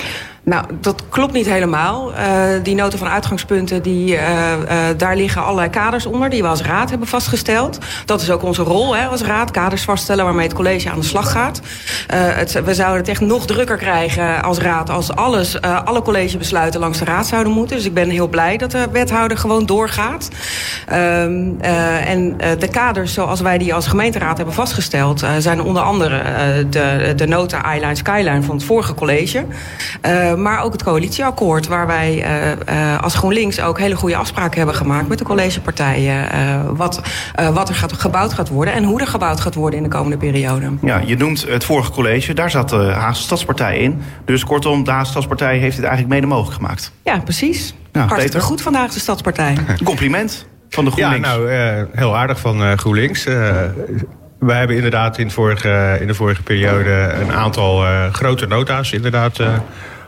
Nou, 0.49 0.65
dat 0.81 1.03
klopt 1.09 1.33
niet 1.33 1.45
helemaal. 1.45 2.11
Uh, 2.11 2.17
die 2.63 2.75
noten 2.75 2.99
van 2.99 3.07
uitgangspunten, 3.07 3.81
die, 3.81 4.13
uh, 4.13 4.19
uh, 4.19 4.77
daar 4.97 5.15
liggen 5.15 5.43
allerlei 5.43 5.69
kaders 5.69 6.05
onder... 6.05 6.29
die 6.29 6.41
we 6.41 6.47
als 6.47 6.61
raad 6.61 6.89
hebben 6.89 7.07
vastgesteld. 7.07 7.77
Dat 8.05 8.21
is 8.21 8.31
ook 8.31 8.43
onze 8.43 8.61
rol 8.61 8.95
hè, 8.95 9.05
als 9.05 9.21
raad, 9.21 9.51
kaders 9.51 9.83
vaststellen... 9.83 10.25
waarmee 10.25 10.47
het 10.47 10.55
college 10.55 10.89
aan 10.89 10.99
de 10.99 11.05
slag 11.05 11.31
gaat. 11.31 11.61
Het, 12.13 12.63
we 12.63 12.73
zouden 12.73 12.97
het 12.97 13.07
echt 13.07 13.21
nog 13.21 13.45
drukker 13.45 13.77
krijgen 13.77 14.43
als 14.43 14.57
raad... 14.57 14.89
als 14.89 15.15
alles, 15.15 15.61
alle 15.61 16.01
collegebesluiten 16.01 16.79
langs 16.79 16.97
de 16.97 17.05
raad 17.05 17.27
zouden 17.27 17.53
moeten. 17.53 17.75
Dus 17.75 17.85
ik 17.85 17.93
ben 17.93 18.09
heel 18.09 18.27
blij 18.27 18.57
dat 18.57 18.71
de 18.71 18.87
wethouder 18.91 19.37
gewoon 19.37 19.65
doorgaat. 19.65 20.29
Ehm, 20.85 21.59
en 22.05 22.37
de 22.59 22.67
kaders 22.71 23.13
zoals 23.13 23.41
wij 23.41 23.57
die 23.57 23.73
als 23.73 23.87
gemeenteraad 23.87 24.37
hebben 24.37 24.55
vastgesteld... 24.55 25.23
zijn 25.39 25.61
onder 25.61 25.81
andere 25.81 26.21
de, 26.69 27.13
de 27.15 27.27
nota 27.27 27.63
Eyeline 27.63 27.95
Skyline 27.95 28.41
van 28.41 28.55
het 28.55 28.65
vorige 28.65 28.93
college... 28.93 29.45
Uh, 30.39 30.45
maar 30.45 30.63
ook 30.63 30.71
het 30.71 30.83
coalitieakkoord, 30.83 31.67
waar 31.67 31.87
wij 31.87 32.15
uh, 32.15 32.51
uh, 32.75 32.99
als 33.03 33.15
GroenLinks 33.15 33.61
ook 33.61 33.79
hele 33.79 33.95
goede 33.95 34.15
afspraken 34.15 34.57
hebben 34.57 34.75
gemaakt 34.75 35.07
met 35.07 35.17
de 35.17 35.23
collegepartijen. 35.23 36.27
wat, 36.75 37.01
wat 37.53 37.69
er 37.69 37.75
gaat, 37.75 37.93
gebouwd 37.93 38.33
gaat 38.33 38.49
worden 38.49 38.73
en 38.73 38.83
hoe 38.83 38.99
er 38.99 39.07
gebouwd 39.07 39.39
gaat 39.39 39.55
worden 39.55 39.77
in 39.77 39.83
de 39.83 39.89
komende 39.89 40.17
periode. 40.17 40.71
Ja, 40.81 41.01
je 41.05 41.17
noemt 41.17 41.45
het 41.47 41.63
vorige 41.63 41.91
college, 41.91 42.33
daar 42.33 42.49
zat 42.49 42.69
de 42.69 42.75
Haagse 42.75 43.21
Stadspartij 43.21 43.79
in. 43.79 44.01
Dus 44.25 44.43
kortom, 44.43 44.83
de 44.83 44.91
Haagse 44.91 45.11
Stadspartij 45.11 45.57
heeft 45.57 45.75
het 45.75 45.85
eigenlijk 45.85 46.13
mede 46.13 46.27
mogelijk 46.27 46.55
gemaakt. 46.55 46.91
Ja, 47.03 47.19
precies. 47.19 47.73
Nou, 47.91 48.07
Hartstikke 48.07 48.37
Peter? 48.37 48.41
goed 48.41 48.61
van 48.61 48.73
de 48.73 48.99
Stadspartij. 48.99 49.57
Compliment 49.83 50.47
van 50.69 50.85
de 50.85 50.91
GroenLinks. 50.91 51.27
Ja, 51.27 51.35
nou, 51.35 51.87
heel 51.91 52.17
aardig 52.17 52.39
van 52.39 52.77
GroenLinks. 52.77 53.23
We 53.23 54.53
hebben 54.53 54.75
inderdaad 54.75 55.17
in, 55.17 55.31
vorige, 55.31 55.97
in 56.01 56.07
de 56.07 56.13
vorige 56.13 56.43
periode 56.43 57.13
een 57.21 57.31
aantal 57.31 57.83
grote 58.11 58.47
nota's 58.47 58.91
inderdaad 58.91 59.39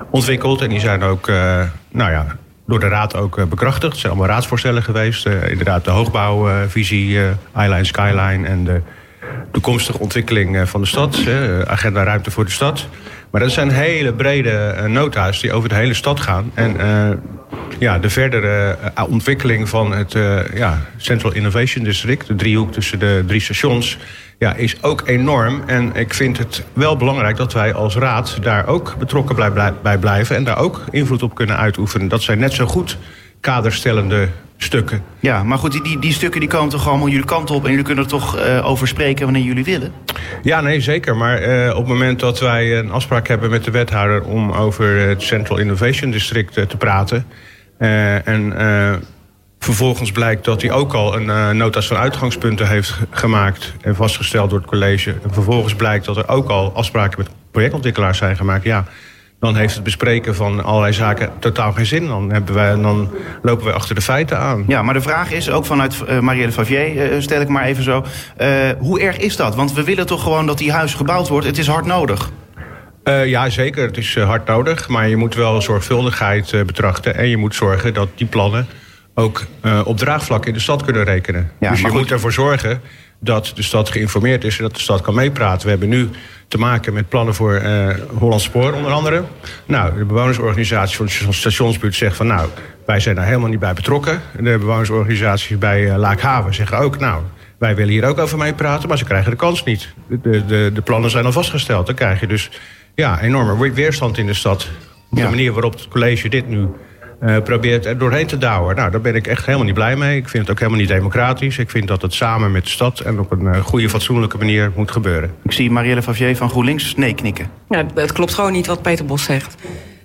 ontwikkeld. 0.10 0.62
En 0.62 0.70
die 0.70 0.80
zijn 0.80 1.04
ook 1.04 1.28
uh, 1.28 1.62
nou 1.92 2.12
ja, 2.12 2.26
door 2.68 2.80
de 2.80 2.88
Raad 2.88 3.16
ook 3.16 3.38
uh, 3.38 3.46
bekrachtigd. 3.46 3.92
Het 3.92 4.02
zijn 4.02 4.12
allemaal 4.12 4.30
raadsvoorstellen 4.30 4.84
geweest. 4.84 5.28
Uh, 5.28 5.50
inderdaad, 5.50 5.86
de 5.86 5.92
hoogbouwvisie, 5.92 7.20
Eyeline 7.56 7.86
Skyline 7.86 8.48
en 8.48 8.64
de 8.64 8.82
toekomstige 9.52 10.00
ontwikkeling 10.00 10.70
van 10.70 10.82
de 10.82 10.88
stad. 10.88 11.20
agenda 11.66 12.04
ruimte 12.04 12.32
voor 12.32 12.46
de 12.46 12.52
stad. 12.52 12.88
Maar 13.32 13.42
dat 13.42 13.52
zijn 13.52 13.72
hele 13.72 14.14
brede 14.14 14.86
nota's 14.88 15.42
die 15.42 15.54
over 15.54 15.70
de 15.70 15.76
hele 15.76 15.94
stad 15.94 16.20
gaan. 16.20 16.52
En 16.54 16.78
ja, 17.82 18.00
de 18.00 18.10
verdere 18.10 18.78
uh, 18.98 19.04
ontwikkeling 19.10 19.70
van 19.70 19.92
het 19.92 20.14
uh, 20.14 20.40
ja, 20.54 20.82
Central 20.98 21.34
Innovation 21.34 21.84
District, 21.84 22.28
de 22.28 22.36
driehoek 22.36 22.72
tussen 22.72 23.00
de 23.00 23.24
drie 23.28 23.42
stations, 23.42 23.98
ja, 24.42 24.54
is 24.54 24.84
ook 24.84 25.02
enorm. 25.06 25.62
En 25.66 25.96
ik 25.96 26.14
vind 26.14 26.38
het 26.38 26.64
wel 26.74 26.98
belangrijk 26.98 27.38
dat 27.38 27.54
wij 27.54 27.74
als 27.74 27.96
raad 27.96 28.38
daar 28.42 28.68
ook 28.68 28.96
betrokken 29.00 29.36
blij, 29.36 29.74
bij 29.82 29.98
blijven 29.98 30.36
en 30.36 30.44
daar 30.44 30.58
ook 30.58 30.84
invloed 30.90 31.24
op 31.24 31.36
kunnen 31.36 31.58
uitoefenen. 31.58 32.08
Dat 32.08 32.22
zijn 32.22 32.40
net 32.40 32.54
zo 32.54 32.66
goed 32.66 32.98
kaderstellende 33.40 34.28
stukken. 34.58 35.04
Ja, 35.20 35.44
maar 35.44 35.58
goed, 35.58 35.84
die, 35.84 36.00
die 36.00 36.14
stukken 36.14 36.40
die 36.40 36.50
komen 36.50 36.70
toch 36.70 36.88
allemaal 36.88 37.08
jullie 37.08 37.26
kant 37.26 37.52
op... 37.52 37.64
en 37.64 37.70
jullie 37.70 37.86
kunnen 37.86 38.04
er 38.04 38.10
toch 38.10 38.38
uh, 38.38 38.70
over 38.70 38.88
spreken 38.88 39.24
wanneer 39.24 39.44
jullie 39.44 39.64
willen? 39.64 39.92
Ja, 40.44 40.62
nee, 40.62 40.82
zeker. 40.82 41.16
Maar 41.16 41.48
uh, 41.48 41.70
op 41.70 41.78
het 41.78 41.88
moment 41.88 42.20
dat 42.20 42.40
wij 42.40 42.78
een 42.78 42.92
afspraak 42.92 43.28
hebben 43.28 43.50
met 43.50 43.64
de 43.64 43.72
wethouder... 43.72 44.24
om 44.24 44.52
over 44.52 44.98
het 44.98 45.22
Central 45.22 45.58
Innovation 45.58 46.12
District 46.12 46.58
uh, 46.58 46.66
te 46.66 46.78
praten... 46.78 47.26
en 47.78 48.54
vervolgens 49.64 50.12
blijkt 50.12 50.46
dat 50.46 50.62
hij 50.62 50.72
ook 50.72 50.94
al 50.94 51.16
een 51.16 51.58
notas 51.58 51.88
van 51.88 51.98
uitgangspunten 51.98 52.68
heeft 52.68 53.00
gemaakt... 53.10 53.74
en 53.82 53.96
vastgesteld 53.96 54.50
door 54.50 54.60
het 54.60 54.68
college... 54.68 55.12
en 55.24 55.34
vervolgens 55.34 55.76
blijkt 55.76 56.06
dat 56.06 56.18
er 56.18 56.28
ook 56.28 56.50
al 56.50 56.74
afspraken 56.74 57.18
met 57.18 57.30
projectontwikkelaars 57.52 58.18
zijn 58.18 58.36
gemaakt... 58.36 58.64
ja, 58.64 58.86
dan 59.42 59.56
heeft 59.56 59.74
het 59.74 59.84
bespreken 59.84 60.36
van 60.36 60.64
allerlei 60.64 60.94
zaken 60.94 61.30
totaal 61.40 61.72
geen 61.72 61.86
zin. 61.86 62.08
Dan, 62.08 62.32
hebben 62.32 62.56
wij, 62.56 62.76
dan 62.76 63.12
lopen 63.42 63.66
we 63.66 63.74
achter 63.74 63.96
de 63.96 64.02
feiten 64.02 64.38
aan. 64.38 64.64
Ja, 64.68 64.82
maar 64.82 64.94
de 64.94 65.02
vraag 65.02 65.32
is, 65.32 65.50
ook 65.50 65.66
vanuit 65.66 65.96
uh, 66.10 66.20
Marielle 66.20 66.52
Favier 66.52 67.14
uh, 67.14 67.22
stel 67.22 67.42
ik 67.42 67.48
maar 67.48 67.64
even 67.64 67.84
zo... 67.84 68.06
Uh, 68.42 68.48
hoe 68.80 69.02
erg 69.02 69.18
is 69.18 69.36
dat? 69.36 69.56
Want 69.56 69.74
we 69.74 69.84
willen 69.84 70.06
toch 70.06 70.24
gewoon 70.24 70.46
dat 70.46 70.58
die 70.58 70.72
huis 70.72 70.94
gebouwd 70.94 71.28
wordt. 71.28 71.46
Het 71.48 71.58
is 71.58 71.68
hard 71.68 71.86
nodig. 71.86 72.32
ja, 73.26 73.50
zeker. 73.50 73.88
Het 73.88 73.98
is 73.98 74.18
hard 74.18 74.48
nodig. 74.48 74.88
Maar 74.88 75.08
je 75.08 75.16
moet 75.16 75.36
wel 75.36 75.62
zorgvuldigheid 75.62 76.52
betrachten. 76.66 77.16
En 77.16 77.28
je 77.28 77.38
moet 77.38 77.56
zorgen 77.56 77.94
dat 77.94 78.10
die 78.16 78.28
plannen 78.28 78.68
ook 79.16 79.46
op 79.86 79.98
draagvlak 79.98 80.46
in 80.46 80.54
de 80.54 80.60
stad 80.60 80.84
kunnen 80.84 81.04
rekenen. 81.04 81.52
Ja, 81.60 81.70
dus 81.70 81.82
je 81.82 81.88
moet 81.88 82.12
ervoor 82.12 82.34
zorgen 82.34 82.82
dat 83.20 83.52
de 83.56 83.64
stad 83.64 83.90
geïnformeerd 83.90 84.44
is 84.44 84.58
en 84.58 84.64
dat 84.64 84.74
de 84.74 84.80
stad 84.82 85.02
kan 85.02 85.16
meepraten. 85.16 85.64
We 85.64 85.70
hebben 85.70 85.90
nu 85.90 86.10
te 86.48 86.58
maken 86.58 86.94
met 86.94 87.10
plannen 87.10 87.36
voor 87.36 87.62
uh, 87.62 87.90
Holland 88.18 88.42
Spoor 88.42 88.74
onder 88.74 88.92
andere. 88.92 89.24
Nou, 89.66 89.98
de 89.98 90.06
bewonersorganisatie 90.06 90.98
van 90.98 91.06
de 91.06 91.34
stationsbuurt 91.34 91.96
zegt 91.96 92.16
van... 92.16 92.28
nou, 92.28 92.50
wij 92.86 93.00
zijn 93.00 93.16
daar 93.16 93.26
helemaal 93.26 93.50
niet 93.50 93.60
bij 93.60 93.74
betrokken. 93.74 94.22
De 94.36 94.58
bewonersorganisaties 94.58 95.58
bij 95.58 95.82
uh, 95.82 95.96
Laakhaven 95.96 96.54
zeggen 96.54 96.78
ook... 96.78 97.00
nou, 97.00 97.24
wij 97.58 97.76
willen 97.76 97.92
hier 97.92 98.06
ook 98.06 98.18
over 98.18 98.38
meepraten, 98.38 98.90
maar 98.90 98.98
ze 98.98 99.04
krijgen 99.04 99.32
de 99.32 99.38
kans 99.38 99.64
niet. 99.64 99.94
De, 100.08 100.46
de, 100.46 100.72
de 100.74 100.82
plannen 100.82 101.10
zijn 101.10 101.26
al 101.26 101.32
vastgesteld. 101.32 101.86
Dan 101.86 101.96
krijg 101.96 102.20
je 102.20 102.28
dus 102.28 102.50
ja, 102.96 103.22
enorme 103.22 103.72
weerstand 103.74 104.18
in 104.18 104.26
de 104.26 104.34
stad. 104.34 104.68
Op 105.10 105.18
de 105.18 105.24
manier 105.24 105.52
waarop 105.52 105.74
het 105.74 105.88
college 105.88 106.30
dit 106.30 106.48
nu 106.48 106.68
uh, 107.22 107.38
probeert 107.44 107.86
er 107.86 107.98
doorheen 107.98 108.28
te 108.28 108.38
douwen. 108.38 108.76
Nou, 108.76 108.92
daar 108.92 109.02
ben 109.02 109.16
ik 109.16 109.28
echt 109.28 109.46
helemaal 109.46 109.66
niet 109.66 109.76
blij 109.76 109.96
mee. 109.96 110.18
Ik 110.18 110.30
vind 110.30 110.44
het 110.44 110.52
ook 110.52 110.60
helemaal 110.60 110.80
niet 110.80 110.90
democratisch. 110.90 111.58
Ik 111.58 111.70
vind 111.70 111.88
dat 111.88 112.02
het 112.02 112.14
samen 112.14 112.52
met 112.52 112.64
de 112.64 112.70
stad 112.70 113.00
en 113.00 113.20
op 113.20 113.32
een 113.32 113.44
uh, 113.44 113.58
goede, 113.58 113.90
fatsoenlijke 113.90 114.38
manier 114.38 114.72
moet 114.76 114.92
gebeuren. 114.92 115.32
Ik 115.44 115.52
zie 115.52 115.72
Marielle 115.72 116.02
Favier 116.02 116.38
van 116.38 116.50
GroenLinks 116.50 116.96
nee 116.96 117.14
knikken. 117.14 117.50
Ja, 117.70 117.86
het 117.96 118.12
klopt 118.12 118.34
gewoon 118.34 118.52
niet 118.52 118.68
wat 118.68 118.82
Peter 118.82 119.06
Bos 119.06 119.24
zegt. 119.24 119.56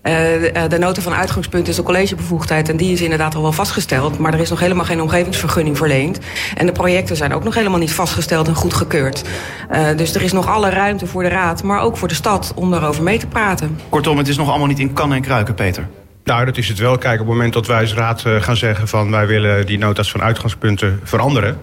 Uh, 0.02 0.12
de, 0.12 0.66
de 0.68 0.78
nota 0.78 1.00
van 1.00 1.14
uitgangspunt 1.14 1.68
is 1.68 1.76
de 1.76 1.82
collegebevoegdheid 1.82 2.68
en 2.68 2.76
die 2.76 2.92
is 2.92 3.00
inderdaad 3.00 3.34
al 3.34 3.42
wel 3.42 3.52
vastgesteld. 3.52 4.18
Maar 4.18 4.34
er 4.34 4.40
is 4.40 4.50
nog 4.50 4.60
helemaal 4.60 4.84
geen 4.84 5.00
omgevingsvergunning 5.00 5.76
verleend. 5.76 6.18
En 6.56 6.66
de 6.66 6.72
projecten 6.72 7.16
zijn 7.16 7.34
ook 7.34 7.44
nog 7.44 7.54
helemaal 7.54 7.78
niet 7.78 7.92
vastgesteld 7.92 8.48
en 8.48 8.54
goedgekeurd. 8.54 9.24
Uh, 9.72 9.96
dus 9.96 10.14
er 10.14 10.22
is 10.22 10.32
nog 10.32 10.48
alle 10.48 10.70
ruimte 10.70 11.06
voor 11.06 11.22
de 11.22 11.28
raad, 11.28 11.62
maar 11.62 11.80
ook 11.80 11.96
voor 11.96 12.08
de 12.08 12.14
stad 12.14 12.52
om 12.54 12.70
daarover 12.70 13.02
mee 13.02 13.18
te 13.18 13.26
praten. 13.26 13.78
Kortom, 13.88 14.18
het 14.18 14.28
is 14.28 14.36
nog 14.36 14.48
allemaal 14.48 14.66
niet 14.66 14.78
in 14.78 14.92
kan 14.92 15.12
en 15.12 15.22
kruiken, 15.22 15.54
Peter. 15.54 15.88
Nou, 16.26 16.44
dat 16.44 16.56
is 16.56 16.68
het 16.68 16.78
wel. 16.78 16.98
Kijk, 16.98 17.20
op 17.20 17.26
het 17.26 17.34
moment 17.36 17.52
dat 17.52 17.66
wij 17.66 17.80
als 17.80 17.94
raad 17.94 18.24
uh, 18.26 18.42
gaan 18.42 18.56
zeggen 18.56 18.88
van 18.88 19.10
wij 19.10 19.26
willen 19.26 19.66
die 19.66 19.78
nota's 19.78 20.10
van 20.10 20.22
uitgangspunten 20.22 21.00
veranderen, 21.02 21.58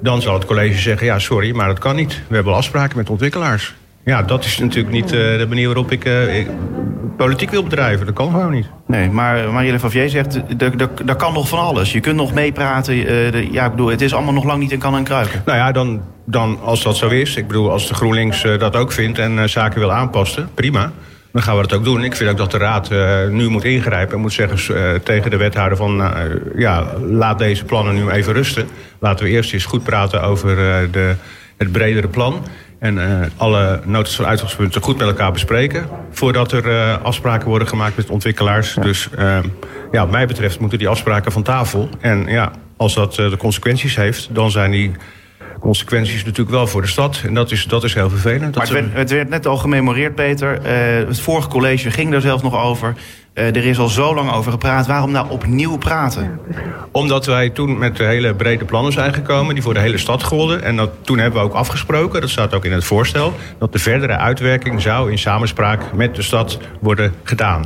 dan 0.00 0.22
zal 0.22 0.34
het 0.34 0.44
college 0.44 0.78
zeggen 0.78 1.06
ja, 1.06 1.18
sorry, 1.18 1.54
maar 1.54 1.66
dat 1.66 1.78
kan 1.78 1.96
niet. 1.96 2.22
We 2.28 2.34
hebben 2.34 2.54
afspraken 2.54 2.96
met 2.96 3.10
ontwikkelaars. 3.10 3.74
Ja, 4.04 4.22
dat 4.22 4.44
is 4.44 4.58
natuurlijk 4.58 4.94
niet 4.94 5.12
uh, 5.12 5.38
de 5.38 5.46
manier 5.48 5.66
waarop 5.66 5.92
ik, 5.92 6.04
uh, 6.04 6.38
ik, 6.38 6.46
politiek 7.16 7.50
wil 7.50 7.62
bedrijven. 7.62 8.06
Dat 8.06 8.14
kan 8.14 8.30
gewoon 8.30 8.50
niet. 8.50 8.66
Nee, 8.86 9.10
maar 9.10 9.52
Marielle 9.52 9.78
Favier 9.78 10.08
zegt, 10.08 10.40
dat 11.04 11.16
kan 11.16 11.32
nog 11.32 11.48
van 11.48 11.58
alles. 11.58 11.92
Je 11.92 12.00
kunt 12.00 12.16
nog 12.16 12.32
meepraten. 12.32 12.94
de, 13.32 13.48
ja, 13.50 13.64
ik 13.64 13.70
bedoel, 13.70 13.88
het 13.88 14.00
is 14.00 14.14
allemaal 14.14 14.34
nog 14.34 14.44
lang 14.44 14.60
niet 14.60 14.72
in 14.72 14.78
kan 14.78 14.96
en 14.96 15.04
kruiken. 15.04 15.42
Nou 15.44 15.58
ja, 15.58 15.72
dan, 15.72 16.02
dan 16.24 16.58
als 16.62 16.82
dat 16.82 16.96
zo 16.96 17.08
is. 17.08 17.36
Ik 17.36 17.46
bedoel, 17.46 17.70
als 17.70 17.88
de 17.88 17.94
GroenLinks 17.94 18.42
dat 18.42 18.76
ook 18.76 18.92
vindt 18.92 19.18
en 19.18 19.48
zaken 19.48 19.80
wil 19.80 19.92
aanpassen, 19.92 20.48
prima 20.54 20.92
dan 21.32 21.42
gaan 21.42 21.56
we 21.56 21.62
dat 21.62 21.72
ook 21.72 21.84
doen. 21.84 22.04
Ik 22.04 22.16
vind 22.16 22.30
ook 22.30 22.36
dat 22.36 22.50
de 22.50 22.58
Raad 22.58 22.90
uh, 22.90 23.26
nu 23.28 23.48
moet 23.48 23.64
ingrijpen 23.64 24.14
en 24.14 24.20
moet 24.20 24.32
zeggen 24.32 24.76
uh, 24.76 24.94
tegen 24.94 25.30
de 25.30 25.36
wethouder 25.36 25.76
van... 25.76 26.00
Uh, 26.00 26.10
ja, 26.56 26.92
laat 26.98 27.38
deze 27.38 27.64
plannen 27.64 27.94
nu 27.94 28.10
even 28.10 28.32
rusten. 28.32 28.68
Laten 28.98 29.24
we 29.24 29.30
eerst 29.30 29.52
eens 29.52 29.64
goed 29.64 29.82
praten 29.82 30.22
over 30.22 30.56
de, 30.90 31.14
het 31.56 31.72
bredere 31.72 32.08
plan. 32.08 32.46
En 32.78 32.98
alle 33.36 33.80
notas 33.84 34.16
van 34.16 34.26
uitgangspunten 34.26 34.82
goed 34.82 34.98
met 34.98 35.06
elkaar 35.06 35.32
bespreken... 35.32 35.86
voordat 36.10 36.52
er 36.52 36.96
afspraken 36.98 37.48
worden 37.48 37.68
gemaakt 37.68 37.96
met 37.96 38.10
ontwikkelaars. 38.10 38.74
Ja. 38.74 38.82
Dus 38.82 39.08
ja, 39.90 40.00
wat 40.00 40.10
mij 40.10 40.26
betreft 40.26 40.60
moeten 40.60 40.78
die 40.78 40.88
afspraken 40.88 41.32
van 41.32 41.42
tafel. 41.42 41.88
En 42.00 42.26
ja, 42.26 42.52
als 42.76 42.94
dat 42.94 43.14
de 43.14 43.36
consequenties 43.38 43.96
heeft, 43.96 44.28
dan 44.32 44.50
zijn 44.50 44.70
die 44.70 44.92
consequenties 45.60 46.24
natuurlijk 46.24 46.50
wel 46.50 46.66
voor 46.66 46.82
de 46.82 46.88
stad. 46.88 47.22
En 47.26 47.34
dat 47.34 47.50
is, 47.50 47.64
dat 47.64 47.84
is 47.84 47.94
heel 47.94 48.10
vervelend. 48.10 48.54
Maar 48.54 48.64
het 48.64 48.72
werd, 48.72 48.92
het 48.92 49.10
werd 49.10 49.28
net 49.28 49.46
al 49.46 49.56
gememoreerd, 49.56 50.14
Peter. 50.14 50.60
Uh, 50.62 51.08
het 51.08 51.20
vorige 51.20 51.48
college 51.48 51.90
ging 51.90 52.10
daar 52.10 52.20
zelfs 52.20 52.42
nog 52.42 52.64
over. 52.64 52.94
Uh, 53.34 53.46
er 53.46 53.64
is 53.64 53.78
al 53.78 53.88
zo 53.88 54.14
lang 54.14 54.32
over 54.32 54.52
gepraat. 54.52 54.86
Waarom 54.86 55.10
nou 55.10 55.30
opnieuw 55.30 55.76
praten? 55.76 56.40
Omdat 56.90 57.26
wij 57.26 57.50
toen 57.50 57.78
met 57.78 57.98
hele 57.98 58.34
brede 58.34 58.64
plannen 58.64 58.92
zijn 58.92 59.14
gekomen... 59.14 59.54
die 59.54 59.62
voor 59.62 59.74
de 59.74 59.80
hele 59.80 59.98
stad 59.98 60.22
golden. 60.22 60.62
En 60.62 60.76
dat, 60.76 60.90
toen 61.00 61.18
hebben 61.18 61.40
we 61.40 61.46
ook 61.46 61.54
afgesproken, 61.54 62.20
dat 62.20 62.30
staat 62.30 62.54
ook 62.54 62.64
in 62.64 62.72
het 62.72 62.84
voorstel... 62.84 63.34
dat 63.58 63.72
de 63.72 63.78
verdere 63.78 64.16
uitwerking 64.16 64.82
zou 64.82 65.10
in 65.10 65.18
samenspraak 65.18 65.92
met 65.92 66.14
de 66.14 66.22
stad 66.22 66.58
worden 66.80 67.14
gedaan. 67.22 67.64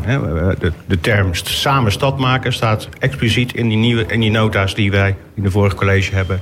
De, 0.58 0.72
de 0.86 1.00
term 1.00 1.28
samen 1.32 1.92
stad 1.92 2.18
maken 2.18 2.52
staat 2.52 2.88
expliciet 2.98 3.54
in 3.54 3.68
die, 3.68 3.78
nieuwe, 3.78 4.04
in 4.06 4.20
die 4.20 4.30
nota's... 4.30 4.74
die 4.74 4.90
wij 4.90 5.16
in 5.34 5.42
de 5.42 5.50
vorige 5.50 5.76
college 5.76 6.14
hebben 6.14 6.40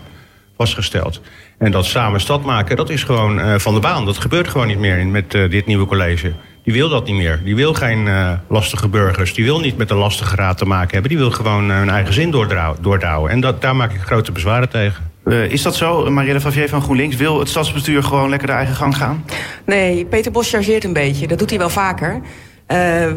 vastgesteld. 0.63 1.21
En 1.59 1.71
dat 1.71 1.85
samen 1.85 2.21
stad 2.21 2.45
maken, 2.45 2.77
dat 2.77 2.91
is 2.91 3.03
gewoon 3.03 3.39
uh, 3.39 3.55
van 3.59 3.75
de 3.75 3.81
baan. 3.81 4.05
Dat 4.05 4.19
gebeurt 4.19 4.49
gewoon 4.49 4.67
niet 4.67 4.79
meer 4.79 5.07
met 5.07 5.35
uh, 5.35 5.51
dit 5.51 5.67
nieuwe 5.67 5.87
college. 5.87 6.33
Die 6.65 6.73
wil 6.73 6.89
dat 6.89 7.07
niet 7.07 7.17
meer. 7.17 7.41
Die 7.45 7.57
wil 7.57 7.75
geen 7.75 8.07
uh, 8.07 8.33
lastige 8.49 8.89
burgers. 8.89 9.35
Die 9.35 9.45
wil 9.45 9.61
niet 9.61 9.77
met 9.77 9.91
een 9.91 9.97
lastige 9.97 10.37
raad 10.37 10.59
te 10.59 10.65
maken 10.65 10.93
hebben. 10.93 11.11
Die 11.11 11.19
wil 11.19 11.31
gewoon 11.31 11.71
hun 11.71 11.91
eigen 11.91 12.15
zin 12.15 12.31
doordouwen. 12.81 13.31
En 13.31 13.41
dat, 13.41 13.61
daar 13.61 13.77
maak 13.77 13.93
ik 13.93 14.01
grote 14.01 14.33
bezwaren 14.33 14.69
tegen. 14.69 15.11
Uh, 15.25 15.51
is 15.51 15.63
dat 15.63 15.77
zo? 15.77 16.11
Marielle 16.11 16.41
Favier 16.41 16.69
van 16.69 16.83
GroenLinks 16.83 17.17
wil 17.17 17.39
het 17.39 17.49
stadsbestuur 17.49 18.03
gewoon 18.03 18.29
lekker 18.29 18.47
de 18.47 18.55
eigen 18.55 18.75
gang 18.75 18.97
gaan? 18.97 19.25
Nee, 19.67 20.05
Peter 20.05 20.33
Bos 20.33 20.51
chargeert 20.51 20.85
een 20.85 20.93
beetje. 20.93 21.27
Dat 21.27 21.39
doet 21.39 21.51
hij 21.51 21.59
wel 21.59 21.71
vaker. 21.71 22.21
Uh, 22.69 23.07
uh, 23.07 23.15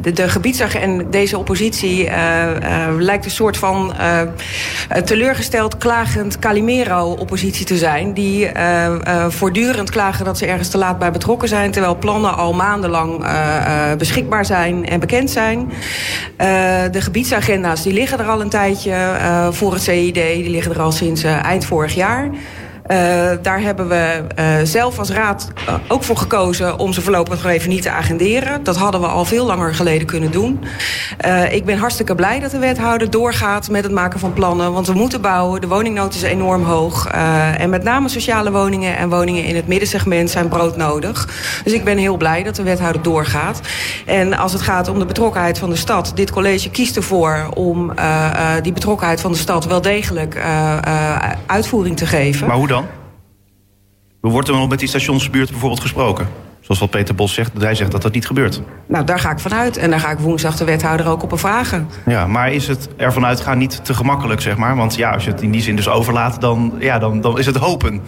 de, 0.00 0.12
de 0.12 0.78
en 0.78 1.10
deze 1.10 1.38
oppositie 1.38 2.04
uh, 2.04 2.12
lijkt 2.98 3.24
een 3.24 3.30
soort 3.30 3.56
van 3.56 3.94
teleurgesteld, 5.04 5.76
klagend 5.76 6.38
Calimero-oppositie 6.38 7.66
te 7.66 7.76
zijn. 7.76 8.14
Die 8.14 8.50
voortdurend 9.28 9.90
klagen 9.90 10.24
dat 10.24 10.38
ze 10.38 10.46
ergens 10.46 10.68
te 10.68 10.78
laat 10.78 10.98
bij 10.98 11.12
betrokken 11.12 11.48
zijn. 11.48 11.70
Terwijl 11.70 11.96
plannen 11.96 12.36
al 12.36 12.52
maandenlang 12.52 13.26
beschikbaar 13.98 14.44
zijn 14.44 14.86
en 14.86 15.00
bekend 15.00 15.30
zijn. 15.30 15.72
de 16.90 17.00
gebiedsagenda's 17.00 17.82
die 17.82 17.92
liggen 17.92 18.18
er 18.18 18.28
al 18.28 18.40
een 18.40 18.48
tijdje 18.48 18.94
voor 19.50 19.72
het 19.72 19.82
CID. 19.82 20.14
Die 20.14 20.50
liggen 20.50 20.72
er 20.72 20.80
al 20.80 20.92
sinds 20.92 21.22
eind 21.22 21.64
vorig 21.64 21.94
jaar. 21.94 22.30
Uh, 22.88 23.30
daar 23.42 23.60
hebben 23.60 23.88
we 23.88 24.24
uh, 24.38 24.44
zelf 24.62 24.98
als 24.98 25.10
raad 25.10 25.52
uh, 25.68 25.74
ook 25.88 26.02
voor 26.02 26.16
gekozen 26.16 26.78
om 26.78 26.92
ze 26.92 27.00
voorlopig 27.00 27.42
nog 27.42 27.52
even 27.52 27.68
niet 27.68 27.82
te 27.82 27.90
agenderen. 27.90 28.64
Dat 28.64 28.76
hadden 28.76 29.00
we 29.00 29.06
al 29.06 29.24
veel 29.24 29.46
langer 29.46 29.74
geleden 29.74 30.06
kunnen 30.06 30.30
doen. 30.30 30.64
ik 31.50 31.64
ben 31.64 31.78
hartstikke 31.78 32.14
blij 32.14 32.40
dat 32.40 32.50
de 32.50 32.58
wethouder 32.58 33.10
doorgaat 33.10 33.70
met 33.70 33.82
het 33.82 33.92
maken 33.92 34.20
van 34.20 34.32
plannen. 34.32 34.72
Want 34.72 34.86
we 34.86 34.92
moeten 34.92 35.20
bouwen. 35.20 35.60
De 35.60 35.66
woningnood 35.66 36.14
is 36.14 36.22
enorm 36.22 36.64
hoog. 36.64 37.06
en 37.58 37.70
met 37.70 37.82
name 37.82 38.08
sociale 38.08 38.50
woningen 38.50 38.96
en 38.96 39.08
woningen 39.08 39.44
in 39.44 39.56
het 39.56 39.66
middensegment 39.66 40.30
zijn 40.30 40.48
broodnodig. 40.48 41.28
Dus 41.64 41.72
ik 41.72 41.84
ben 41.84 41.98
heel 41.98 42.16
blij 42.16 42.42
dat 42.42 42.56
de 42.56 42.62
wethouder 42.62 43.02
doorgaat. 43.02 43.60
En 44.06 44.34
als 44.34 44.52
het 44.52 44.62
gaat 44.62 44.88
om 44.88 44.98
de 44.98 45.04
betrokkenheid 45.04 45.58
van 45.58 45.70
de 45.70 45.76
stad. 45.76 46.12
Dit 46.14 46.30
college 46.30 46.70
kiest 46.70 46.96
ervoor 46.96 47.48
om 47.54 47.92
die 48.62 48.72
betrokkenheid 48.72 49.20
van 49.20 49.32
de 49.32 49.38
stad 49.38 49.66
wel 49.66 49.80
degelijk 49.80 50.42
uitvoering 51.46 51.96
te 51.96 52.06
geven. 52.06 52.46
Maar 52.46 52.56
hoe 52.56 52.66
dan? 52.66 52.77
Wordt 54.20 54.48
er 54.48 54.54
nog 54.54 54.68
met 54.68 54.78
die 54.78 54.88
stationsbuurt 54.88 55.50
bijvoorbeeld 55.50 55.80
gesproken? 55.80 56.28
Zoals 56.68 56.80
wat 56.80 56.90
Peter 56.90 57.14
Bos 57.14 57.34
zegt, 57.34 57.50
hij 57.58 57.74
zegt 57.74 57.90
dat 57.90 58.02
dat 58.02 58.12
niet 58.12 58.26
gebeurt. 58.26 58.60
Nou, 58.86 59.04
daar 59.04 59.18
ga 59.18 59.30
ik 59.30 59.38
vanuit. 59.38 59.76
En 59.76 59.90
daar 59.90 60.00
ga 60.00 60.10
ik 60.10 60.18
woensdag 60.18 60.56
de 60.56 60.64
wethouder 60.64 61.08
ook 61.08 61.22
op 61.22 61.28
bevragen. 61.28 61.88
Ja, 62.06 62.26
maar 62.26 62.52
is 62.52 62.68
het 62.68 62.88
ervan 62.96 63.26
uitgaan 63.26 63.58
niet 63.58 63.84
te 63.84 63.94
gemakkelijk, 63.94 64.40
zeg 64.40 64.56
maar? 64.56 64.76
Want 64.76 64.94
ja, 64.94 65.10
als 65.10 65.24
je 65.24 65.30
het 65.30 65.42
in 65.42 65.50
die 65.50 65.62
zin 65.62 65.76
dus 65.76 65.88
overlaat, 65.88 66.40
dan, 66.40 66.72
ja, 66.78 66.98
dan, 66.98 67.20
dan 67.20 67.38
is 67.38 67.46
het 67.46 67.56
hopen. 67.56 68.00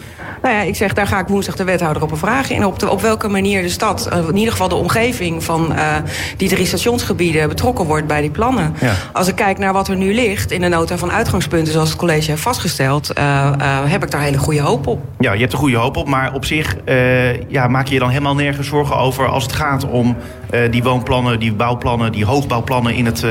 Nou 0.43 0.55
ja, 0.55 0.61
ik 0.61 0.77
zeg, 0.77 0.93
daar 0.93 1.07
ga 1.07 1.19
ik 1.19 1.27
woensdag 1.27 1.57
de 1.57 1.65
wethouder 1.65 2.03
op 2.03 2.09
bevragen. 2.09 2.57
En 2.57 2.65
op, 2.65 2.79
de, 2.79 2.91
op 2.91 3.01
welke 3.01 3.29
manier 3.29 3.63
de 3.63 3.69
stad, 3.69 4.07
eh, 4.07 4.19
in 4.29 4.37
ieder 4.37 4.53
geval 4.53 4.69
de 4.69 4.75
omgeving 4.75 5.45
van 5.45 5.73
uh, 5.73 5.97
die 6.37 6.49
drie 6.49 6.67
stationsgebieden 6.67 7.49
betrokken 7.49 7.85
wordt 7.85 8.07
bij 8.07 8.21
die 8.21 8.31
plannen. 8.31 8.75
Ja. 8.81 8.93
Als 9.13 9.29
ik 9.29 9.35
kijk 9.35 9.59
naar 9.59 9.73
wat 9.73 9.89
er 9.89 9.97
nu 9.97 10.15
ligt 10.15 10.51
in 10.51 10.61
de 10.61 10.69
nota 10.69 10.99
van 10.99 11.11
uitgangspunten, 11.11 11.73
zoals 11.73 11.89
het 11.89 11.99
college 11.99 12.31
heeft 12.31 12.43
vastgesteld, 12.43 13.19
uh, 13.19 13.51
heb 13.85 14.03
ik 14.03 14.11
daar 14.11 14.21
hele 14.21 14.39
goede 14.39 14.61
hoop 14.61 14.87
op. 14.87 15.01
Ja, 15.19 15.33
je 15.33 15.41
hebt 15.41 15.53
er 15.53 15.59
goede 15.59 15.77
hoop 15.77 15.97
op, 15.97 16.09
maar 16.09 16.35
op 16.35 16.45
zich 16.45 16.77
ja, 17.49 17.69
maak 17.69 17.87
je 17.87 17.95
je 17.95 18.01
dan 18.01 18.09
helemaal 18.09 18.35
nergens 18.51 18.69
zorgen 18.69 18.97
over 18.97 19.29
als 19.29 19.43
het 19.43 19.53
gaat 19.53 19.89
om 19.89 20.17
die 20.71 20.83
woonplannen, 20.83 21.41
die 21.41 21.53
bouwplannen, 21.53 22.13
die 22.13 22.25
hoogbouwplannen 22.25 22.95
in 22.95 23.07
het 23.07 23.25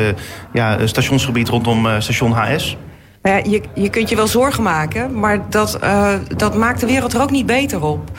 ja, 0.53 0.87
stationsgebied 0.87 1.49
rondom 1.49 1.87
station 2.01 2.31
HS? 2.31 2.77
Nou 3.21 3.37
ja, 3.37 3.51
je, 3.51 3.61
je 3.73 3.89
kunt 3.89 4.09
je 4.09 4.15
wel 4.15 4.27
zorgen 4.27 4.63
maken, 4.63 5.19
maar 5.19 5.49
dat, 5.49 5.79
dat 6.37 6.55
maakt 6.55 6.79
de 6.79 6.85
wereld 6.85 7.13
er 7.13 7.21
ook 7.21 7.31
niet 7.31 7.45
beter 7.45 7.83
op. 7.83 8.11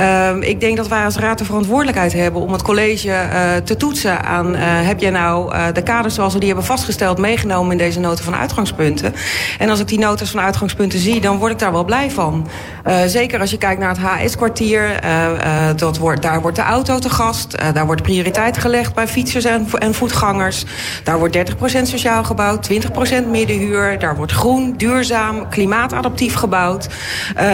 Uh, 0.00 0.30
ik 0.40 0.60
denk 0.60 0.76
dat 0.76 0.88
wij 0.88 1.04
als 1.04 1.16
raad 1.16 1.38
de 1.38 1.44
verantwoordelijkheid 1.44 2.12
hebben 2.12 2.42
om 2.42 2.52
het 2.52 2.62
college 2.62 3.08
uh, 3.08 3.56
te 3.56 3.76
toetsen 3.76 4.24
aan... 4.24 4.54
Uh, 4.54 4.60
heb 4.62 5.00
jij 5.00 5.10
nou 5.10 5.54
uh, 5.54 5.64
de 5.72 5.82
kaders 5.82 6.14
zoals 6.14 6.32
we 6.32 6.38
die 6.38 6.48
hebben 6.48 6.66
vastgesteld 6.66 7.18
meegenomen 7.18 7.72
in 7.72 7.78
deze 7.78 8.00
nota 8.00 8.22
van 8.22 8.34
uitgangspunten. 8.34 9.14
En 9.58 9.68
als 9.68 9.80
ik 9.80 9.88
die 9.88 9.98
notas 9.98 10.30
van 10.30 10.40
uitgangspunten 10.40 10.98
zie, 10.98 11.20
dan 11.20 11.38
word 11.38 11.52
ik 11.52 11.58
daar 11.58 11.72
wel 11.72 11.84
blij 11.84 12.10
van. 12.10 12.48
zeker 13.06 13.40
als 13.40 13.50
je 13.50 13.58
kijkt 13.58 13.80
naar 13.80 13.88
het 13.88 13.98
HS-kwartier, 13.98 15.00
dat 15.76 15.98
wordt, 15.98 16.22
daar 16.22 16.40
wordt 16.40 16.56
de 16.56 16.62
auto 16.62 16.98
te 16.98 17.10
gast. 17.10 17.58
daar 17.74 17.86
wordt 17.86 18.02
prioriteit 18.02 18.58
gelegd 18.58 18.94
bij 18.94 19.08
fietsers 19.08 19.44
en, 19.44 19.66
en 19.78 19.94
voetgangers. 19.94 20.64
Daar 21.04 21.18
wordt 21.18 21.36
30% 21.36 21.42
sociaal 21.82 22.24
gebouwd, 22.24 22.70
20% 22.72 23.26
middenhuur. 23.30 23.98
Daar 23.98 24.16
wordt 24.16 24.32
groen, 24.32 24.74
duurzaam, 24.76 25.48
klimaatadaptief 25.48 26.34
gebouwd. 26.34 26.88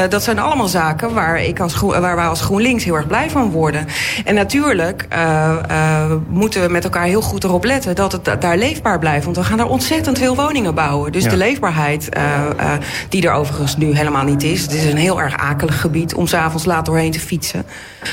dat 0.09 0.23
zijn 0.23 0.39
allemaal 0.39 0.69
zaken 0.69 1.15
waar, 1.15 1.43
ik 1.43 1.61
als, 1.61 1.75
waar 1.81 2.17
wij 2.17 2.27
als 2.27 2.36
GroenLinks 2.41 2.85
heel 2.85 2.95
erg 2.95 3.07
blij 3.07 3.31
van 3.31 3.51
worden. 3.51 3.87
En 4.25 4.35
natuurlijk 4.35 5.07
uh, 5.13 5.55
uh, 5.71 6.13
moeten 6.29 6.63
we 6.63 6.69
met 6.69 6.85
elkaar 6.85 7.05
heel 7.05 7.21
goed 7.23 7.45
erop 7.45 7.65
letten 7.65 7.95
dat 7.95 8.13
het 8.13 8.41
daar 8.41 8.57
leefbaar 8.57 8.99
blijft. 8.99 9.25
Want 9.25 9.37
we 9.37 9.45
gaan 9.45 9.59
daar 9.59 9.67
ontzettend 9.67 10.19
veel 10.19 10.37
woningen 10.37 10.75
bouwen. 10.75 11.13
Dus 11.13 11.25
Ja. 11.25 11.31
de 11.31 11.37
leefbaarheid, 11.37 12.09
uh, 12.17 12.23
uh, 12.61 12.73
die 13.09 13.27
er 13.27 13.33
overigens 13.33 13.77
nu 13.77 13.97
helemaal 13.97 14.25
niet 14.25 14.43
is. 14.43 14.63
Het 14.63 14.73
is 14.73 14.85
een 14.85 14.97
heel 14.97 15.21
erg 15.21 15.37
akelig 15.37 15.81
gebied 15.81 16.15
om 16.15 16.27
s'avonds 16.27 16.65
laat 16.65 16.87
doorheen 16.87 17.11
te 17.11 17.21
fietsen. 17.21 17.65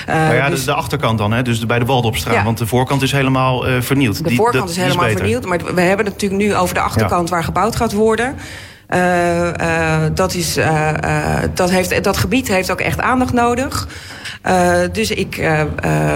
Uh, 0.10 0.16
Nou 0.16 0.36
ja, 0.36 0.50
dus 0.50 0.60
de, 0.60 0.66
de 0.66 0.74
achterkant 0.74 1.18
dan, 1.18 1.32
hè? 1.32 1.42
dus 1.42 1.66
bij 1.66 1.80
de 1.80 1.86
Waldopstraat. 1.86 2.36
Ja. 2.36 2.44
Want 2.44 2.58
de 2.58 2.68
voorkant 2.68 3.02
is 3.02 3.12
helemaal 3.12 3.68
eh, 3.68 3.82
vernield. 3.82 4.24
de 4.24 4.36
voorkant 4.36 4.70
is 4.70 4.78
helemaal 4.78 5.10
vernield. 5.10 5.46
Maar 5.46 5.60
we 5.76 5.82
hebben 5.82 6.06
het 6.06 6.14
natuurlijk 6.14 6.42
nu 6.42 6.56
over 6.56 6.74
de 6.76 6.82
achterkant 6.82 7.30
waar 7.30 7.44
gebouwd 7.44 7.76
gaat 7.76 7.94
worden. 7.94 8.36
Uh, 8.90 9.48
uh, 9.48 9.98
dat, 10.14 10.34
is, 10.34 10.58
uh, 10.58 10.90
dat, 11.54 11.70
heeft, 11.70 12.04
dat 12.04 12.18
gebied 12.18 12.48
heeft 12.48 12.72
ook 12.72 12.80
echt 12.80 13.00
aandacht 13.00 13.34
nodig. 13.34 13.88
Uh, 14.48 14.80
dus 14.92 15.12
ik, 15.12 15.38
uh, 15.38 15.62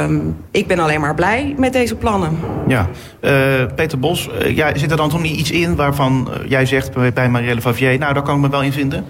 um, 0.04 0.38
ik 0.52 0.68
ben 0.68 0.80
alleen 0.80 1.02
maar 1.02 1.16
blij 1.16 1.54
met 1.58 1.74
deze 1.74 1.96
plannen. 1.96 2.38
Ja, 2.68 2.90
Eh, 3.22 3.34
Peter 3.76 4.00
Bos, 4.00 4.30
eh, 4.32 4.56
ja, 4.56 4.78
zit 4.78 4.92
er 4.92 4.98
dan 4.98 5.10
toch 5.10 5.22
niet 5.22 5.38
iets 5.38 5.52
in 5.52 5.76
waarvan 5.76 6.30
eh, 6.34 6.50
jij 6.50 6.66
zegt 6.66 6.94
bij, 6.94 7.14
bij 7.14 7.30
Marielle 7.30 7.62
Favier... 7.62 8.00
nou, 8.00 8.14
daar 8.14 8.24
kan 8.24 8.36
ik 8.36 8.42
me 8.42 8.50
wel 8.50 8.62
in 8.62 8.72
vinden? 8.72 9.06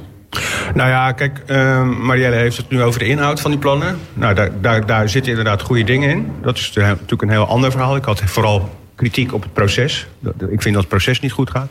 Nou 0.74 0.90
ja, 0.90 1.12
kijk, 1.12 1.44
uh, 1.48 1.84
Marielle 1.84 2.36
heeft 2.36 2.58
het 2.58 2.70
nu 2.70 2.82
over 2.84 3.00
de 3.00 3.06
inhoud 3.06 3.42
van 3.42 3.52
die 3.52 3.60
plannen. 3.60 3.98
Nou, 4.14 4.34
daar, 4.34 4.50
daar, 4.62 4.86
daar 4.86 5.10
zitten 5.10 5.32
inderdaad 5.32 5.62
goede 5.62 5.84
dingen 5.84 6.10
in. 6.10 6.32
Dat 6.42 6.58
is 6.58 6.72
natuurlijk 6.74 7.22
een 7.22 7.30
heel 7.30 7.48
ander 7.48 7.72
verhaal. 7.72 7.96
Ik 7.96 8.06
had 8.06 8.22
vooral 8.26 8.70
kritiek 8.98 9.34
op 9.34 9.44
het 9.44 9.54
proces. 9.54 10.08
Ik 10.50 10.62
vind 10.62 10.74
dat 10.74 10.84
het 10.84 10.88
proces 10.88 11.20
niet 11.20 11.32
goed 11.32 11.50
gaat. 11.50 11.70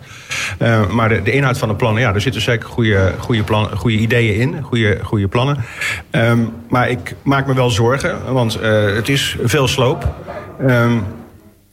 Uh, 0.62 0.90
maar 0.90 1.08
de, 1.24 1.32
inhoud 1.32 1.58
van 1.58 1.68
de 1.68 1.74
plannen, 1.74 2.02
ja, 2.02 2.12
daar 2.12 2.20
zitten 2.20 2.40
zeker 2.40 2.68
goede, 2.68 3.14
goede, 3.18 3.42
plan, 3.42 3.76
goede 3.76 3.96
ideeën 3.96 4.34
in. 4.34 4.62
Goede, 4.62 4.98
goede 5.02 5.28
plannen. 5.28 5.64
Um, 6.10 6.52
maar 6.68 6.90
ik 6.90 7.14
maak 7.22 7.46
me 7.46 7.54
wel 7.54 7.70
zorgen, 7.70 8.32
want 8.32 8.62
uh, 8.62 8.94
het 8.94 9.08
is 9.08 9.36
veel 9.42 9.68
sloop. 9.68 10.14
Um, 10.68 11.04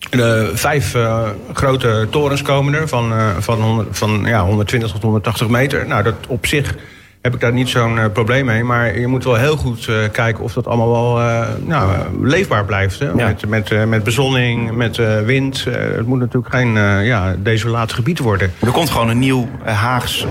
de 0.09 0.51
vijf 0.53 0.95
uh, 0.95 1.29
grote 1.53 2.07
torens 2.09 2.41
komen 2.41 2.73
er 2.73 2.87
van, 2.87 3.13
van, 3.39 3.61
100, 3.61 3.97
van 3.97 4.23
ja, 4.25 4.45
120 4.45 4.91
tot 4.91 5.01
180 5.01 5.47
meter. 5.47 5.87
Nou, 5.87 6.03
dat 6.03 6.15
op 6.27 6.45
zich 6.45 6.75
heb 7.23 7.33
ik 7.33 7.39
daar 7.39 7.53
niet 7.53 7.69
zo'n 7.69 7.95
uh, 7.95 8.05
probleem 8.13 8.45
mee. 8.45 8.63
Maar 8.63 8.99
je 8.99 9.07
moet 9.07 9.23
wel 9.23 9.35
heel 9.35 9.57
goed 9.57 9.87
uh, 9.87 9.95
kijken 10.11 10.43
of 10.43 10.53
dat 10.53 10.67
allemaal 10.67 10.91
wel 10.91 11.19
uh, 11.19 11.47
nou, 11.65 11.91
leefbaar 12.21 12.65
blijft. 12.65 12.99
Hè? 12.99 13.05
Ja. 13.05 13.13
Met, 13.13 13.47
met, 13.47 13.87
met 13.87 14.03
bezonning, 14.03 14.71
met 14.71 15.25
wind. 15.25 15.63
het 15.63 16.05
moet 16.05 16.19
natuurlijk 16.19 16.53
geen 16.53 16.73
ja, 17.03 17.35
desolaat 17.37 17.93
gebied 17.93 18.19
worden. 18.19 18.53
Er 18.61 18.71
komt 18.71 18.89
gewoon 18.89 19.09
een 19.09 19.19
nieuw 19.19 19.47
Haags 19.63 20.25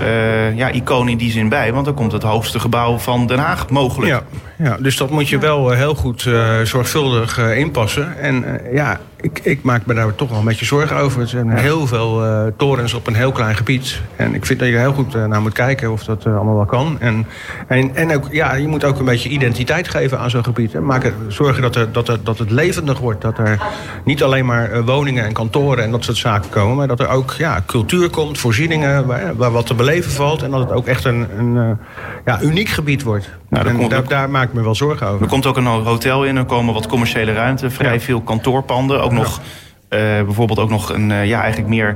ja, 0.55 0.69
icoon 0.71 1.09
in 1.09 1.17
die 1.17 1.31
zin 1.31 1.49
bij. 1.49 1.73
Want 1.73 1.85
dan 1.85 1.93
komt 1.93 2.11
het 2.11 2.23
hoogste 2.23 2.59
gebouw 2.59 2.97
van 2.97 3.27
Den 3.27 3.39
Haag 3.39 3.69
mogelijk. 3.69 4.11
Ja, 4.11 4.23
ja 4.57 4.77
dus 4.79 4.97
dat 4.97 5.09
moet 5.09 5.29
je 5.29 5.37
wel 5.37 5.69
heel 5.69 5.95
goed 5.95 6.29
zorgvuldig 6.63 7.37
inpassen. 7.37 8.17
En 8.17 8.61
ja, 8.73 8.99
ik, 9.23 9.39
ik, 9.43 9.61
maak 9.61 9.85
me 9.85 9.93
daar 9.93 10.15
toch 10.15 10.29
wel 10.29 10.39
een 10.39 10.45
beetje 10.45 10.65
zorgen 10.65 10.97
over. 10.97 11.21
Er 11.21 11.27
zijn 11.27 11.49
heel 11.49 11.87
veel 11.87 12.25
uh, 12.25 12.45
torens 12.57 12.93
op 12.93 13.07
een 13.07 13.15
heel 13.15 13.31
klein 13.31 13.55
gebied. 13.55 14.01
En 14.15 14.35
ik 14.35 14.45
vind 14.45 14.59
dat 14.59 14.67
je 14.67 14.77
heel 14.77 14.93
goed 14.93 15.15
uh, 15.15 15.25
naar 15.25 15.41
moet 15.41 15.53
kijken 15.53 15.91
of 15.91 16.03
dat 16.03 16.25
uh, 16.25 16.35
allemaal 16.35 16.55
wel 16.55 16.65
kan. 16.65 16.97
En, 16.99 17.27
en, 17.67 17.95
en 17.95 18.15
ook, 18.15 18.27
ja, 18.31 18.55
je 18.55 18.67
moet 18.67 18.83
ook 18.83 18.99
een 18.99 19.05
beetje 19.05 19.29
identiteit 19.29 19.87
geven 19.87 20.19
aan 20.19 20.29
zo'n 20.29 20.43
gebied. 20.43 20.73
Hè. 20.73 20.81
Maken, 20.81 21.13
zorgen 21.27 21.61
dat, 21.61 21.75
er, 21.75 21.91
dat, 21.91 22.07
er, 22.07 22.23
dat 22.23 22.37
het 22.37 22.51
levendig 22.51 22.99
wordt. 22.99 23.21
Dat 23.21 23.37
er 23.37 23.61
niet 24.03 24.23
alleen 24.23 24.45
maar 24.45 24.83
woningen 24.83 25.25
en 25.25 25.33
kantoren 25.33 25.83
en 25.83 25.91
dat 25.91 26.03
soort 26.03 26.17
zaken 26.17 26.49
komen. 26.49 26.75
Maar 26.75 26.87
dat 26.87 26.99
er 26.99 27.09
ook 27.09 27.31
ja, 27.31 27.63
cultuur 27.65 28.09
komt, 28.09 28.37
voorzieningen 28.37 29.07
waar, 29.07 29.35
waar 29.35 29.51
wat 29.51 29.65
te 29.65 29.73
beleven 29.73 30.11
valt. 30.11 30.43
En 30.43 30.51
dat 30.51 30.59
het 30.59 30.71
ook 30.71 30.87
echt 30.87 31.05
een, 31.05 31.27
een 31.37 31.77
ja, 32.25 32.41
uniek 32.41 32.69
gebied 32.69 33.03
wordt. 33.03 33.29
Nou, 33.53 33.67
en 33.67 33.77
komt, 33.77 33.89
daar, 33.89 34.07
daar, 34.07 34.29
maak 34.29 34.47
ik 34.47 34.53
me 34.53 34.63
wel 34.63 34.75
zorgen 34.75 35.07
over. 35.07 35.21
Er 35.21 35.27
komt 35.27 35.45
ook 35.45 35.57
een 35.57 35.65
hotel 35.65 36.25
in, 36.25 36.37
er 36.37 36.45
komen 36.45 36.73
wat 36.73 36.87
commerciële 36.87 37.33
ruimte, 37.33 37.69
vrij 37.69 37.93
ja. 37.93 37.99
veel 37.99 38.21
kantoorpanden. 38.21 39.01
Ook 39.01 39.11
nog, 39.11 39.39
uh, 39.39 39.99
bijvoorbeeld 39.99 40.59
ook 40.59 40.69
nog 40.69 40.93
een, 40.93 41.09
uh, 41.09 41.25
ja, 41.25 41.41
eigenlijk 41.41 41.69
meer 41.69 41.95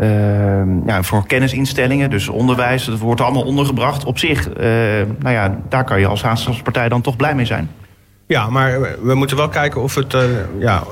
uh, 0.00 0.86
ja, 0.86 1.02
voor 1.02 1.26
kennisinstellingen, 1.26 2.10
dus 2.10 2.28
onderwijs. 2.28 2.84
Dat 2.84 2.98
wordt 2.98 3.20
allemaal 3.20 3.42
ondergebracht. 3.42 4.04
Op 4.04 4.18
zich, 4.18 4.48
uh, 4.48 4.54
nou 5.18 5.34
ja, 5.34 5.58
daar 5.68 5.84
kan 5.84 6.00
je 6.00 6.06
als 6.06 6.22
Haagse 6.22 6.62
partij 6.62 6.88
dan 6.88 7.00
toch 7.00 7.16
blij 7.16 7.34
mee 7.34 7.46
zijn. 7.46 7.70
Ja, 8.26 8.50
maar 8.50 8.80
we 9.02 9.14
moeten 9.14 9.36
wel 9.36 9.48
kijken 9.48 9.82
of 9.82 9.94
het, 9.94 10.16
ja, 10.58 10.82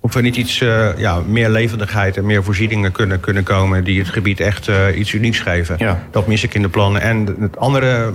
of 0.00 0.14
er 0.14 0.22
niet 0.22 0.36
iets 0.36 0.58
ja, 0.96 1.20
meer 1.26 1.48
levendigheid 1.48 2.16
en 2.16 2.26
meer 2.26 2.44
voorzieningen 2.44 2.92
kunnen, 2.92 3.20
kunnen 3.20 3.42
komen 3.42 3.84
die 3.84 3.98
het 3.98 4.08
gebied 4.08 4.40
echt 4.40 4.70
iets 4.94 5.12
unieks 5.12 5.40
geven. 5.40 5.74
Ja. 5.78 6.02
Dat 6.10 6.26
mis 6.26 6.44
ik 6.44 6.54
in 6.54 6.62
de 6.62 6.68
plannen. 6.68 7.00
En 7.00 7.36
het 7.40 7.58
andere 7.58 8.12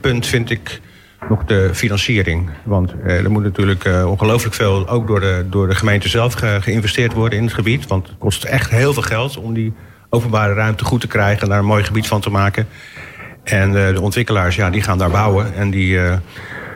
punt 0.00 0.26
vind 0.26 0.50
ik 0.50 0.80
nog 1.28 1.44
de 1.44 1.70
financiering. 1.72 2.50
Want 2.62 2.94
er 3.04 3.30
moet 3.30 3.42
natuurlijk 3.42 3.88
ongelooflijk 4.06 4.54
veel 4.54 4.88
ook 4.88 5.06
door 5.06 5.20
de, 5.20 5.46
door 5.50 5.68
de 5.68 5.74
gemeente 5.74 6.08
zelf 6.08 6.32
ge, 6.32 6.58
geïnvesteerd 6.60 7.12
worden 7.12 7.38
in 7.38 7.44
het 7.44 7.54
gebied. 7.54 7.86
Want 7.86 8.06
het 8.06 8.18
kost 8.18 8.44
echt 8.44 8.70
heel 8.70 8.92
veel 8.92 9.02
geld 9.02 9.36
om 9.36 9.54
die 9.54 9.72
openbare 10.08 10.54
ruimte 10.54 10.84
goed 10.84 11.00
te 11.00 11.06
krijgen 11.06 11.42
en 11.42 11.48
daar 11.48 11.58
een 11.58 11.64
mooi 11.64 11.84
gebied 11.84 12.06
van 12.06 12.20
te 12.20 12.30
maken. 12.30 12.68
En 13.44 13.72
de 13.72 14.00
ontwikkelaars, 14.00 14.56
ja, 14.56 14.70
die 14.70 14.82
gaan 14.82 14.98
daar 14.98 15.10
bouwen 15.10 15.54
en 15.54 15.70
die 15.70 15.98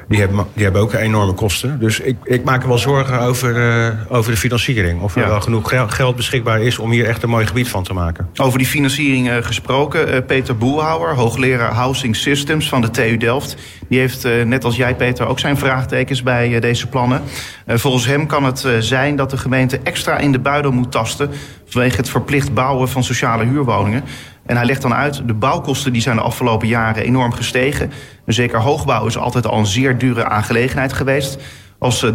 die 0.09 0.21
hebben, 0.21 0.47
die 0.55 0.65
hebben 0.65 0.83
ook 0.83 0.93
enorme 0.93 1.33
kosten. 1.33 1.79
Dus 1.79 2.01
ik, 2.01 2.17
ik 2.25 2.45
maak 2.45 2.63
er 2.63 2.69
wel 2.69 2.79
zorgen 2.79 3.21
over, 3.21 3.57
uh, 3.57 3.93
over 4.09 4.31
de 4.31 4.37
financiering. 4.37 5.01
Of 5.01 5.15
er 5.15 5.23
ja. 5.23 5.29
wel 5.29 5.41
genoeg 5.41 5.73
geld 5.87 6.17
beschikbaar 6.17 6.61
is 6.61 6.79
om 6.79 6.91
hier 6.91 7.07
echt 7.07 7.23
een 7.23 7.29
mooi 7.29 7.47
gebied 7.47 7.69
van 7.69 7.83
te 7.83 7.93
maken. 7.93 8.29
Over 8.37 8.59
die 8.59 8.67
financiering 8.67 9.29
uh, 9.29 9.37
gesproken. 9.41 10.15
Uh, 10.15 10.21
Peter 10.27 10.57
Boelhouwer, 10.57 11.15
hoogleraar 11.15 11.73
Housing 11.73 12.17
Systems 12.17 12.69
van 12.69 12.81
de 12.81 12.91
TU 12.91 13.17
Delft. 13.17 13.57
Die 13.89 13.99
heeft, 13.99 14.29
net 14.45 14.65
als 14.65 14.77
jij 14.77 14.95
Peter, 14.95 15.27
ook 15.27 15.39
zijn 15.39 15.57
vraagtekens 15.57 16.23
bij 16.23 16.61
deze 16.61 16.87
plannen. 16.87 17.23
volgens 17.67 18.07
hem 18.07 18.27
kan 18.27 18.45
het 18.45 18.67
zijn 18.79 19.17
dat 19.17 19.31
de 19.31 19.37
gemeente 19.37 19.81
extra 19.83 20.19
in 20.19 20.33
de 20.33 20.39
buidel 20.39 20.73
moet 20.73 20.93
tasten... 20.93 21.31
vanwege 21.67 21.97
het 21.97 22.09
verplicht 22.09 22.55
bouwen 22.55 22.89
van 22.89 23.05
sociale 23.05 23.45
huurwoningen. 23.45 24.05
En 24.47 24.57
hij 24.57 24.67
legt 24.67 24.83
dan 24.83 24.95
uit, 24.95 25.23
de 25.27 25.35
bouwkosten 25.35 25.93
die 25.93 26.03
zijn 26.03 26.17
de 26.17 26.23
afgelopen 26.23 26.69
jaren 26.69 27.05
enorm 27.05 27.33
gestegen. 27.33 27.93
Zeker 28.27 28.61
hoogbouw 28.61 29.07
is 29.07 29.19
altijd 29.19 29.47
al 29.47 29.59
een 29.59 29.67
zeer 29.67 29.99
dure 29.99 30.25
aangelegenheid 30.25 30.93
geweest. 30.93 31.39
Als 31.79 32.07
30% 32.07 32.11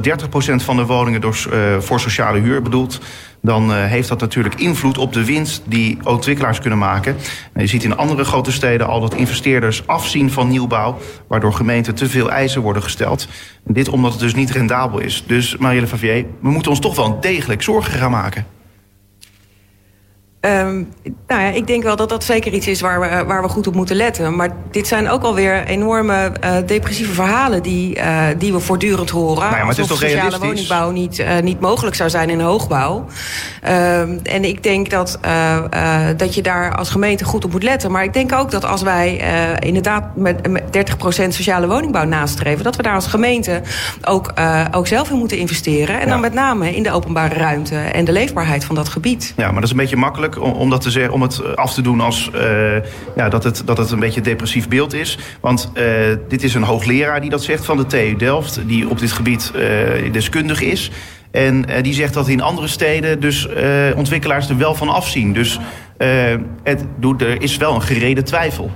van 0.56 0.76
de 0.76 0.86
woningen 0.86 1.22
door, 1.22 1.48
uh, 1.54 1.80
voor 1.80 2.00
sociale 2.00 2.40
huur 2.40 2.62
bedoelt... 2.62 3.00
dan 3.42 3.72
uh, 3.72 3.86
heeft 3.86 4.08
dat 4.08 4.20
natuurlijk 4.20 4.56
invloed 4.56 4.98
op 4.98 5.14
de 5.14 5.26
winst 5.26 5.62
die 5.66 5.98
ontwikkelaars 6.04 6.60
kunnen 6.60 6.80
maken. 6.80 7.16
En 7.54 7.62
je 7.62 7.68
ziet 7.68 7.84
in 7.84 7.98
andere 7.98 8.24
grote 8.24 8.52
steden 8.52 8.88
al 8.88 9.00
dat 9.00 9.16
investeerders 9.16 9.88
afzien 9.88 10.32
van 10.32 10.48
nieuwbouw... 10.48 10.98
waardoor 11.28 11.54
gemeenten 11.54 11.96
te 11.96 12.10
veel 12.10 12.32
eisen 12.32 12.62
worden 12.62 12.84
gesteld. 12.84 13.28
Dit 13.64 13.90
omdat 13.90 14.12
het 14.12 14.20
dus 14.20 14.36
niet 14.36 14.52
rendabel 14.52 15.00
is. 15.00 15.24
Dus 15.28 15.58
Marielle 15.58 15.88
Favier, 15.88 16.26
we 16.42 16.50
moeten 16.50 16.72
ons 16.72 16.80
toch 16.80 16.96
wel 16.96 17.20
degelijk 17.20 17.62
zorgen 17.62 18.00
gaan 18.00 18.12
maken. 18.12 18.59
Ehm, 20.40 20.84
nou 21.28 21.42
ja, 21.42 21.50
ik 21.50 21.68
denk 21.68 21.84
wel 21.84 21.96
dat 21.96 22.10
dat 22.10 22.24
zeker 22.24 22.54
iets 22.54 22.68
is 22.68 22.82
waar 22.82 23.00
we, 23.00 23.24
waar 23.26 23.42
we 23.42 23.50
goed 23.50 23.68
op 23.68 23.76
moeten 23.76 23.96
letten. 23.96 24.36
Maar 24.36 24.50
dit 24.72 24.88
zijn 24.88 25.10
ook 25.10 25.24
alweer 25.24 25.66
enorme 25.66 26.32
uh, 26.44 26.56
depressieve 26.66 27.14
verhalen 27.14 27.64
die, 27.64 27.98
uh, 27.98 28.24
die 28.38 28.54
we 28.54 28.60
voortdurend 28.60 29.10
horen. 29.10 29.40
Nou 29.40 29.56
ja, 29.56 29.60
maar 29.60 29.68
het 29.70 29.78
is 29.78 29.88
toch 29.88 29.98
sociale 29.98 30.40
woningbouw 30.40 30.92
niet, 30.92 31.20
uh, 31.20 31.40
niet 31.40 31.60
mogelijk 31.60 31.96
zou 31.96 32.10
zijn 32.10 32.30
in 32.30 32.40
hoogbouw. 32.40 33.06
Ehm, 33.62 34.18
en 34.24 34.44
ik 34.44 34.64
denk 34.64 34.90
dat, 34.90 35.20
dat 36.18 36.36
je 36.36 36.42
daar 36.42 36.76
als 36.76 36.90
gemeente 36.90 37.26
goed 37.26 37.46
op 37.46 37.52
moet 37.52 37.64
letten. 37.64 37.92
Maar 37.92 38.04
ik 38.04 38.14
denk 38.14 38.34
ook 38.34 38.52
dat 38.52 38.66
als 38.66 38.82
wij 38.82 39.22
inderdaad 39.60 40.16
met, 40.16 40.48
met 40.48 40.64
30% 40.72 41.34
sociale 41.34 41.68
woningbouw 41.68 42.04
nastreven, 42.04 42.64
dat 42.64 42.76
we 42.76 42.84
daar 42.84 42.96
als 42.96 43.08
gemeente 43.08 43.62
ook, 44.04 44.34
ook 44.72 44.88
zelf 44.88 45.10
in 45.10 45.18
moeten 45.18 45.38
investeren. 45.38 45.96
En 45.96 46.06
ja. 46.06 46.12
dan 46.12 46.20
met 46.20 46.34
name 46.34 46.76
in 46.76 46.84
de 46.84 46.92
openbare 46.92 47.36
ruimte 47.36 47.76
en 47.76 48.06
de 48.06 48.12
leefbaarheid 48.12 48.66
van 48.66 48.76
dat 48.76 48.90
gebied. 48.90 49.34
Ja, 49.38 49.46
maar 49.46 49.54
dat 49.54 49.64
is 49.64 49.72
een 49.72 49.78
beetje 49.78 49.96
makkelijk 49.96 50.29
om, 50.38 50.70
dat 50.70 50.82
te 50.82 50.92
zeggen, 50.92 51.14
om 51.14 51.22
het 51.22 51.56
af 51.56 51.74
te 51.74 51.82
doen 51.82 52.02
als 52.02 52.32
uh, 52.36 52.42
ja, 53.16 53.30
dat, 53.30 53.44
het, 53.44 53.62
dat 53.66 53.78
het 53.78 53.92
een 53.92 54.00
beetje 54.00 54.18
een 54.18 54.26
depressief 54.26 54.68
beeld 54.68 54.94
is. 54.94 55.18
Want 55.40 55.72
uh, 55.74 55.84
dit 56.28 56.44
is 56.44 56.54
een 56.54 56.64
hoogleraar 56.64 57.22
die 57.22 57.30
dat 57.30 57.44
zegt 57.44 57.66
van 57.66 57.78
de 57.78 57.86
TU 57.86 58.16
Delft, 58.16 58.60
die 58.66 58.90
op 58.90 59.00
dit 59.00 59.12
gebied 59.12 59.52
deskundig 60.12 60.62
is. 60.62 60.92
En 61.32 61.66
die 61.82 61.94
zegt 61.94 62.14
dat 62.14 62.28
in 62.28 62.42
andere 62.42 62.68
steden 62.68 63.20
dus 63.20 63.48
ontwikkelaars 63.96 64.50
er 64.50 64.58
wel 64.58 64.76
van 64.76 64.90
afzien. 64.90 65.34
Dus 65.34 65.60
het, 66.64 66.86
er 67.18 67.42
is 67.42 67.58
wel 67.58 67.76
een 67.76 67.82
gereden 67.82 68.24
twijfel. 68.24 68.72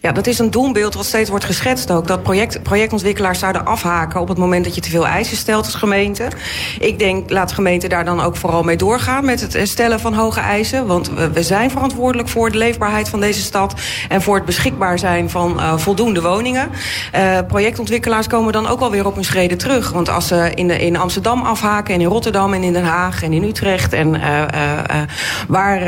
Ja, 0.00 0.12
dat 0.12 0.26
is 0.26 0.38
een 0.38 0.50
doelbeeld 0.50 0.94
wat 0.94 1.04
steeds 1.04 1.30
wordt 1.30 1.44
geschetst 1.44 1.90
ook. 1.90 2.06
Dat 2.06 2.22
project, 2.22 2.62
projectontwikkelaars 2.62 3.38
zouden 3.38 3.66
afhaken 3.66 4.20
op 4.20 4.28
het 4.28 4.38
moment 4.38 4.64
dat 4.64 4.74
je 4.74 4.80
te 4.80 4.90
veel 4.90 5.06
eisen 5.06 5.36
stelt 5.36 5.64
als 5.64 5.74
gemeente. 5.74 6.28
Ik 6.80 6.98
denk, 6.98 7.30
laat 7.30 7.52
gemeenten 7.52 7.88
daar 7.88 8.04
dan 8.04 8.20
ook 8.20 8.36
vooral 8.36 8.62
mee 8.62 8.76
doorgaan 8.76 9.24
met 9.24 9.40
het 9.40 9.68
stellen 9.68 10.00
van 10.00 10.14
hoge 10.14 10.40
eisen. 10.40 10.86
Want 10.86 11.10
we, 11.32 11.42
zijn 11.42 11.70
verantwoordelijk 11.70 12.28
voor 12.28 12.50
de 12.50 12.58
leefbaarheid 12.58 13.08
van 13.08 13.20
deze 13.20 13.40
stad 13.40 13.80
en 14.08 14.22
voor 14.22 14.34
het 14.34 14.44
beschikbaar 14.44 14.98
zijn 14.98 15.30
van 15.30 15.56
uh, 15.56 15.76
voldoende 15.76 16.22
woningen. 16.22 16.68
Uh, 17.14 17.38
projectontwikkelaars 17.48 18.26
komen 18.26 18.52
dan 18.52 18.66
ook 18.66 18.80
alweer 18.80 19.06
op 19.06 19.14
hun 19.14 19.24
schreden 19.24 19.58
terug. 19.58 19.90
Want 19.90 20.08
als 20.08 20.26
ze 20.26 20.52
in, 20.54 20.68
de, 20.68 20.78
in 20.78 20.96
Amsterdam 20.96 21.42
afhaken 21.42 21.94
en 21.94 22.00
in 22.00 22.06
Rotterdam 22.06 22.54
en 22.54 22.62
in 22.62 22.72
Den 22.72 22.84
Haag 22.84 23.22
en 23.22 23.32
in 23.32 23.42
Utrecht 23.42 23.92
en 23.92 24.20
waar, 25.48 25.80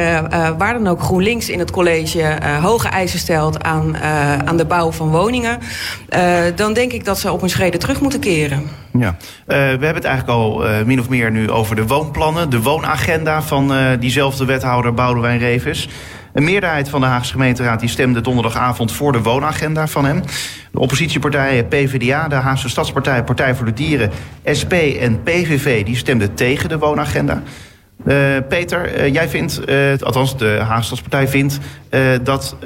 waar 0.58 0.69
dan 0.72 0.86
ook 0.86 1.02
GroenLinks 1.02 1.48
in 1.48 1.58
het 1.58 1.70
college 1.70 2.38
hoge 2.62 2.88
eisen 2.88 3.18
stelt 3.18 3.62
aan 3.62 3.96
uh, 3.96 4.38
aan 4.38 4.56
de 4.56 4.64
bouw 4.64 4.92
van 4.92 5.08
woningen... 5.10 5.58
Uh, 6.16 6.38
dan 6.56 6.72
denk 6.72 6.92
ik 6.92 7.04
dat 7.04 7.18
ze 7.18 7.32
op 7.32 7.40
hun 7.40 7.50
schreden 7.50 7.80
terug 7.80 8.00
moeten 8.00 8.20
keren. 8.20 8.62
Ja, 8.98 9.16
we 9.46 9.54
hebben 9.54 9.94
het 9.94 10.04
eigenlijk 10.04 10.38
al 10.38 10.64
min 10.84 11.00
of 11.00 11.08
meer 11.08 11.30
nu 11.30 11.50
over 11.50 11.76
de 11.76 11.86
woonplannen... 11.86 12.50
de 12.50 12.62
woonagenda 12.62 13.42
van 13.42 13.72
diezelfde 14.00 14.44
wethouder 14.44 14.94
Boudewijn 14.94 15.38
Revis... 15.38 15.88
Een 16.32 16.44
meerderheid 16.44 16.88
van 16.88 17.00
de 17.00 17.06
Haagse 17.06 17.32
gemeenteraad 17.32 17.80
die 17.80 17.88
stemde 17.88 18.20
donderdagavond 18.20 18.92
voor 18.92 19.12
de 19.12 19.22
woonagenda 19.22 19.86
van 19.86 20.04
hem. 20.04 20.22
De 20.72 20.78
oppositiepartijen 20.78 21.68
PvdA, 21.68 22.28
de 22.28 22.34
Haagse 22.34 22.68
Stadspartij, 22.68 23.24
Partij 23.24 23.54
voor 23.54 23.66
de 23.66 23.72
Dieren, 23.72 24.10
SP 24.58 24.72
en 24.72 25.22
PVV 25.22 25.84
die 25.84 25.96
stemden 25.96 26.34
tegen 26.34 26.68
de 26.68 26.78
woonagenda. 26.78 27.42
Uh, 28.06 28.36
Peter, 28.48 28.98
uh, 28.98 29.12
jij 29.12 29.28
vindt, 29.28 29.60
uh, 29.68 29.92
althans 30.00 30.36
de 30.36 30.60
Haagstadspartij 30.62 31.28
vindt, 31.28 31.58
dat 32.22 32.56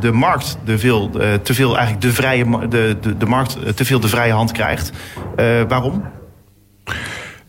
de 0.00 0.10
markt 0.12 0.58
de 0.64 0.78
veel, 0.78 1.10
te 1.42 1.54
veel 1.54 1.76
eigenlijk 1.76 2.00
de 2.00 2.12
vrije 2.12 2.68
de, 2.68 2.96
de, 3.18 3.26
markt 3.26 3.76
te 3.76 3.84
veel 3.84 4.00
de 4.00 4.08
vrije 4.08 4.32
hand 4.32 4.52
krijgt. 4.52 4.92
waarom? 5.68 6.04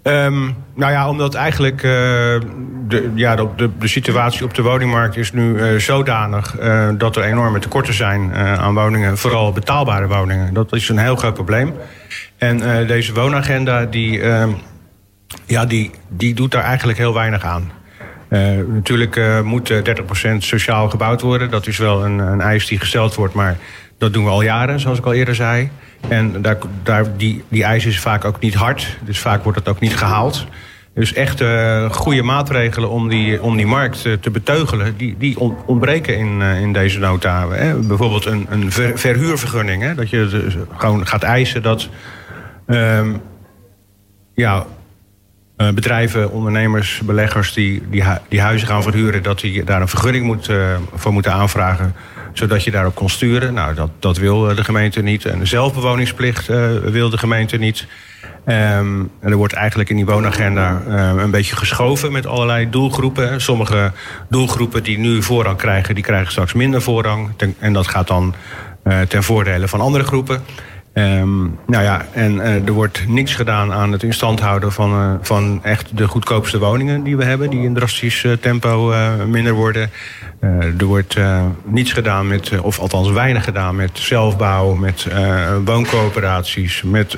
Um, 0.03 0.55
nou 0.75 0.91
ja, 0.91 1.09
omdat 1.09 1.33
eigenlijk 1.33 1.81
de, 1.81 3.11
ja, 3.15 3.35
de, 3.35 3.47
de, 3.55 3.69
de, 3.79 3.87
situatie 3.87 4.45
op 4.45 4.53
de 4.53 4.61
woningmarkt 4.61 5.17
is 5.17 5.31
nu 5.31 5.79
zodanig 5.79 6.55
dat 6.97 7.15
er 7.15 7.23
enorme 7.23 7.59
tekorten 7.59 7.93
zijn 7.93 8.33
aan 8.35 8.73
woningen, 8.73 9.17
vooral 9.17 9.51
betaalbare 9.51 10.07
woningen. 10.07 10.53
Dat 10.53 10.73
is 10.73 10.89
een 10.89 10.97
heel 10.97 11.15
groot 11.15 11.33
probleem. 11.33 11.73
En 12.37 12.87
deze 12.87 13.13
woonagenda 13.13 13.85
die 13.85 14.21
ehm, 14.21 14.49
ja, 15.45 15.65
die, 15.65 15.91
die 16.07 16.33
doet 16.33 16.51
daar 16.51 16.63
eigenlijk 16.63 16.97
heel 16.97 17.13
weinig 17.13 17.43
aan. 17.43 17.71
Uh, 18.29 18.39
natuurlijk 18.67 19.15
uh, 19.15 19.41
moet 19.41 19.73
30% 19.73 20.37
sociaal 20.37 20.89
gebouwd 20.89 21.21
worden. 21.21 21.49
Dat 21.49 21.67
is 21.67 21.77
wel 21.77 22.05
een, 22.05 22.19
een 22.19 22.41
eis 22.41 22.67
die 22.67 22.79
gesteld 22.79 23.15
wordt, 23.15 23.33
maar 23.33 23.57
dat 23.97 24.13
doen 24.13 24.23
we 24.23 24.29
al 24.29 24.41
jaren, 24.41 24.79
zoals 24.79 24.97
ik 24.97 25.05
al 25.05 25.13
eerder 25.13 25.35
zei. 25.35 25.69
En 26.07 26.41
daar, 26.41 26.57
daar, 26.83 27.17
die, 27.17 27.43
die 27.47 27.63
eis 27.63 27.85
is 27.85 27.99
vaak 27.99 28.25
ook 28.25 28.39
niet 28.39 28.53
hard, 28.53 28.97
dus 29.05 29.19
vaak 29.19 29.43
wordt 29.43 29.59
het 29.59 29.67
ook 29.67 29.79
niet 29.79 29.97
gehaald. 29.97 30.45
Dus 30.93 31.13
echt 31.13 31.43
goede 31.91 32.23
maatregelen 32.23 32.89
om 32.89 33.09
die, 33.09 33.41
om 33.41 33.57
die 33.57 33.67
markt 33.67 34.01
te 34.01 34.31
beteugelen, 34.31 34.97
die, 34.97 35.15
die 35.17 35.39
ontbreken 35.65 36.17
in, 36.17 36.41
in 36.41 36.73
deze 36.73 36.99
nota. 36.99 37.47
Bijvoorbeeld 37.87 38.25
een, 38.25 38.45
een 38.49 38.71
ver, 38.71 38.99
verhuurvergunning, 38.99 39.81
hè, 39.81 39.95
dat 39.95 40.09
je 40.09 40.27
dus 40.27 40.55
gewoon 40.77 41.07
gaat 41.07 41.23
eisen 41.23 41.61
dat. 41.61 41.89
Um, 42.67 43.21
ja, 44.33 44.65
uh, 45.61 45.69
bedrijven, 45.69 46.31
ondernemers, 46.31 47.01
beleggers 47.03 47.53
die, 47.53 47.81
die, 47.89 48.03
die, 48.27 48.41
huizen 48.41 48.67
gaan 48.67 48.83
verhuren, 48.83 49.23
dat 49.23 49.39
die 49.39 49.63
daar 49.63 49.81
een 49.81 49.87
vergunning 49.87 50.25
moet, 50.25 50.49
uh, 50.49 50.75
voor 50.93 51.13
moeten 51.13 51.33
aanvragen, 51.33 51.95
zodat 52.33 52.63
je 52.63 52.71
daarop 52.71 52.95
kon 52.95 53.09
sturen. 53.09 53.53
Nou, 53.53 53.73
dat, 53.75 53.89
dat 53.99 54.17
wil 54.17 54.55
de 54.55 54.63
gemeente 54.63 55.01
niet. 55.01 55.25
En 55.25 55.47
zelfbewoningsplicht 55.47 56.47
wil 56.83 57.09
de 57.09 57.17
gemeente 57.17 57.57
niet. 57.57 57.87
Um, 58.45 59.11
en 59.19 59.31
er 59.31 59.35
wordt 59.35 59.53
eigenlijk 59.53 59.89
in 59.89 59.95
die 59.95 60.05
woonagenda 60.05 60.81
een 61.17 61.31
beetje 61.31 61.55
geschoven 61.55 62.11
met 62.11 62.27
allerlei 62.27 62.69
doelgroepen. 62.69 63.41
Sommige 63.41 63.91
doelgroepen 64.29 64.83
die 64.83 64.99
nu 64.99 65.23
voorrang 65.23 65.57
krijgen, 65.57 65.95
die 65.95 66.03
krijgen 66.03 66.31
straks 66.31 66.53
minder 66.53 66.81
voorrang. 66.81 67.29
En 67.59 67.73
dat 67.73 67.87
gaat 67.87 68.07
dan 68.07 68.35
ten 69.07 69.23
voordele 69.23 69.67
van 69.67 69.81
andere 69.81 70.03
groepen. 70.03 70.41
Um, 70.93 71.57
nou 71.67 71.83
ja, 71.83 72.05
en 72.11 72.35
uh, 72.35 72.67
er 72.67 72.71
wordt 72.71 73.07
niks 73.07 73.35
gedaan 73.35 73.73
aan 73.73 73.91
het 73.91 74.03
instand 74.03 74.39
houden 74.39 74.71
van, 74.71 74.91
uh, 74.91 75.13
van 75.21 75.59
echt 75.63 75.97
de 75.97 76.07
goedkoopste 76.07 76.59
woningen 76.59 77.03
die 77.03 77.17
we 77.17 77.23
hebben, 77.23 77.49
die 77.49 77.63
in 77.63 77.73
drastisch 77.73 78.23
uh, 78.23 78.31
tempo 78.33 78.93
minder 79.27 79.53
worden. 79.53 79.89
er 80.79 80.85
wordt 80.85 81.17
niets 81.63 81.93
gedaan 81.93 82.27
met, 82.27 82.59
of 82.61 82.79
althans 82.79 83.11
weinig 83.11 83.43
gedaan 83.43 83.75
met 83.75 83.89
zelfbouw, 83.93 84.73
met 84.73 85.07
wooncoöperaties, 85.65 86.83
met 86.83 87.17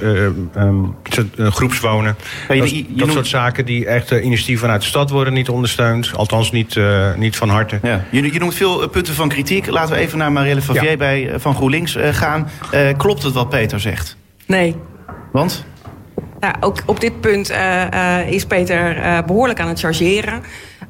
um, 0.56 0.96
groepswonen. 1.38 2.16
Je, 2.50 2.58
dat, 2.58 2.70
je, 2.70 2.76
je 2.76 2.96
dat 2.96 3.12
soort 3.12 3.28
zaken 3.28 3.66
die 3.66 3.86
echt 3.86 4.12
initiatief 4.12 4.60
vanuit 4.60 4.82
de 4.82 4.88
stad 4.88 5.10
worden 5.10 5.34
niet 5.34 5.50
ondersteund, 5.50 6.12
althans 6.16 6.52
niet, 6.52 6.80
niet 7.16 7.36
van 7.36 7.50
harte. 7.50 7.80
Ja. 7.82 8.04
Je, 8.12 8.34
je 8.34 8.40
noemt 8.40 8.56
veel 8.56 8.90
punten 8.90 9.14
van 9.14 9.30
kritiek. 9.30 9.68
Laten 9.68 9.96
we 9.96 10.02
even 10.02 10.18
naar 10.18 10.32
Marielle 10.32 10.62
Favier 10.62 10.90
ja. 10.90 10.98
bij, 10.98 11.32
van 11.36 11.56
GroenLinks 11.56 11.98
gaan. 12.12 12.50
klopt 12.98 13.24
het 13.24 13.34
wat, 13.34 13.50
Peter? 13.50 13.61
Peter 13.62 13.80
zegt? 13.80 14.18
Nee. 14.46 14.76
Want? 15.32 15.66
Ja, 16.40 16.56
ook 16.60 16.84
op 16.86 17.00
dit 17.00 17.22
punt 17.22 17.52
uh, 17.52 17.86
uh, 17.94 18.32
is 18.32 18.46
Peter 18.46 18.98
uh, 18.98 19.22
behoorlijk 19.26 19.60
aan 19.60 19.68
het 19.68 19.80
chargeren. 19.80 20.42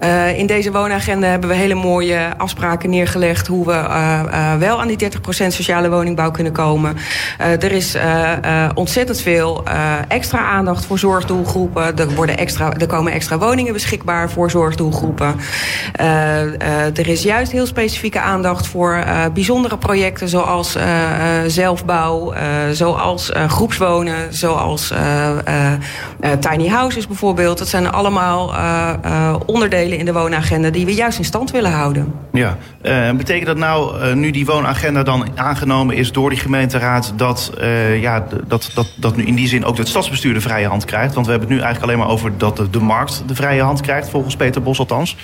Uh, 0.04 0.38
in 0.38 0.46
deze 0.46 0.72
woonagenda 0.72 1.28
hebben 1.28 1.50
we 1.50 1.56
hele 1.56 1.74
mooie 1.74 2.34
afspraken 2.38 2.90
neergelegd 2.90 3.48
hoe 3.48 3.66
we 3.66 3.72
uh, 3.72 4.22
uh, 4.26 4.56
wel 4.56 4.82
aan 4.82 4.88
die 4.88 5.12
30% 5.44 5.48
sociale 5.48 5.90
woningbouw 5.90 6.32
kunnen 6.32 6.54
komen. 6.54 6.98
er 7.38 7.72
is 7.72 7.98
ontzettend 8.74 9.22
veel 9.22 9.64
extra 10.08 10.40
aandacht 10.40 10.86
voor 10.86 11.00
zorgdoelgroepen. 11.00 11.98
Er, 11.98 12.14
worden 12.16 12.38
extra, 12.38 12.74
er 12.74 12.88
komen 12.88 13.12
extra 13.12 13.38
woningen 13.38 13.74
beschikbaar 13.74 14.30
voor 14.30 14.52
zorgdoelgroepen. 14.52 15.36
er 16.94 17.08
is 17.08 17.24
juist 17.24 17.52
heel 17.52 17.66
specifieke 17.66 18.20
aandacht 18.20 18.68
voor 18.68 19.04
bijzondere 19.34 19.78
projecten 19.78 20.30
zoals 20.30 20.78
zelfbouw, 21.48 22.34
zoals 22.72 23.32
groepswonen, 23.48 24.34
zoals 24.34 24.94
tiny 26.40 26.68
houses 26.68 27.08
bijvoorbeeld. 27.08 27.58
Dat 27.58 27.68
zijn 27.68 27.92
allemaal 27.92 28.54
onderdelen 29.46 29.91
in 29.98 30.06
de 30.06 30.14
woonagenda 30.14 30.70
die 30.70 30.86
we 30.86 30.94
juist 30.94 31.18
in 31.18 31.26
stand 31.26 31.52
willen 31.52 31.72
houden. 31.72 32.14
Ja, 32.32 32.58
uh, 32.82 33.12
betekent 33.12 33.46
dat 33.46 33.58
nou, 33.58 34.06
uh, 34.06 34.14
nu 34.14 34.32
die 34.32 34.46
woonagenda 34.46 35.04
dan 35.04 35.28
aangenomen 35.36 35.96
is 35.96 36.12
door 36.12 36.30
die 36.30 36.40
gemeenteraad, 36.40 37.14
dat, 37.16 37.52
uh, 37.62 38.02
ja, 38.02 38.26
dat, 38.48 38.72
dat, 38.74 38.94
dat 38.98 39.16
nu 39.16 39.24
in 39.24 39.36
die 39.36 39.48
zin 39.48 39.66
ook 39.66 39.78
het 39.78 39.88
stadsbestuur 39.88 40.34
de 40.34 40.42
vrije 40.42 40.68
hand 40.68 40.86
krijgt? 40.86 41.14
Want 41.14 41.26
we 41.26 41.32
hebben 41.32 41.50
het 41.50 41.58
nu 41.58 41.64
eigenlijk 41.64 41.94
alleen 41.94 42.06
maar 42.06 42.16
over 42.16 42.38
dat 42.38 42.58
de, 42.58 42.70
de 42.70 42.80
markt 42.80 43.24
de 43.26 43.36
vrije 43.36 43.62
hand 43.62 43.82
krijgt, 43.82 44.10
volgens 44.10 44.36
Peter 44.36 44.62
Bos 44.62 44.80
althans. 44.80 45.18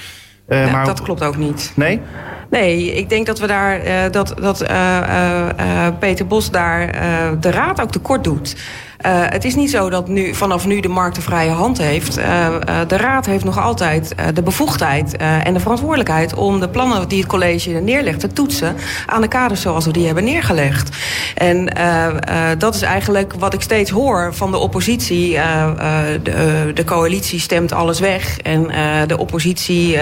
Ja, 0.49 0.71
maar... 0.71 0.85
Dat 0.85 1.01
klopt 1.01 1.23
ook 1.23 1.37
niet. 1.37 1.71
Nee? 1.75 2.01
Nee, 2.49 2.93
ik 2.93 3.09
denk 3.09 3.25
dat 3.25 3.39
we 3.39 3.47
daar 3.47 4.11
dat, 4.11 4.33
dat 4.41 4.65
Peter 5.99 6.27
Bos 6.27 6.51
daar 6.51 6.91
de 7.39 7.51
raad 7.51 7.81
ook 7.81 7.91
tekort 7.91 8.23
doet. 8.23 8.55
Uh, 9.05 9.23
het 9.25 9.45
is 9.45 9.55
niet 9.55 9.69
zo 9.69 9.89
dat 9.89 10.07
nu, 10.07 10.33
vanaf 10.33 10.65
nu 10.65 10.79
de 10.79 10.87
markt 10.87 11.15
de 11.15 11.21
vrije 11.21 11.51
hand 11.51 11.77
heeft. 11.77 12.17
Uh, 12.17 12.47
de 12.87 12.97
Raad 12.97 13.25
heeft 13.25 13.43
nog 13.43 13.59
altijd 13.59 14.15
de 14.33 14.41
bevoegdheid 14.41 15.17
en 15.17 15.53
de 15.53 15.59
verantwoordelijkheid 15.59 16.33
om 16.33 16.59
de 16.59 16.69
plannen 16.69 17.07
die 17.07 17.19
het 17.19 17.27
college 17.27 17.69
neerlegt 17.69 18.19
te 18.19 18.33
toetsen 18.33 18.75
aan 19.05 19.21
de 19.21 19.27
kaders 19.27 19.61
zoals 19.61 19.85
we 19.85 19.91
die 19.91 20.05
hebben 20.05 20.23
neergelegd. 20.23 20.97
En 21.35 21.69
dat 22.57 22.75
is 22.75 22.81
eigenlijk 22.81 23.33
wat 23.39 23.53
ik 23.53 23.61
steeds 23.61 23.89
hoor 23.91 24.33
van 24.33 24.51
de 24.51 24.57
oppositie. 24.57 25.31
De, 26.23 26.71
de, 26.73 26.83
coalitie 26.83 27.39
stemt 27.39 27.71
alles 27.71 27.99
weg 27.99 28.39
en 28.39 28.67
de 29.07 29.17
oppositie 29.17 29.99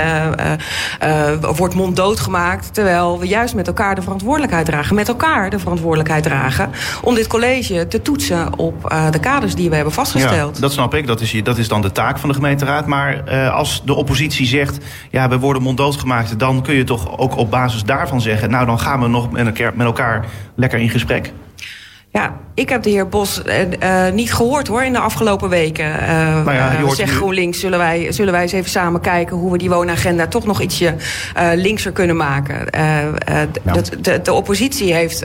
wordt 1.56 1.76
monddood 1.76 2.20
gemaakt. 2.20 2.74
Terwijl 2.74 3.20
we 3.20 3.28
juist 3.28 3.56
met 3.56 3.68
elkaar 3.68 3.96
de 3.96 4.02
verantwoordelijkheid 4.02 4.66
dragen, 4.66 4.96
met 4.96 5.08
elkaar 5.08 5.50
de 5.50 5.60
verantwoordelijkheid 5.60 6.24
dragen 6.24 6.72
om 7.02 7.16
dit 7.16 7.28
college 7.28 7.88
te 7.88 8.02
toetsen 8.02 8.58
op 8.58 8.84
uh, 8.91 9.11
de 9.11 9.19
kaders 9.19 9.55
die 9.55 9.69
we 9.69 9.75
hebben 9.75 9.93
vastgesteld. 9.93 10.55
Ja, 10.55 10.61
dat 10.61 10.71
snap 10.71 10.93
ik, 10.93 11.07
dat 11.07 11.21
is, 11.21 11.43
dat 11.43 11.57
is 11.57 11.67
dan 11.67 11.81
de 11.81 11.91
taak 11.91 12.19
van 12.19 12.29
de 12.29 12.36
gemeenteraad. 12.36 12.86
Maar 12.86 13.23
uh, 13.31 13.53
als 13.53 13.81
de 13.86 13.93
oppositie 13.93 14.45
zegt, 14.45 14.77
ja, 15.11 15.29
we 15.29 15.39
worden 15.39 15.61
monddood 15.61 15.95
gemaakt... 15.95 16.39
dan 16.39 16.61
kun 16.61 16.75
je 16.75 16.83
toch 16.83 17.17
ook 17.17 17.38
op 17.38 17.51
basis 17.51 17.83
daarvan 17.83 18.21
zeggen... 18.21 18.49
nou, 18.49 18.65
dan 18.65 18.79
gaan 18.79 19.01
we 19.01 19.07
nog 19.07 19.38
elkaar, 19.38 19.71
met 19.75 19.86
elkaar 19.86 20.25
lekker 20.55 20.79
in 20.79 20.89
gesprek. 20.89 21.33
Ja, 22.16 22.34
ik 22.53 22.70
heb 22.70 22.84
de 22.84 22.89
heer 22.89 23.07
Bos 23.07 23.41
uh, 23.45 24.11
niet 24.13 24.34
gehoord 24.34 24.68
hoor 24.68 24.84
in 24.84 24.93
de 24.93 24.99
afgelopen 24.99 25.49
weken. 25.49 25.86
Uh, 25.86 26.43
nou 26.43 26.53
ja, 26.53 26.80
uh, 26.82 26.89
zegt 26.89 27.13
GroenLinks, 27.13 27.59
zullen 27.59 27.80
wij, 27.80 28.11
zullen 28.11 28.34
wij 28.34 28.41
eens 28.41 28.51
even 28.51 28.70
samen 28.70 29.01
kijken 29.01 29.38
hoe 29.38 29.51
we 29.51 29.57
die 29.57 29.70
woonagenda 29.70 30.28
toch 30.28 30.45
nog 30.45 30.61
ietsje 30.61 30.95
linkser 31.55 31.91
kunnen 31.91 32.16
maken. 32.16 32.66
De, 32.72 33.99
de, 34.01 34.22
de, 34.22 34.34
oppositie 34.34 34.93
heeft 34.93 35.24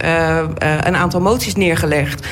een 0.79 0.97
aantal 0.97 1.21
moties 1.21 1.55
neergelegd 1.55 2.27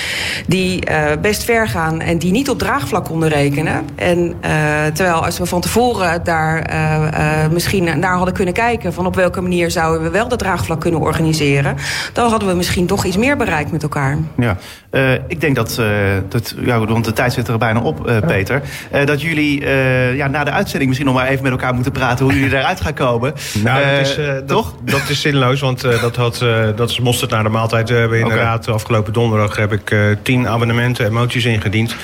die 0.46 0.82
best 1.20 1.44
ver 1.44 1.68
gaan 1.68 2.00
en 2.00 2.18
die 2.18 2.32
niet 2.32 2.50
op 2.50 2.58
draagvlak 2.58 3.04
konden 3.04 3.28
rekenen. 3.28 3.86
En 3.94 4.34
terwijl 4.94 5.24
als 5.24 5.38
we 5.38 5.46
van 5.46 5.60
tevoren 5.60 6.24
daar 6.24 6.70
misschien 7.52 7.98
naar 7.98 8.16
hadden 8.16 8.34
kunnen 8.34 8.54
kijken 8.54 8.92
van 8.92 9.06
op 9.06 9.14
welke 9.14 9.40
manier 9.40 9.70
zouden 9.70 10.02
we 10.02 10.10
wel 10.10 10.28
dat 10.28 10.38
draagvlak 10.38 10.80
kunnen 10.80 11.00
organiseren, 11.00 11.76
dan 12.12 12.30
hadden 12.30 12.48
we 12.48 12.54
misschien 12.54 12.86
toch 12.86 13.04
iets 13.04 13.16
meer 13.16 13.36
bereikt 13.36 13.72
met 13.72 13.82
elkaar. 13.82 14.18
Ja. 14.36 14.47
Uh, 14.90 15.12
ik 15.12 15.40
denk 15.40 15.56
dat, 15.56 15.76
uh, 15.80 15.86
dat 16.28 16.54
ja, 16.60 16.84
want 16.86 17.04
de 17.04 17.12
tijd 17.12 17.32
zit 17.32 17.48
er 17.48 17.58
bijna 17.58 17.80
op, 17.80 18.08
uh, 18.08 18.16
Peter. 18.26 18.62
dat 19.04 19.22
jullie 19.22 19.66
ja, 20.16 20.26
na 20.26 20.44
de 20.44 20.50
uitzending 20.50 20.86
misschien 20.86 21.06
nog 21.06 21.16
maar 21.16 21.28
even 21.28 21.42
met 21.42 21.52
elkaar 21.52 21.74
moeten 21.74 21.92
praten 21.92 22.24
hoe 22.24 22.34
jullie 22.34 22.56
eruit 22.56 22.80
gaan 22.80 22.94
komen. 22.94 23.34
Nou, 23.62 23.84
dat 23.84 24.06
is, 24.06 24.18
toch? 24.46 24.74
Dat, 24.84 25.00
dat, 25.00 25.08
is 25.08 25.20
zinloos, 25.20 25.60
want 25.60 25.80
dat, 25.80 26.16
had, 26.16 26.44
dat 26.76 26.90
is 26.90 27.00
mosterd 27.00 27.30
naar 27.30 27.42
de 27.42 27.48
maaltijd. 27.48 27.88
We 27.88 27.94
hebben 27.94 28.20
inderdaad 28.20 28.62
okay. 28.62 28.74
afgelopen 28.74 29.12
donderdag 29.12 29.56
heb 29.56 29.72
ik 29.72 29.96
tien 30.22 30.48
abonnementen 30.48 31.04
en 31.04 31.12
moties 31.12 31.44
ingediend. 31.44 31.96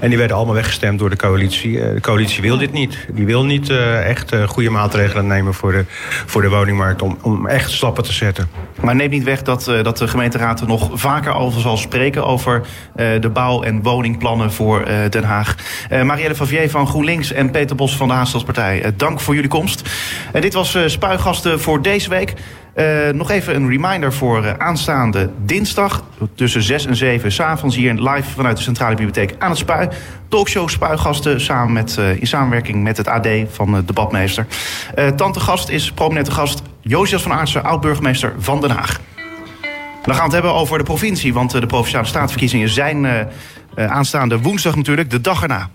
En 0.00 0.08
die 0.08 0.18
werden 0.18 0.36
allemaal 0.36 0.54
weggestemd 0.54 0.98
door 0.98 1.10
de 1.10 1.16
coalitie. 1.16 1.72
de 1.72 2.00
coalitie 2.00 2.42
wil 2.42 2.58
dit 2.58 2.72
niet. 2.72 3.06
Die 3.12 3.26
wil 3.26 3.44
niet 3.44 3.70
echt 4.04 4.34
goede 4.46 4.70
maatregelen 4.70 5.26
nemen 5.26 5.54
voor 5.54 5.72
de, 5.72 5.84
voor 6.26 6.42
de 6.42 6.48
woningmarkt 6.48 7.02
om, 7.02 7.18
om 7.22 7.46
echt 7.46 7.70
stappen 7.70 8.04
te 8.04 8.12
zetten. 8.12 8.48
Maar 8.80 8.94
neemt 8.94 9.10
niet 9.10 9.24
weg 9.24 9.42
dat, 9.42 9.64
dat 9.82 9.98
de 9.98 10.08
gemeenteraad 10.08 10.60
er 10.60 10.66
nog 10.66 10.90
vaker 10.92 11.34
over 11.34 11.60
zal 11.60 11.76
spreken 11.86 12.26
over 12.26 12.60
uh, 12.96 13.06
de 13.20 13.30
bouw- 13.30 13.62
en 13.62 13.82
woningplannen 13.82 14.52
voor 14.52 14.80
uh, 14.80 14.94
Den 15.10 15.24
Haag. 15.24 15.54
Uh, 15.92 16.02
Marielle 16.02 16.34
Favier 16.34 16.70
van 16.70 16.86
GroenLinks 16.86 17.32
en 17.32 17.50
Peter 17.50 17.76
Bos 17.76 17.96
van 17.96 18.08
de 18.08 18.14
Haastelspartij. 18.14 18.92
dank 18.96 19.20
voor 19.20 19.34
jullie 19.34 19.50
komst. 19.50 19.90
dit 20.32 20.54
was 20.54 20.78
Spuigasten 20.86 21.60
voor 21.60 21.82
deze 21.82 22.08
week. 22.08 22.32
nog 23.12 23.30
even 23.30 23.54
een 23.54 23.68
reminder 23.68 24.12
voor 24.12 24.58
aanstaande 24.58 25.30
dinsdag 25.44 26.04
tussen 26.34 26.62
6 26.62 26.86
en 26.86 26.96
7 26.96 27.32
s'avonds 27.32 27.76
hier 27.76 27.94
live 27.94 28.30
vanuit 28.30 28.56
de 28.56 28.62
Centrale 28.62 28.94
Bibliotheek 28.94 29.34
aan 29.38 29.50
het 29.50 29.58
Spui. 29.58 29.88
Talkshow 30.28 30.68
Spuigasten 30.68 31.40
samen 31.40 31.72
met, 31.72 31.98
in 32.18 32.26
samenwerking 32.26 32.82
met 32.82 32.96
het 32.96 33.08
AD 33.08 33.28
van 33.50 33.72
de 33.72 33.84
debatmeester. 33.84 34.46
tante 35.16 35.40
gast 35.40 35.68
is 35.68 35.92
prominente 35.92 36.30
gast 36.30 36.62
Josias 36.80 37.22
van 37.22 37.32
Aartsen, 37.32 37.64
oud-burgemeester 37.64 38.34
van 38.38 38.60
Den 38.60 38.70
Haag. 38.70 39.00
Dan 40.06 40.14
gaan 40.14 40.28
we 40.28 40.34
het 40.34 40.42
hebben 40.42 40.60
over 40.60 40.78
de 40.78 40.84
provincie, 40.84 41.34
want 41.34 41.50
de 41.50 41.66
provinciale 41.66 42.06
staatsverkiezingen 42.06 42.68
zijn 42.68 43.04
uh, 43.04 43.20
aanstaande 43.74 44.40
woensdag 44.40 44.76
natuurlijk, 44.76 45.10
de 45.10 45.20
dag 45.20 45.42
erna. 45.42 45.68